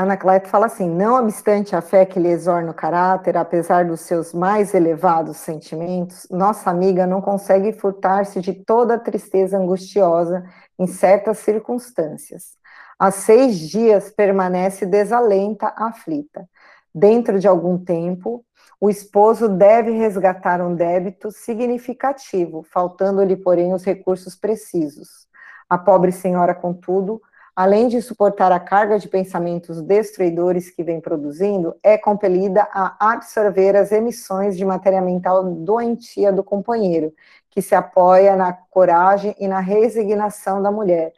Anacleto 0.00 0.48
fala 0.48 0.66
assim: 0.66 0.88
não 0.88 1.20
obstante 1.20 1.74
a 1.74 1.80
fé 1.80 2.06
que 2.06 2.20
lhe 2.20 2.28
exorna 2.28 2.70
o 2.70 2.74
caráter, 2.74 3.36
apesar 3.36 3.84
dos 3.84 4.02
seus 4.02 4.32
mais 4.32 4.72
elevados 4.72 5.38
sentimentos, 5.38 6.24
nossa 6.30 6.70
amiga 6.70 7.04
não 7.04 7.20
consegue 7.20 7.72
furtar-se 7.72 8.40
de 8.40 8.52
toda 8.52 8.94
a 8.94 8.98
tristeza 9.00 9.58
angustiosa 9.58 10.44
em 10.78 10.86
certas 10.86 11.38
circunstâncias. 11.38 12.56
Há 12.96 13.10
seis 13.10 13.58
dias 13.58 14.08
permanece 14.08 14.86
desalenta, 14.86 15.74
aflita. 15.76 16.48
Dentro 16.94 17.40
de 17.40 17.48
algum 17.48 17.76
tempo, 17.76 18.44
o 18.80 18.88
esposo 18.88 19.48
deve 19.48 19.90
resgatar 19.90 20.60
um 20.60 20.76
débito 20.76 21.32
significativo, 21.32 22.64
faltando-lhe, 22.72 23.34
porém, 23.36 23.74
os 23.74 23.82
recursos 23.82 24.36
precisos. 24.36 25.26
A 25.68 25.76
pobre 25.76 26.12
senhora, 26.12 26.54
contudo, 26.54 27.20
além 27.58 27.88
de 27.88 28.00
suportar 28.00 28.52
a 28.52 28.60
carga 28.60 29.00
de 29.00 29.08
pensamentos 29.08 29.82
destruidores 29.82 30.70
que 30.70 30.84
vem 30.84 31.00
produzindo, 31.00 31.74
é 31.82 31.98
compelida 31.98 32.68
a 32.70 33.12
absorver 33.14 33.74
as 33.76 33.90
emissões 33.90 34.56
de 34.56 34.64
matéria 34.64 35.00
mental 35.00 35.42
doentia 35.42 36.32
do 36.32 36.44
companheiro, 36.44 37.12
que 37.50 37.60
se 37.60 37.74
apoia 37.74 38.36
na 38.36 38.52
coragem 38.52 39.34
e 39.40 39.48
na 39.48 39.58
resignação 39.58 40.62
da 40.62 40.70
mulher, 40.70 41.12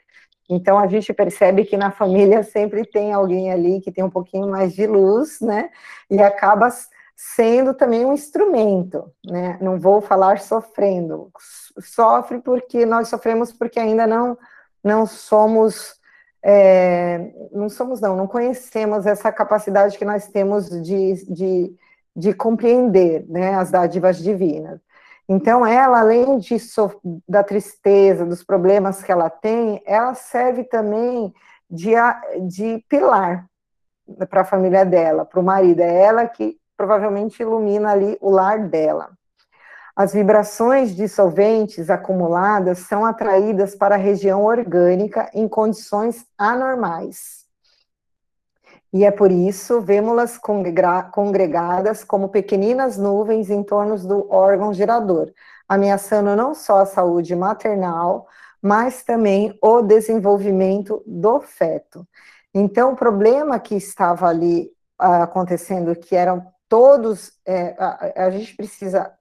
então 0.49 0.79
a 0.79 0.87
gente 0.87 1.13
percebe 1.13 1.67
que 1.67 1.77
na 1.77 1.91
família 1.91 2.43
sempre 2.43 2.87
tem 2.87 3.13
alguém 3.13 3.53
ali 3.53 3.79
que 3.83 3.93
tem 3.93 4.03
um 4.03 4.09
pouquinho 4.09 4.49
mais 4.49 4.73
de 4.73 4.87
luz, 4.87 5.43
né? 5.43 5.69
E 6.11 6.23
acaba 6.23 6.71
sendo 7.15 7.75
também 7.75 8.07
um 8.07 8.15
instrumento, 8.15 9.13
né? 9.23 9.59
Não 9.61 9.79
vou 9.79 10.01
falar 10.01 10.41
sofrendo. 10.41 11.31
Sofre 11.79 12.39
porque 12.39 12.87
nós 12.87 13.09
sofremos 13.09 13.53
porque 13.53 13.79
ainda 13.79 14.07
não 14.07 14.39
não 14.83 15.05
somos 15.05 16.00
é, 16.43 17.33
não 17.53 17.69
somos 17.69 18.01
não, 18.01 18.17
não 18.17 18.27
conhecemos 18.27 19.07
essa 19.07 19.31
capacidade 19.31 19.99
que 19.99 20.05
nós 20.05 20.29
temos 20.29 20.69
de, 20.83 21.25
de, 21.27 21.75
de 22.17 22.35
compreender, 22.35 23.25
né, 23.29 23.55
as 23.55 23.71
dádivas 23.71 24.19
divinas. 24.19 24.81
Então, 25.29 25.65
ela, 25.65 26.01
além 26.01 26.39
de 26.39 26.57
da 27.29 27.45
tristeza, 27.45 28.27
dos 28.27 28.43
problemas 28.43 29.01
que 29.01 29.13
ela 29.13 29.31
tem, 29.31 29.81
ela 29.87 30.13
serve 30.13 30.65
também 30.65 31.33
de, 31.71 31.93
de 32.49 32.85
pilar 32.89 33.47
para 34.29 34.41
a 34.41 34.45
família 34.45 34.85
dela, 34.85 35.25
para 35.25 35.39
o 35.39 35.43
marido. 35.43 35.81
É 35.81 36.03
ela 36.03 36.27
que 36.27 36.59
provavelmente 36.77 37.41
ilumina 37.43 37.93
ali 37.93 38.19
o 38.21 38.29
lar 38.29 38.69
dela. 38.69 39.11
As 40.01 40.15
vibrações 40.15 40.97
dissolventes 40.97 41.91
acumuladas 41.91 42.79
são 42.79 43.05
atraídas 43.05 43.75
para 43.75 43.97
a 43.97 43.99
região 43.99 44.43
orgânica 44.47 45.31
em 45.35 45.47
condições 45.47 46.25
anormais. 46.39 47.45
E 48.91 49.05
é 49.05 49.11
por 49.11 49.31
isso 49.31 49.83
vemos-las 49.83 50.39
congregadas 50.39 52.03
como 52.03 52.31
pequeninas 52.31 52.97
nuvens 52.97 53.51
em 53.51 53.63
torno 53.63 53.99
do 53.99 54.27
órgão 54.33 54.73
gerador, 54.73 55.31
ameaçando 55.69 56.35
não 56.35 56.55
só 56.55 56.79
a 56.79 56.87
saúde 56.87 57.37
maternal, 57.37 58.27
mas 58.63 59.03
também 59.03 59.55
o 59.61 59.83
desenvolvimento 59.83 61.03
do 61.07 61.43
feto. 61.43 62.09
Então, 62.55 62.93
o 62.93 62.97
problema 62.97 63.61
que 63.61 63.75
estava 63.75 64.29
ali 64.29 64.73
uh, 64.99 65.25
acontecendo, 65.25 65.95
que 65.95 66.17
eram 66.17 66.47
todos, 66.71 67.33
é, 67.45 67.75
a, 67.79 68.25
a, 68.25 68.31
gente 68.31 68.57
precisa 68.57 69.13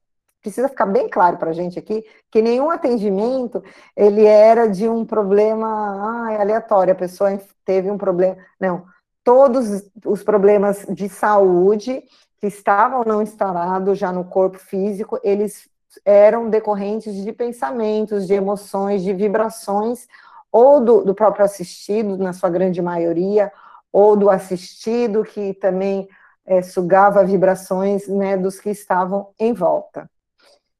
precisa 0.41 0.69
ficar 0.69 0.85
bem 0.85 1.09
claro 1.09 1.37
para 1.37 1.49
a 1.49 1.53
gente 1.53 1.77
aqui 1.77 2.03
que 2.31 2.41
nenhum 2.41 2.69
atendimento 2.69 3.63
ele 3.95 4.25
era 4.25 4.67
de 4.67 4.87
um 4.87 5.05
problema 5.05 5.67
ah, 5.67 6.41
aleatório, 6.41 6.93
a 6.93 6.95
pessoa 6.95 7.39
teve 7.65 7.91
um 7.91 7.97
problema. 7.97 8.37
Não, 8.59 8.85
todos 9.23 9.89
os 10.05 10.23
problemas 10.23 10.85
de 10.89 11.09
saúde 11.09 12.03
que 12.39 12.47
estavam 12.47 13.03
não 13.03 13.21
instalados 13.21 13.97
já 13.97 14.11
no 14.11 14.23
corpo 14.23 14.57
físico, 14.57 15.19
eles 15.23 15.69
eram 16.05 16.49
decorrentes 16.49 17.15
de 17.15 17.33
pensamentos, 17.33 18.25
de 18.27 18.33
emoções, 18.33 19.03
de 19.03 19.13
vibrações, 19.13 20.07
ou 20.51 20.79
do, 20.83 21.03
do 21.03 21.13
próprio 21.13 21.45
assistido, 21.45 22.17
na 22.17 22.33
sua 22.33 22.49
grande 22.49 22.81
maioria, 22.81 23.51
ou 23.91 24.15
do 24.15 24.29
assistido 24.29 25.23
que 25.23 25.53
também 25.53 26.07
é, 26.45 26.61
sugava 26.61 27.23
vibrações 27.23 28.07
né, 28.07 28.37
dos 28.37 28.59
que 28.59 28.69
estavam 28.69 29.29
em 29.37 29.53
volta. 29.53 30.09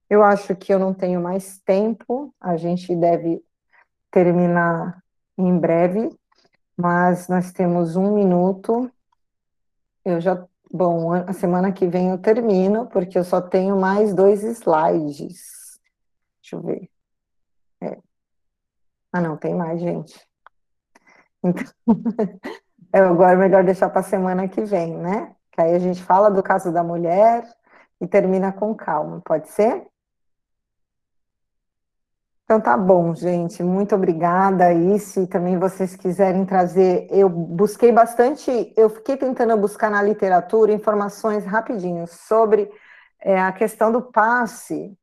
Eu 0.09 0.23
acho 0.23 0.55
que 0.55 0.73
eu 0.73 0.79
não 0.79 0.93
tenho 0.93 1.21
mais 1.21 1.59
tempo, 1.59 2.33
a 2.39 2.57
gente 2.57 2.95
deve 2.95 3.43
terminar 4.09 5.03
em 5.37 5.57
breve, 5.57 6.09
mas 6.75 7.27
nós 7.27 7.51
temos 7.51 7.95
um 7.95 8.15
minuto. 8.15 8.91
Eu 10.03 10.19
já, 10.19 10.43
bom, 10.71 11.13
a 11.13 11.31
semana 11.31 11.71
que 11.71 11.85
vem 11.87 12.09
eu 12.09 12.17
termino, 12.17 12.87
porque 12.87 13.19
eu 13.19 13.23
só 13.23 13.39
tenho 13.39 13.79
mais 13.79 14.11
dois 14.13 14.41
slides. 14.43 15.79
Deixa 16.41 16.55
eu 16.55 16.61
ver. 16.61 16.89
É. 17.81 17.97
Ah, 19.13 19.21
não, 19.21 19.37
tem 19.37 19.53
mais, 19.53 19.79
gente. 19.79 20.27
Então, 21.43 21.71
é 22.91 22.99
agora 22.99 23.33
é 23.33 23.35
melhor 23.35 23.63
deixar 23.63 23.89
para 23.89 23.99
a 23.99 24.03
semana 24.03 24.47
que 24.47 24.61
vem, 24.61 24.97
né? 24.97 25.35
Que 25.51 25.61
aí 25.61 25.75
a 25.75 25.79
gente 25.79 26.01
fala 26.01 26.31
do 26.31 26.41
caso 26.41 26.71
da 26.71 26.83
mulher 26.83 27.47
e 28.01 28.07
termina 28.07 28.51
com 28.51 28.73
calma, 28.73 29.21
pode 29.21 29.49
ser? 29.49 29.87
Então 32.49 32.59
tá 32.59 32.75
bom, 32.75 33.13
gente. 33.13 33.61
Muito 33.61 33.93
obrigada. 33.93 34.73
E 34.73 34.97
se 34.97 35.27
também 35.27 35.59
vocês 35.59 35.95
quiserem 35.95 36.47
trazer, 36.47 37.07
eu 37.11 37.29
busquei 37.29 37.91
bastante, 37.91 38.73
eu 38.75 38.89
fiquei 38.89 39.15
tentando 39.15 39.55
buscar 39.55 39.91
na 39.91 40.01
literatura 40.01 40.73
informações 40.73 41.45
rapidinho 41.45 42.07
sobre 42.07 42.67
é, 43.21 43.39
a 43.39 43.51
questão 43.51 43.91
do 43.91 44.01
passe, 44.01 44.97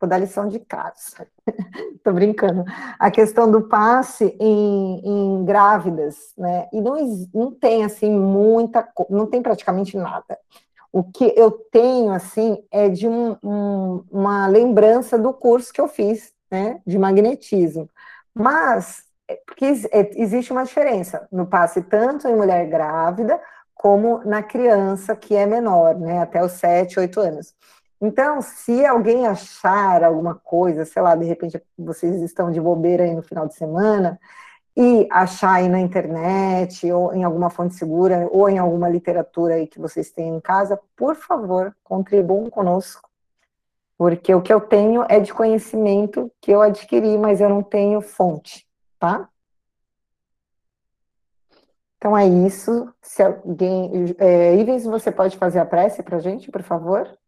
vou 0.00 0.08
dar 0.08 0.18
lição 0.18 0.46
de 0.46 0.60
casa. 0.60 1.26
Tô 2.04 2.12
brincando. 2.12 2.64
A 2.96 3.10
questão 3.10 3.50
do 3.50 3.62
passe 3.62 4.36
em, 4.38 5.00
em 5.04 5.44
grávidas, 5.44 6.32
né? 6.38 6.68
E 6.72 6.80
não, 6.80 6.94
não 7.34 7.50
tem 7.50 7.84
assim 7.84 8.08
muita, 8.08 8.88
não 9.10 9.26
tem 9.26 9.42
praticamente 9.42 9.96
nada. 9.96 10.38
O 10.92 11.02
que 11.02 11.34
eu 11.36 11.50
tenho 11.50 12.12
assim 12.12 12.64
é 12.70 12.88
de 12.88 13.08
um, 13.08 13.36
um, 13.42 14.04
uma 14.12 14.46
lembrança 14.46 15.18
do 15.18 15.32
curso 15.32 15.72
que 15.72 15.80
eu 15.80 15.88
fiz 15.88 16.37
né, 16.50 16.80
de 16.86 16.98
magnetismo. 16.98 17.88
Mas, 18.34 19.04
é, 19.28 19.38
porque 19.46 19.66
é, 19.66 20.10
existe 20.20 20.52
uma 20.52 20.64
diferença 20.64 21.26
no 21.30 21.46
passe 21.46 21.82
tanto 21.82 22.28
em 22.28 22.36
mulher 22.36 22.66
grávida, 22.68 23.40
como 23.74 24.18
na 24.24 24.42
criança 24.42 25.14
que 25.14 25.36
é 25.36 25.46
menor, 25.46 25.96
né, 25.96 26.20
até 26.20 26.44
os 26.44 26.52
7, 26.52 26.98
8 26.98 27.20
anos. 27.20 27.54
Então, 28.00 28.40
se 28.40 28.84
alguém 28.86 29.26
achar 29.26 30.04
alguma 30.04 30.34
coisa, 30.34 30.84
sei 30.84 31.02
lá, 31.02 31.16
de 31.16 31.24
repente 31.24 31.60
vocês 31.76 32.22
estão 32.22 32.50
de 32.50 32.60
bobeira 32.60 33.04
aí 33.04 33.14
no 33.14 33.22
final 33.22 33.46
de 33.46 33.54
semana, 33.54 34.18
e 34.76 35.08
achar 35.10 35.54
aí 35.54 35.68
na 35.68 35.80
internet, 35.80 36.90
ou 36.92 37.12
em 37.12 37.24
alguma 37.24 37.50
fonte 37.50 37.74
segura, 37.74 38.28
ou 38.30 38.48
em 38.48 38.58
alguma 38.58 38.88
literatura 38.88 39.54
aí 39.54 39.66
que 39.66 39.80
vocês 39.80 40.12
têm 40.12 40.36
em 40.36 40.40
casa, 40.40 40.80
por 40.96 41.16
favor, 41.16 41.74
contribuam 41.82 42.48
conosco 42.48 43.07
porque 43.98 44.32
o 44.32 44.40
que 44.40 44.52
eu 44.52 44.60
tenho 44.60 45.04
é 45.08 45.18
de 45.18 45.34
conhecimento 45.34 46.32
que 46.40 46.52
eu 46.52 46.62
adquiri, 46.62 47.18
mas 47.18 47.40
eu 47.40 47.48
não 47.48 47.64
tenho 47.64 48.00
fonte, 48.00 48.64
tá? 48.98 49.28
Então 51.96 52.16
é 52.16 52.26
isso. 52.26 52.94
Se 53.02 53.22
alguém. 53.22 54.14
É, 54.18 54.54
Ivens, 54.54 54.84
você 54.84 55.10
pode 55.10 55.36
fazer 55.36 55.58
a 55.58 55.66
prece 55.66 56.02
para 56.02 56.20
gente, 56.20 56.48
por 56.50 56.62
favor? 56.62 57.18